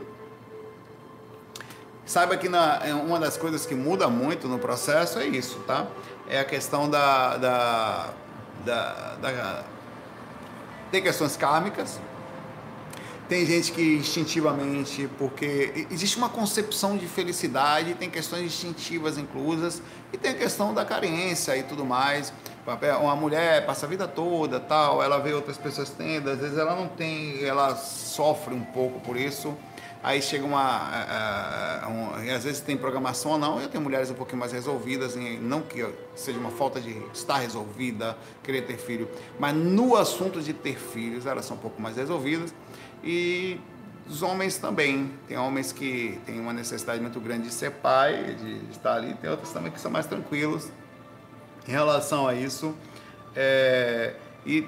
Saiba 2.06 2.38
que 2.38 2.48
na, 2.48 2.82
é 2.86 2.94
uma 2.94 3.20
das 3.20 3.36
coisas 3.36 3.66
que 3.66 3.74
muda 3.74 4.08
muito 4.08 4.48
no 4.48 4.60
processo 4.60 5.18
é 5.18 5.26
isso, 5.26 5.60
tá? 5.66 5.88
É 6.30 6.40
a 6.40 6.46
questão 6.46 6.88
da, 6.88 7.38
da, 7.38 8.14
da, 8.64 9.16
da 9.16 9.64
tem 10.92 11.02
questões 11.02 11.36
kármicas, 11.36 12.00
tem 13.28 13.44
gente 13.46 13.72
que 13.72 13.96
instintivamente, 13.96 15.10
porque 15.18 15.88
existe 15.90 16.16
uma 16.18 16.30
concepção 16.30 16.96
de 16.96 17.08
felicidade, 17.08 17.96
tem 17.96 18.10
questões 18.10 18.46
instintivas 18.46 19.18
inclusas, 19.18 19.82
e 20.14 20.18
tem 20.18 20.32
a 20.32 20.36
questão 20.36 20.74
da 20.74 20.86
carência 20.86 21.58
e 21.58 21.64
tudo 21.64 21.84
mais. 21.84 22.32
Uma 23.02 23.16
mulher 23.16 23.66
passa 23.66 23.86
a 23.86 23.90
vida 23.90 24.08
toda, 24.08 24.60
tal, 24.60 25.04
ela 25.04 25.20
vê 25.20 25.34
outras 25.34 25.58
pessoas 25.58 25.90
tendo, 25.92 26.32
às 26.32 26.40
vezes 26.40 26.58
ela 26.58 26.76
não 26.76 26.88
tem, 26.88 27.44
ela 27.44 27.76
sofre 27.76 28.56
um 28.56 28.64
pouco 28.64 29.00
por 29.02 29.16
isso 29.18 29.56
aí 30.06 30.22
chega 30.22 30.46
uma. 30.46 30.92
Uh, 31.84 31.90
um, 31.90 32.36
às 32.36 32.44
vezes 32.44 32.62
tem 32.62 32.78
programação 32.78 33.32
ou 33.32 33.38
não, 33.40 33.60
eu 33.60 33.68
tenho 33.68 33.84
mulheres 33.84 34.12
um 34.12 34.14
pouquinho 34.14 34.40
mais 34.40 34.52
resolvidas, 34.52 35.18
em, 35.18 35.40
não 35.40 35.62
que 35.62 35.84
seja 36.16 36.38
uma 36.38 36.52
falta 36.52 36.80
de 36.80 36.96
estar 37.12 37.40
resolvida, 37.40 38.16
querer 38.44 38.62
ter 38.62 38.78
filho, 38.78 39.10
mas 39.40 39.56
no 39.56 39.96
assunto 39.96 40.42
de 40.42 40.54
ter 40.54 40.78
filhos, 40.78 41.26
elas 41.26 41.46
são 41.46 41.58
um 41.58 41.60
pouco 41.60 41.82
mais 41.82 41.98
resolvidas. 41.98 42.54
E 43.04 43.60
os 44.08 44.22
homens 44.22 44.58
também. 44.58 45.12
Tem 45.28 45.38
homens 45.38 45.72
que 45.72 46.20
têm 46.24 46.40
uma 46.40 46.54
necessidade 46.54 47.02
muito 47.02 47.20
grande 47.20 47.48
de 47.48 47.54
ser 47.54 47.72
pai, 47.72 48.36
de 48.40 48.72
estar 48.72 48.94
ali, 48.94 49.16
tem 49.16 49.30
outros 49.30 49.52
também 49.52 49.72
que 49.72 49.80
são 49.80 49.90
mais 49.90 50.06
tranquilos 50.06 50.70
em 51.68 51.72
relação 51.72 52.28
a 52.28 52.34
isso. 52.34 52.76
É, 53.36 54.16
e 54.46 54.68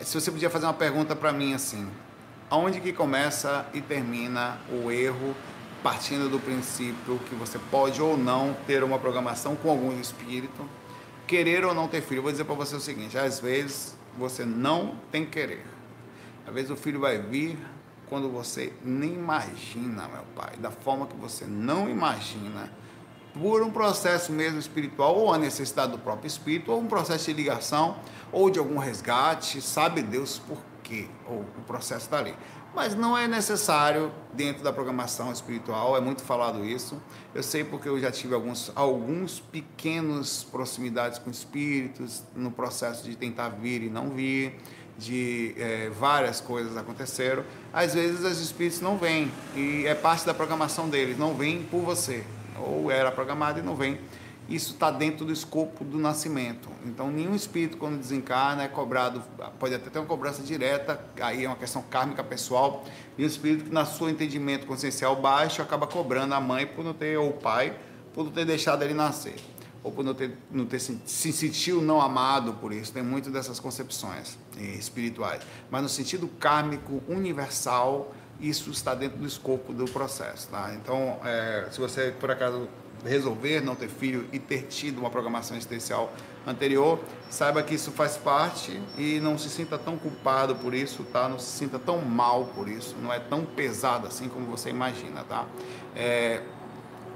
se 0.00 0.20
você 0.20 0.30
podia 0.30 0.50
fazer 0.50 0.66
uma 0.66 0.74
pergunta 0.74 1.14
para 1.14 1.32
mim 1.32 1.54
assim, 1.54 1.88
Aonde 2.52 2.82
que 2.82 2.92
começa 2.92 3.64
e 3.72 3.80
termina 3.80 4.58
o 4.70 4.92
erro, 4.92 5.34
partindo 5.82 6.28
do 6.28 6.38
princípio 6.38 7.18
que 7.20 7.34
você 7.34 7.58
pode 7.70 8.02
ou 8.02 8.14
não 8.14 8.54
ter 8.66 8.84
uma 8.84 8.98
programação 8.98 9.56
com 9.56 9.70
algum 9.70 9.98
espírito, 9.98 10.68
querer 11.26 11.64
ou 11.64 11.72
não 11.72 11.88
ter 11.88 12.02
filho. 12.02 12.18
Eu 12.18 12.22
vou 12.24 12.30
dizer 12.30 12.44
para 12.44 12.54
você 12.54 12.76
o 12.76 12.80
seguinte: 12.80 13.16
às 13.16 13.40
vezes 13.40 13.96
você 14.18 14.44
não 14.44 14.96
tem 15.10 15.24
que 15.24 15.30
querer. 15.30 15.64
Às 16.46 16.52
vezes 16.52 16.70
o 16.70 16.76
filho 16.76 17.00
vai 17.00 17.16
vir 17.16 17.56
quando 18.06 18.28
você 18.28 18.70
nem 18.84 19.14
imagina, 19.14 20.06
meu 20.08 20.24
pai, 20.36 20.54
da 20.58 20.70
forma 20.70 21.06
que 21.06 21.16
você 21.16 21.46
não 21.46 21.88
imagina, 21.88 22.70
por 23.34 23.62
um 23.62 23.70
processo 23.70 24.32
mesmo 24.32 24.58
espiritual, 24.58 25.16
ou 25.16 25.32
a 25.32 25.38
necessidade 25.38 25.92
do 25.92 25.98
próprio 25.98 26.26
espírito, 26.26 26.70
ou 26.70 26.80
um 26.80 26.86
processo 26.86 27.26
de 27.26 27.32
ligação, 27.32 27.96
ou 28.30 28.50
de 28.50 28.58
algum 28.58 28.78
resgate, 28.78 29.60
sabe 29.60 30.02
Deus 30.02 30.38
por 30.38 30.58
quê, 30.82 31.06
ou 31.26 31.40
o 31.40 31.62
processo 31.66 32.06
está 32.06 32.18
ali. 32.18 32.34
Mas 32.74 32.94
não 32.94 33.16
é 33.16 33.28
necessário 33.28 34.10
dentro 34.32 34.62
da 34.62 34.72
programação 34.72 35.30
espiritual, 35.30 35.94
é 35.96 36.00
muito 36.00 36.22
falado 36.22 36.64
isso. 36.64 37.00
Eu 37.34 37.42
sei 37.42 37.64
porque 37.64 37.88
eu 37.88 38.00
já 38.00 38.10
tive 38.10 38.34
alguns, 38.34 38.72
alguns 38.74 39.40
pequenos 39.40 40.46
proximidades 40.50 41.18
com 41.18 41.30
espíritos 41.30 42.22
no 42.34 42.50
processo 42.50 43.04
de 43.04 43.14
tentar 43.14 43.50
vir 43.50 43.82
e 43.82 43.90
não 43.90 44.08
vir, 44.08 44.58
de 44.96 45.54
é, 45.58 45.90
várias 45.90 46.40
coisas 46.40 46.76
aconteceram. 46.76 47.44
Às 47.72 47.92
vezes 47.92 48.24
os 48.24 48.40
espíritos 48.40 48.80
não 48.80 48.96
vêm 48.96 49.30
e 49.54 49.84
é 49.86 49.94
parte 49.94 50.24
da 50.24 50.32
programação 50.32 50.88
deles, 50.88 51.18
não 51.18 51.34
vêm 51.34 51.62
por 51.64 51.82
você. 51.82 52.24
Ou 52.58 52.90
era 52.90 53.10
programado 53.10 53.58
e 53.58 53.62
não 53.62 53.74
vem 53.74 53.98
isso 54.48 54.72
está 54.72 54.90
dentro 54.90 55.24
do 55.24 55.32
escopo 55.32 55.84
do 55.84 55.98
nascimento. 55.98 56.68
Então, 56.84 57.10
nenhum 57.10 57.34
espírito, 57.34 57.76
quando 57.76 57.98
desencarna, 57.98 58.64
é 58.64 58.68
cobrado, 58.68 59.22
pode 59.58 59.74
até 59.74 59.88
ter 59.88 59.98
uma 59.98 60.06
cobrança 60.06 60.42
direta, 60.42 61.02
aí 61.20 61.44
é 61.44 61.48
uma 61.48 61.56
questão 61.56 61.82
kármica 61.82 62.22
pessoal, 62.24 62.84
e 63.16 63.24
o 63.24 63.26
espírito 63.26 63.64
que, 63.64 63.72
na 63.72 63.84
seu 63.84 64.10
entendimento 64.10 64.66
consciencial 64.66 65.16
baixo, 65.16 65.62
acaba 65.62 65.86
cobrando 65.86 66.34
a 66.34 66.40
mãe 66.40 66.66
por 66.66 66.84
não 66.84 66.92
ter, 66.92 67.16
ou 67.16 67.30
o 67.30 67.32
pai, 67.34 67.76
por 68.12 68.24
não 68.24 68.32
ter 68.32 68.44
deixado 68.44 68.82
ele 68.82 68.94
nascer, 68.94 69.36
ou 69.82 69.92
por 69.92 70.04
não 70.04 70.12
ter, 70.12 70.36
não 70.50 70.66
ter 70.66 70.80
se, 70.80 71.00
se 71.06 71.32
sentiu 71.32 71.80
não 71.80 72.00
amado 72.00 72.54
por 72.54 72.72
isso. 72.72 72.92
Tem 72.92 73.02
muito 73.02 73.30
dessas 73.30 73.58
concepções 73.58 74.38
eh, 74.58 74.76
espirituais. 74.76 75.42
Mas 75.70 75.82
no 75.82 75.88
sentido 75.88 76.28
kármico 76.28 77.02
universal, 77.08 78.12
isso 78.42 78.70
está 78.70 78.94
dentro 78.94 79.18
do 79.18 79.26
escopo 79.26 79.72
do 79.72 79.84
processo. 79.86 80.48
Tá? 80.48 80.74
Então, 80.74 81.18
é, 81.24 81.68
se 81.70 81.80
você, 81.80 82.12
por 82.18 82.30
acaso, 82.30 82.68
resolver 83.04 83.60
não 83.60 83.74
ter 83.74 83.88
filho 83.88 84.26
e 84.32 84.38
ter 84.38 84.62
tido 84.62 84.98
uma 84.98 85.10
programação 85.10 85.56
existencial 85.56 86.12
anterior, 86.46 86.98
saiba 87.30 87.62
que 87.62 87.74
isso 87.74 87.92
faz 87.92 88.16
parte 88.16 88.80
e 88.98 89.20
não 89.20 89.38
se 89.38 89.48
sinta 89.48 89.78
tão 89.78 89.96
culpado 89.96 90.56
por 90.56 90.74
isso, 90.74 91.04
tá? 91.04 91.28
Não 91.28 91.38
se 91.38 91.50
sinta 91.58 91.78
tão 91.78 92.00
mal 92.00 92.46
por 92.54 92.68
isso, 92.68 92.96
não 93.00 93.12
é 93.12 93.18
tão 93.18 93.44
pesado 93.44 94.06
assim 94.06 94.28
como 94.28 94.46
você 94.46 94.70
imagina, 94.70 95.24
tá? 95.24 95.46
É, 95.94 96.42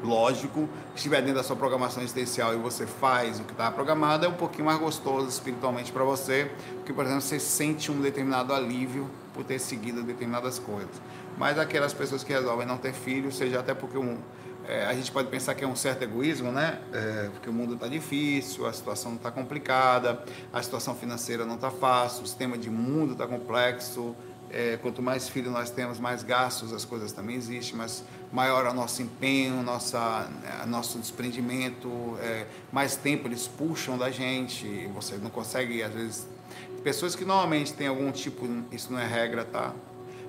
lógico, 0.02 0.68
se 0.90 0.96
estiver 0.96 1.20
dentro 1.20 1.36
da 1.36 1.42
sua 1.42 1.56
programação 1.56 2.02
existencial 2.02 2.54
e 2.54 2.56
você 2.56 2.86
faz 2.86 3.40
o 3.40 3.44
que 3.44 3.52
está 3.52 3.70
programado, 3.70 4.24
é 4.26 4.28
um 4.28 4.34
pouquinho 4.34 4.66
mais 4.66 4.78
gostoso 4.78 5.28
espiritualmente 5.28 5.92
para 5.92 6.04
você, 6.04 6.50
porque, 6.76 6.92
por 6.92 7.04
exemplo, 7.04 7.22
você 7.22 7.40
sente 7.40 7.90
um 7.90 8.00
determinado 8.00 8.52
alívio 8.52 9.10
por 9.36 9.44
ter 9.44 9.60
seguido 9.60 10.02
determinadas 10.02 10.58
coisas. 10.58 11.00
Mas 11.36 11.58
aquelas 11.58 11.92
pessoas 11.92 12.24
que 12.24 12.32
resolvem 12.32 12.66
não 12.66 12.78
ter 12.78 12.94
filho, 12.94 13.30
seja 13.30 13.60
até 13.60 13.74
porque 13.74 13.98
um, 13.98 14.18
é, 14.66 14.84
a 14.86 14.94
gente 14.94 15.12
pode 15.12 15.28
pensar 15.28 15.54
que 15.54 15.62
é 15.62 15.68
um 15.68 15.76
certo 15.76 16.02
egoísmo, 16.02 16.50
né? 16.50 16.80
É, 16.92 17.28
porque 17.32 17.48
o 17.48 17.52
mundo 17.52 17.74
está 17.74 17.86
difícil, 17.86 18.66
a 18.66 18.72
situação 18.72 19.14
está 19.14 19.30
complicada, 19.30 20.24
a 20.52 20.60
situação 20.62 20.94
financeira 20.94 21.44
não 21.44 21.54
está 21.54 21.70
fácil, 21.70 22.24
o 22.24 22.26
sistema 22.26 22.58
de 22.58 22.68
mundo 22.68 23.12
está 23.12 23.26
complexo. 23.26 24.16
É, 24.50 24.76
quanto 24.80 25.02
mais 25.02 25.28
filhos 25.28 25.52
nós 25.52 25.70
temos, 25.70 25.98
mais 25.98 26.22
gastos 26.22 26.72
as 26.72 26.84
coisas 26.84 27.10
também 27.10 27.34
existem, 27.34 27.76
mas 27.76 28.04
maior 28.32 28.64
é 28.64 28.70
o 28.70 28.74
nosso 28.74 29.02
empenho, 29.02 29.60
nossa, 29.62 30.28
é, 30.62 30.66
nosso 30.66 30.98
desprendimento, 30.98 32.16
é, 32.20 32.46
mais 32.72 32.96
tempo 32.96 33.26
eles 33.26 33.48
puxam 33.48 33.98
da 33.98 34.10
gente, 34.10 34.88
você 34.94 35.16
não 35.16 35.30
consegue, 35.30 35.82
às 35.82 35.92
vezes, 35.92 36.28
pessoas 36.86 37.16
que 37.16 37.24
normalmente 37.24 37.72
têm 37.72 37.88
algum 37.88 38.12
tipo, 38.12 38.48
isso 38.70 38.92
não 38.92 39.00
é 39.00 39.04
regra, 39.04 39.44
tá? 39.44 39.72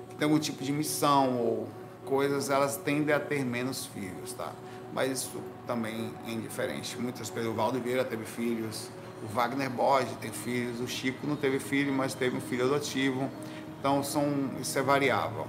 Que 0.08 0.16
tem 0.16 0.26
algum 0.26 0.40
tipo 0.40 0.64
de 0.64 0.72
missão 0.72 1.38
ou 1.38 1.68
coisas 2.04 2.50
elas 2.50 2.76
tendem 2.76 3.14
a 3.14 3.20
ter 3.20 3.44
menos 3.44 3.86
filhos, 3.86 4.32
tá? 4.32 4.50
Mas 4.92 5.20
isso 5.20 5.40
também 5.68 6.12
é 6.26 6.32
indiferente. 6.32 6.98
Muitas 6.98 7.30
pessoas, 7.30 7.52
o 7.52 7.56
Valdo 7.56 7.78
Vieira 7.78 8.04
teve 8.04 8.24
filhos, 8.24 8.88
o 9.22 9.32
Wagner 9.32 9.70
Borges 9.70 10.10
tem 10.20 10.32
filhos, 10.32 10.80
o 10.80 10.88
Chico 10.88 11.28
não 11.28 11.36
teve 11.36 11.60
filho, 11.60 11.92
mas 11.92 12.12
teve 12.12 12.36
um 12.36 12.40
filho 12.40 12.64
adotivo. 12.64 13.30
Então 13.78 14.02
são, 14.02 14.50
isso 14.60 14.76
é 14.76 14.82
variável. 14.82 15.46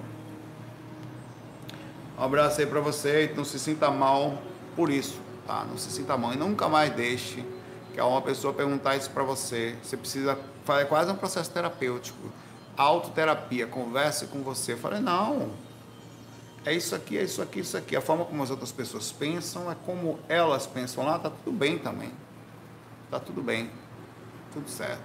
Um 2.20 2.24
abraço 2.24 2.62
aí 2.62 2.68
para 2.68 2.82
você 2.82 3.34
não 3.36 3.44
se 3.44 3.58
sinta 3.58 3.90
mal 3.90 4.40
por 4.76 4.92
isso, 4.92 5.20
tá? 5.48 5.66
Não 5.68 5.76
se 5.76 5.90
sinta 5.90 6.16
mal 6.16 6.34
e 6.34 6.38
nunca 6.38 6.70
mais 6.70 6.94
deixe 6.94 7.44
que 7.96 8.00
uma 8.00 8.22
pessoa 8.22 8.54
perguntar 8.54 8.96
isso 8.96 9.10
para 9.10 9.24
você. 9.24 9.76
Você 9.82 9.98
precisa 9.98 10.38
fazer 10.70 10.86
quase 10.86 11.12
um 11.12 11.16
processo 11.16 11.50
terapêutico, 11.50 12.20
autoterapia, 12.78 13.66
converse 13.66 14.28
com 14.28 14.44
você. 14.44 14.74
Eu 14.74 14.78
falei, 14.78 15.00
não, 15.00 15.50
é 16.64 16.72
isso 16.72 16.94
aqui, 16.94 17.18
é 17.18 17.24
isso 17.24 17.42
aqui, 17.42 17.62
isso 17.62 17.76
aqui. 17.76 17.96
A 17.96 18.02
forma 18.02 18.24
como 18.24 18.44
as 18.44 18.52
outras 18.52 18.72
pessoas 18.72 19.12
pensam 19.12 19.72
é 19.72 19.76
como 19.84 20.20
elas 20.30 20.68
pensam 20.68 21.04
lá, 21.04 21.18
tá 21.18 21.32
tudo 21.32 21.58
bem 21.58 21.80
também. 21.80 22.12
Tá 23.10 23.20
tudo 23.20 23.42
bem, 23.42 23.72
tudo 24.54 24.70
certo. 24.70 25.02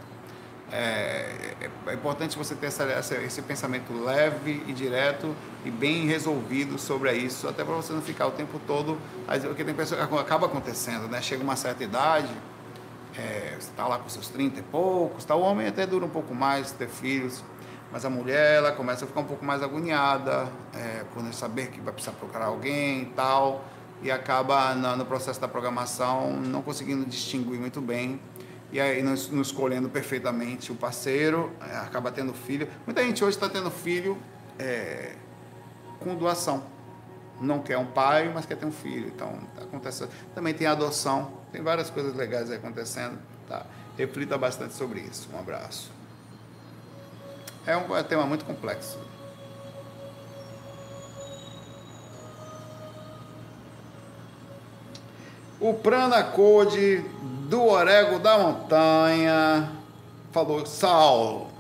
É, 0.71 1.55
é, 1.63 1.71
é 1.87 1.95
importante 1.95 2.37
você 2.37 2.55
ter 2.55 2.67
essa, 2.67 2.83
essa, 2.85 3.15
esse 3.17 3.41
pensamento 3.41 3.91
leve 3.93 4.63
e 4.67 4.73
direto 4.75 5.35
e 5.65 5.71
bem 5.71 6.07
resolvido 6.07 6.79
sobre 6.79 7.15
isso, 7.15 7.49
até 7.49 7.65
para 7.65 7.75
você 7.75 7.95
não 7.95 8.03
ficar 8.03 8.27
o 8.27 8.33
tempo 8.33 8.61
todo. 8.67 8.99
Porque 9.47 9.65
tem 9.65 9.75
pessoas 9.75 10.07
que 10.07 10.15
acaba 10.17 10.45
acontecendo, 10.45 11.09
né? 11.09 11.23
Chega 11.23 11.43
uma 11.43 11.57
certa 11.57 11.83
idade, 11.83 12.29
é, 13.17 13.57
está 13.59 13.87
lá 13.87 13.99
com 13.99 14.09
seus 14.09 14.29
30 14.29 14.61
e 14.61 14.63
poucos, 14.63 15.25
tá? 15.25 15.35
o 15.35 15.41
homem 15.41 15.67
até 15.67 15.87
dura 15.87 16.05
um 16.05 16.11
pouco 16.11 16.35
mais, 16.35 16.73
ter 16.73 16.89
filhos 16.89 17.43
mas 17.95 18.05
a 18.05 18.11
mulher, 18.11 18.57
ela 18.57 18.73
começa 18.73 19.05
a 19.05 19.07
ficar 19.07 19.21
um 19.21 19.25
pouco 19.25 19.45
mais 19.45 19.63
agoniada, 19.63 20.49
é, 20.75 21.05
por 21.15 21.23
não 21.23 21.33
saber 21.33 21.69
que 21.69 21.81
vai 21.81 21.93
precisar 21.93 22.17
procurar 22.17 22.47
alguém 22.47 23.03
e 23.03 23.07
tal, 23.15 23.65
e 24.03 24.11
acaba 24.11 24.75
no, 24.75 25.05
processo 25.05 25.41
da 25.41 25.47
programação 25.47 26.33
não 26.33 26.61
conseguindo 26.61 27.07
distinguir 27.07 27.57
muito 27.57 27.81
bem, 27.81 28.21
e 28.73 28.81
aí 28.81 29.01
não, 29.01 29.15
não 29.31 29.43
escolhendo 29.43 29.89
perfeitamente 29.89 30.73
o 30.73 30.75
parceiro, 30.75 31.53
é, 31.71 31.77
acaba 31.77 32.11
tendo 32.11 32.35
filho. 32.35 32.67
Muita 32.85 33.01
gente 33.05 33.23
hoje 33.23 33.37
está 33.37 33.49
tendo 33.49 33.71
filho 33.71 34.19
é, 34.59 35.13
com 36.01 36.17
doação. 36.17 36.65
Não 37.41 37.61
quer 37.61 37.79
um 37.79 37.87
pai, 37.87 38.29
mas 38.35 38.45
quer 38.45 38.57
ter 38.57 38.67
um 38.67 38.73
filho. 38.73 39.07
Então, 39.07 39.39
acontecendo. 39.57 40.11
Também 40.35 40.53
tem 40.53 40.67
adoção, 40.67 41.31
tem 41.55 41.63
várias 41.63 41.89
coisas 41.89 42.17
legais 42.17 42.51
acontecendo. 42.51 43.17
Tá? 43.49 43.65
Reflita 43.97 44.37
bastante 44.37 44.75
sobre 44.75 44.99
isso. 44.99 45.29
Um 45.33 45.39
abraço. 45.39 45.89
É, 47.65 47.75
é 47.75 47.77
um 47.77 48.03
tema 48.03 48.27
muito 48.27 48.45
complexo. 48.45 48.99
O 55.61 55.75
Prana 55.75 56.25
Code 56.25 57.05
do 57.49 57.63
Orego 57.63 58.19
da 58.19 58.37
Montanha 58.37 59.71
falou: 60.33 60.67
Sal, 60.67 61.53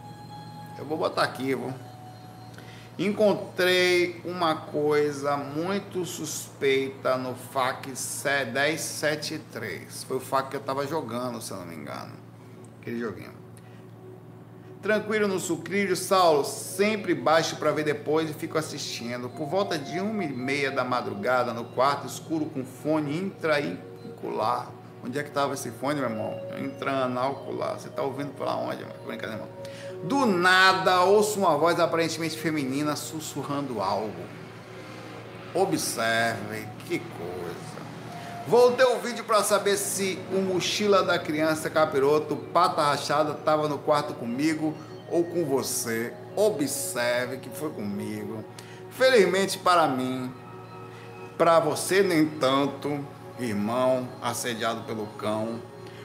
eu 0.76 0.84
vou 0.84 0.98
botar 0.98 1.22
aqui, 1.22 1.54
vou. 1.54 1.72
Encontrei 2.96 4.20
uma 4.24 4.54
coisa 4.54 5.36
muito 5.36 6.04
suspeita 6.04 7.18
no 7.18 7.34
FAC 7.34 7.88
1073. 7.88 10.04
Foi 10.04 10.18
o 10.18 10.20
FAC 10.20 10.50
que 10.50 10.56
eu 10.56 10.60
estava 10.60 10.86
jogando, 10.86 11.42
se 11.42 11.50
eu 11.50 11.56
não 11.56 11.66
me 11.66 11.74
engano. 11.74 12.12
Aquele 12.80 13.00
joguinho. 13.00 13.34
Tranquilo 14.80 15.26
no 15.26 15.40
sucrilho, 15.40 15.96
Saulo, 15.96 16.44
sempre 16.44 17.14
baixo 17.14 17.56
para 17.56 17.72
ver 17.72 17.84
depois 17.84 18.30
e 18.30 18.34
fico 18.34 18.58
assistindo. 18.58 19.28
Por 19.28 19.48
volta 19.48 19.76
de 19.76 19.98
uma 19.98 20.22
e 20.22 20.32
meia 20.32 20.70
da 20.70 20.84
madrugada, 20.84 21.52
no 21.52 21.64
quarto 21.64 22.06
escuro 22.06 22.46
com 22.46 22.64
fone 22.64 23.18
intraocular. 23.18 24.70
Onde 25.02 25.18
é 25.18 25.22
que 25.22 25.30
estava 25.30 25.54
esse 25.54 25.72
fone, 25.72 25.98
meu 26.00 26.10
irmão? 26.10 26.40
Intraocular. 26.58 27.76
Você 27.76 27.88
está 27.88 28.02
ouvindo 28.02 28.32
pela 28.34 28.54
onde? 28.56 28.84
Brincadeira, 29.04 29.42
irmão. 29.42 29.53
Do 30.04 30.26
nada, 30.26 31.00
ouço 31.00 31.38
uma 31.38 31.56
voz 31.56 31.80
aparentemente 31.80 32.36
feminina 32.36 32.94
sussurrando 32.94 33.80
algo. 33.80 34.22
Observe, 35.54 36.68
que 36.86 36.98
coisa. 36.98 37.74
Voltei 38.46 38.84
o 38.84 38.98
vídeo 38.98 39.24
para 39.24 39.42
saber 39.42 39.78
se 39.78 40.18
o 40.30 40.42
mochila 40.42 41.02
da 41.02 41.18
criança 41.18 41.70
capiroto, 41.70 42.36
pata 42.36 42.82
rachada, 42.82 43.32
estava 43.32 43.66
no 43.66 43.78
quarto 43.78 44.12
comigo 44.12 44.74
ou 45.10 45.24
com 45.24 45.42
você. 45.46 46.12
Observe 46.36 47.38
que 47.38 47.48
foi 47.48 47.70
comigo. 47.70 48.44
Felizmente 48.90 49.56
para 49.56 49.88
mim, 49.88 50.30
para 51.38 51.60
você 51.60 52.02
nem 52.02 52.26
tanto, 52.26 53.02
irmão, 53.38 54.06
assediado 54.20 54.82
pelo 54.82 55.06
cão, 55.16 55.62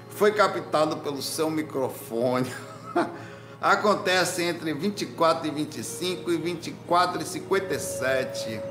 foi 0.07 0.31
captado 0.31 0.95
pelo 0.97 1.21
seu 1.21 1.49
microfone. 1.49 2.49
acontece 3.61 4.43
entre 4.43 4.73
24 4.73 5.47
e 5.47 5.51
25 5.51 6.31
e 6.31 6.37
24 6.37 7.21
e 7.21 7.25
57. 7.25 8.61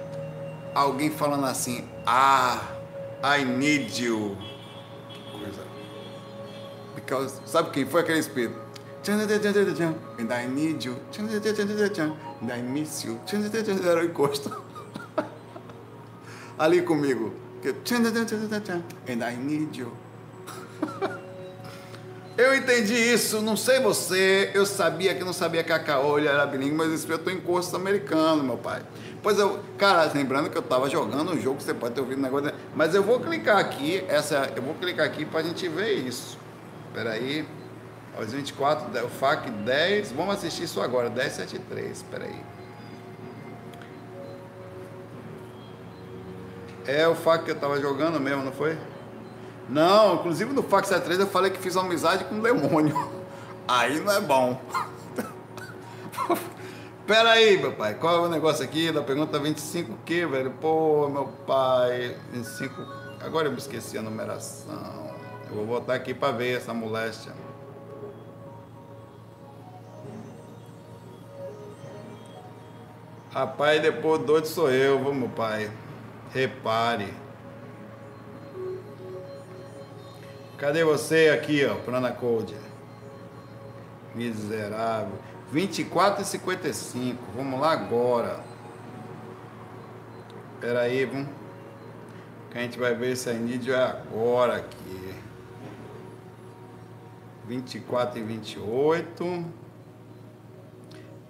Alguém 0.74 1.11
falando 1.11 1.47
assim: 1.47 1.89
Ah, 2.07 2.61
I 3.22 3.45
need 3.45 4.03
you. 4.03 4.36
Que 5.11 5.30
coisa. 5.30 5.62
Because, 6.95 7.41
sabe 7.47 7.70
quem 7.70 7.86
foi 7.86 8.03
aquele 8.03 8.18
espírito? 8.18 8.68
And 10.18 10.32
I 10.32 10.47
need 10.47 10.84
you. 10.84 10.97
And 12.43 12.53
I 12.53 12.62
miss 12.62 13.05
you. 13.05 13.18
Era 13.84 14.01
o 14.01 14.05
encosto. 14.05 14.62
Ali 16.59 16.82
comigo. 16.82 17.32
And 19.09 19.24
I 19.24 19.36
need 19.36 19.78
you. 19.78 19.93
Eu 22.39 22.55
entendi 22.55 22.95
isso, 22.95 23.43
não 23.43 23.57
sei 23.57 23.80
você, 23.80 24.53
eu 24.55 24.64
sabia 24.64 25.12
que 25.12 25.24
não 25.24 25.32
sabia 25.32 25.64
que 25.64 25.72
a 25.72 25.78
caolha 25.80 26.30
era 26.30 26.47
bilíngue, 26.47 26.72
mas 26.72 27.11
eu 27.11 27.18
tô 27.18 27.30
em 27.30 27.41
curso 27.41 27.74
americano, 27.74 28.45
meu 28.45 28.57
pai. 28.57 28.80
Pois 29.20 29.41
eu, 29.41 29.59
cara, 29.76 30.09
lembrando 30.14 30.49
que 30.49 30.57
eu 30.57 30.62
tava 30.62 30.89
jogando 30.89 31.32
um 31.32 31.41
jogo, 31.41 31.61
você 31.61 31.74
pode 31.74 31.97
ter 31.97 32.01
ouvido 32.01 32.20
um 32.20 32.22
negócio, 32.22 32.53
mas 32.76 32.95
eu 32.95 33.03
vou 33.03 33.18
clicar 33.18 33.59
aqui, 33.59 34.05
essa, 34.07 34.53
eu 34.55 34.62
vou 34.62 34.74
clicar 34.74 35.05
aqui 35.05 35.24
pra 35.24 35.43
gente 35.43 35.66
ver 35.66 35.95
isso. 35.95 36.39
Espera 36.86 37.11
aí. 37.11 37.45
Aos 38.16 38.32
24, 38.32 39.05
o 39.05 39.09
FAC 39.09 39.51
10, 39.51 40.12
vamos 40.12 40.36
assistir 40.36 40.62
isso 40.62 40.80
agora, 40.80 41.11
1073, 41.11 41.91
espera 41.91 42.24
aí. 42.24 42.41
É 46.86 47.09
o 47.09 47.16
FAC 47.16 47.47
que 47.47 47.51
eu 47.51 47.57
tava 47.57 47.80
jogando 47.80 48.20
mesmo, 48.20 48.45
não 48.45 48.53
foi? 48.53 48.78
Não, 49.68 50.14
inclusive 50.14 50.52
no 50.52 50.62
Fax 50.62 50.88
3 50.88 51.20
eu 51.20 51.26
falei 51.26 51.50
que 51.50 51.58
fiz 51.58 51.76
uma 51.76 51.84
amizade 51.84 52.24
com 52.24 52.36
um 52.36 52.40
demônio. 52.40 52.96
Aí 53.66 54.00
não 54.00 54.12
é 54.12 54.20
bom. 54.20 54.60
Pera 57.06 57.32
aí, 57.32 57.58
meu 57.58 57.72
pai, 57.72 57.94
qual 57.94 58.16
é 58.16 58.20
o 58.20 58.28
negócio 58.28 58.64
aqui 58.64 58.90
da 58.92 59.02
pergunta 59.02 59.38
25 59.38 59.92
o 59.92 59.96
que, 60.04 60.26
velho? 60.26 60.50
Pô, 60.52 61.08
meu 61.08 61.26
pai, 61.46 62.16
25. 62.32 62.74
Agora 63.20 63.48
eu 63.48 63.52
me 63.52 63.58
esqueci 63.58 63.98
a 63.98 64.02
numeração. 64.02 65.10
Eu 65.50 65.56
vou 65.56 65.66
botar 65.66 65.94
aqui 65.94 66.14
para 66.14 66.32
ver 66.32 66.56
essa 66.56 66.72
moléstia. 66.72 67.32
Rapaz, 73.30 73.80
depois 73.82 74.22
doido 74.22 74.46
sou 74.46 74.70
eu, 74.70 75.02
vamos, 75.02 75.30
pai. 75.32 75.70
Repare. 76.32 77.28
Cadê 80.59 80.82
você 80.82 81.28
aqui, 81.28 81.64
ó, 81.64 81.76
Prana 81.76 82.11
Code? 82.11 82.56
Miserável. 84.12 85.16
24 85.52 86.22
e 86.22 86.24
55. 86.24 87.22
Vamos 87.36 87.61
lá 87.61 87.70
agora. 87.70 88.40
Espera 90.54 90.80
aí, 90.80 91.04
vamos. 91.04 91.28
Que 92.50 92.59
a 92.59 92.62
gente 92.62 92.76
vai 92.76 92.92
ver 92.92 93.16
se 93.16 93.30
a 93.30 93.34
Nídio 93.34 93.72
é 93.72 93.84
agora 93.84 94.56
aqui. 94.56 95.14
24 97.46 98.18
e 98.18 98.22
28. 98.24 99.44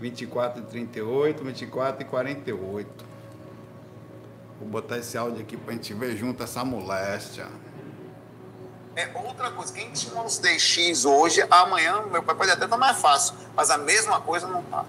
24 0.01 0.63
e 0.63 0.65
38. 0.65 1.45
24 1.45 2.03
e 2.03 2.05
48. 2.07 3.05
Vou 4.59 4.69
botar 4.71 4.97
esse 4.97 5.19
áudio 5.19 5.43
aqui 5.43 5.59
pra 5.59 5.75
gente 5.75 5.93
ver 5.93 6.17
junto 6.17 6.43
essa 6.43 6.65
moléstia. 6.65 7.47
É 8.99 9.09
outra 9.15 9.49
coisa. 9.53 9.73
Quem 9.73 9.93
tinha 9.93 10.21
uns 10.21 10.39
DX 10.39 11.05
hoje, 11.05 11.47
amanhã, 11.49 12.03
meu 12.11 12.21
pai 12.21 12.35
pode 12.35 12.51
até 12.51 12.65
estar 12.65 12.77
mais 12.77 13.01
fácil, 13.01 13.37
mas 13.55 13.71
a 13.71 13.79
mesma 13.79 14.21
coisa 14.21 14.49
não 14.49 14.59
está. 14.59 14.85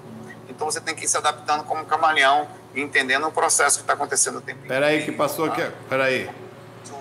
Então 0.50 0.66
você 0.66 0.82
tem 0.82 0.96
que 0.96 1.06
ir 1.06 1.08
se 1.08 1.16
adaptando 1.16 1.64
como 1.64 1.86
camaleão 1.86 2.48
entendendo 2.74 3.28
o 3.28 3.32
processo 3.32 3.78
que 3.78 3.84
está 3.84 3.94
acontecendo 3.94 4.36
no 4.36 4.42
tempo. 4.42 4.68
Peraí, 4.68 5.06
que 5.06 5.12
passou 5.12 5.48
tá? 5.48 5.54
aqui. 5.54 5.72
Peraí. 5.88 6.28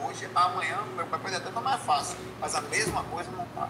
Hoje, 0.06 0.28
amanhã, 0.34 0.80
meu 0.96 1.06
pai 1.06 1.18
pode 1.18 1.34
até 1.34 1.48
estar 1.48 1.60
mais 1.62 1.80
fácil, 1.80 2.18
mas 2.38 2.54
a 2.54 2.60
mesma 2.60 3.02
coisa 3.04 3.30
não 3.30 3.44
está. 3.44 3.68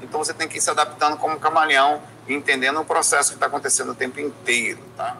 Então 0.00 0.24
você 0.24 0.32
tem 0.32 0.48
que 0.48 0.56
ir 0.56 0.62
se 0.62 0.70
adaptando 0.70 1.18
como 1.18 1.38
camaleão 1.38 2.00
entendendo 2.26 2.80
o 2.80 2.86
processo 2.86 3.28
que 3.28 3.36
está 3.36 3.48
acontecendo 3.48 3.92
o 3.92 3.94
tempo 3.94 4.18
inteiro, 4.18 4.80
tá? 4.96 5.14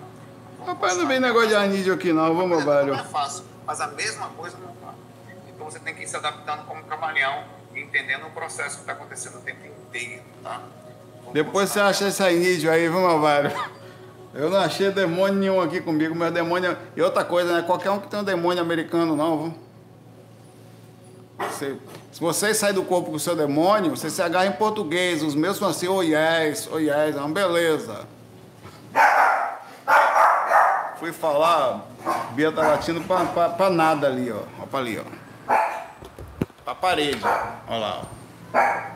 Rapaz, 0.67 0.97
não 0.97 1.07
vem 1.07 1.21
negócio 1.21 1.49
de 1.49 1.55
anísio 1.55 1.93
aqui 1.93 2.15
não, 2.15 2.35
vamos, 2.35 2.65
velho. 2.65 2.95
Não 2.95 3.01
é 3.01 3.05
fácil, 3.05 3.45
mas 3.67 3.79
a 3.83 3.89
mesma 3.89 4.29
coisa 4.29 4.57
não 4.57 4.73
está. 4.73 4.95
Então 5.51 5.71
você 5.71 5.79
tem 5.79 5.95
que 5.95 6.05
ir 6.05 6.09
se 6.09 6.17
adaptando 6.17 6.65
como 6.65 6.83
camaleão 6.85 7.58
entendendo 7.81 8.27
o 8.27 8.31
processo 8.31 8.77
que 8.77 8.81
está 8.83 8.93
acontecendo 8.93 9.39
o 9.39 9.41
tempo 9.41 9.65
inteiro, 9.67 10.23
tá? 10.43 10.63
Depois 11.33 11.71
você 11.71 11.81
acha 11.81 12.09
esse 12.09 12.31
vídeo 12.31 12.71
aí, 12.71 12.89
viu, 12.89 13.21
velho? 13.21 13.53
Eu 14.35 14.51
não 14.51 14.59
achei 14.59 14.91
demônio 14.91 15.35
nenhum 15.35 15.61
aqui 15.61 15.81
comigo, 15.81 16.15
meu 16.15 16.31
demônio. 16.31 16.77
E 16.95 17.03
outra 17.03 17.25
coisa, 17.25 17.55
né? 17.55 17.63
Qualquer 17.63 17.91
um 17.91 17.99
que 17.99 18.09
tem 18.09 18.21
um 18.21 18.25
demônio 18.25 18.63
americano, 18.63 19.17
não, 19.17 19.39
viu? 19.39 19.55
Se 22.13 22.21
você 22.21 22.53
sair 22.55 22.73
do 22.73 22.83
corpo 22.83 23.11
com 23.11 23.17
o 23.17 23.21
seu 23.21 23.35
demônio, 23.35 23.91
você 23.91 24.11
se 24.11 24.21
agarra 24.23 24.47
em 24.47 24.53
português. 24.53 25.23
Os 25.23 25.35
meus 25.35 25.57
são 25.57 25.69
assim, 25.69 25.89
oh 25.89 26.03
yes, 26.03 26.69
oh 26.71 26.79
yes, 26.79 27.17
é 27.17 27.19
uma 27.19 27.29
beleza. 27.29 28.07
Fui 30.99 31.13
falar, 31.13 31.87
Bia 32.33 32.51
tá 32.51 32.63
latindo 32.63 33.01
pra, 33.03 33.25
pra, 33.27 33.49
pra 33.51 33.71
nada 33.71 34.09
ali, 34.09 34.31
ó. 34.33 34.43
Olha 34.59 34.67
pra 34.69 34.81
ali, 34.81 34.99
ó 34.99 35.18
pra 36.69 36.75
parede. 36.75 37.21
Olha 37.67 37.79
lá. 37.79 38.03
Pra 38.53 38.93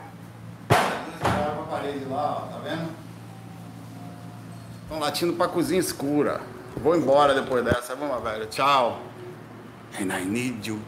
parede 1.71 2.05
lá, 2.05 2.37
ó, 2.37 2.41
tá 2.53 2.59
vendo? 2.63 2.91
Estão 4.83 4.99
latindo 4.99 5.33
pra 5.33 5.47
cozinha 5.47 5.79
escura. 5.79 6.39
Vou 6.77 6.95
embora 6.95 7.33
depois 7.33 7.65
dessa. 7.65 7.95
Vamos, 7.95 8.21
velho. 8.23 8.45
Tchau. 8.47 8.99
And 9.99 10.15
I 10.15 10.23
need 10.25 10.67
you. 10.67 10.79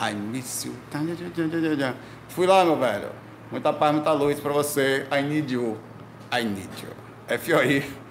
I 0.00 0.14
miss 0.14 0.64
you. 0.64 0.74
Fui 2.28 2.46
lá, 2.46 2.64
meu 2.64 2.76
velho. 2.76 3.10
Muita 3.50 3.72
paz, 3.72 3.92
muita 3.92 4.12
luz 4.12 4.38
pra 4.38 4.52
você. 4.52 5.08
I 5.10 5.22
need 5.22 5.52
you. 5.52 5.76
I 6.32 6.44
need 6.44 6.70
you. 6.82 6.90
FOI. 7.38 8.01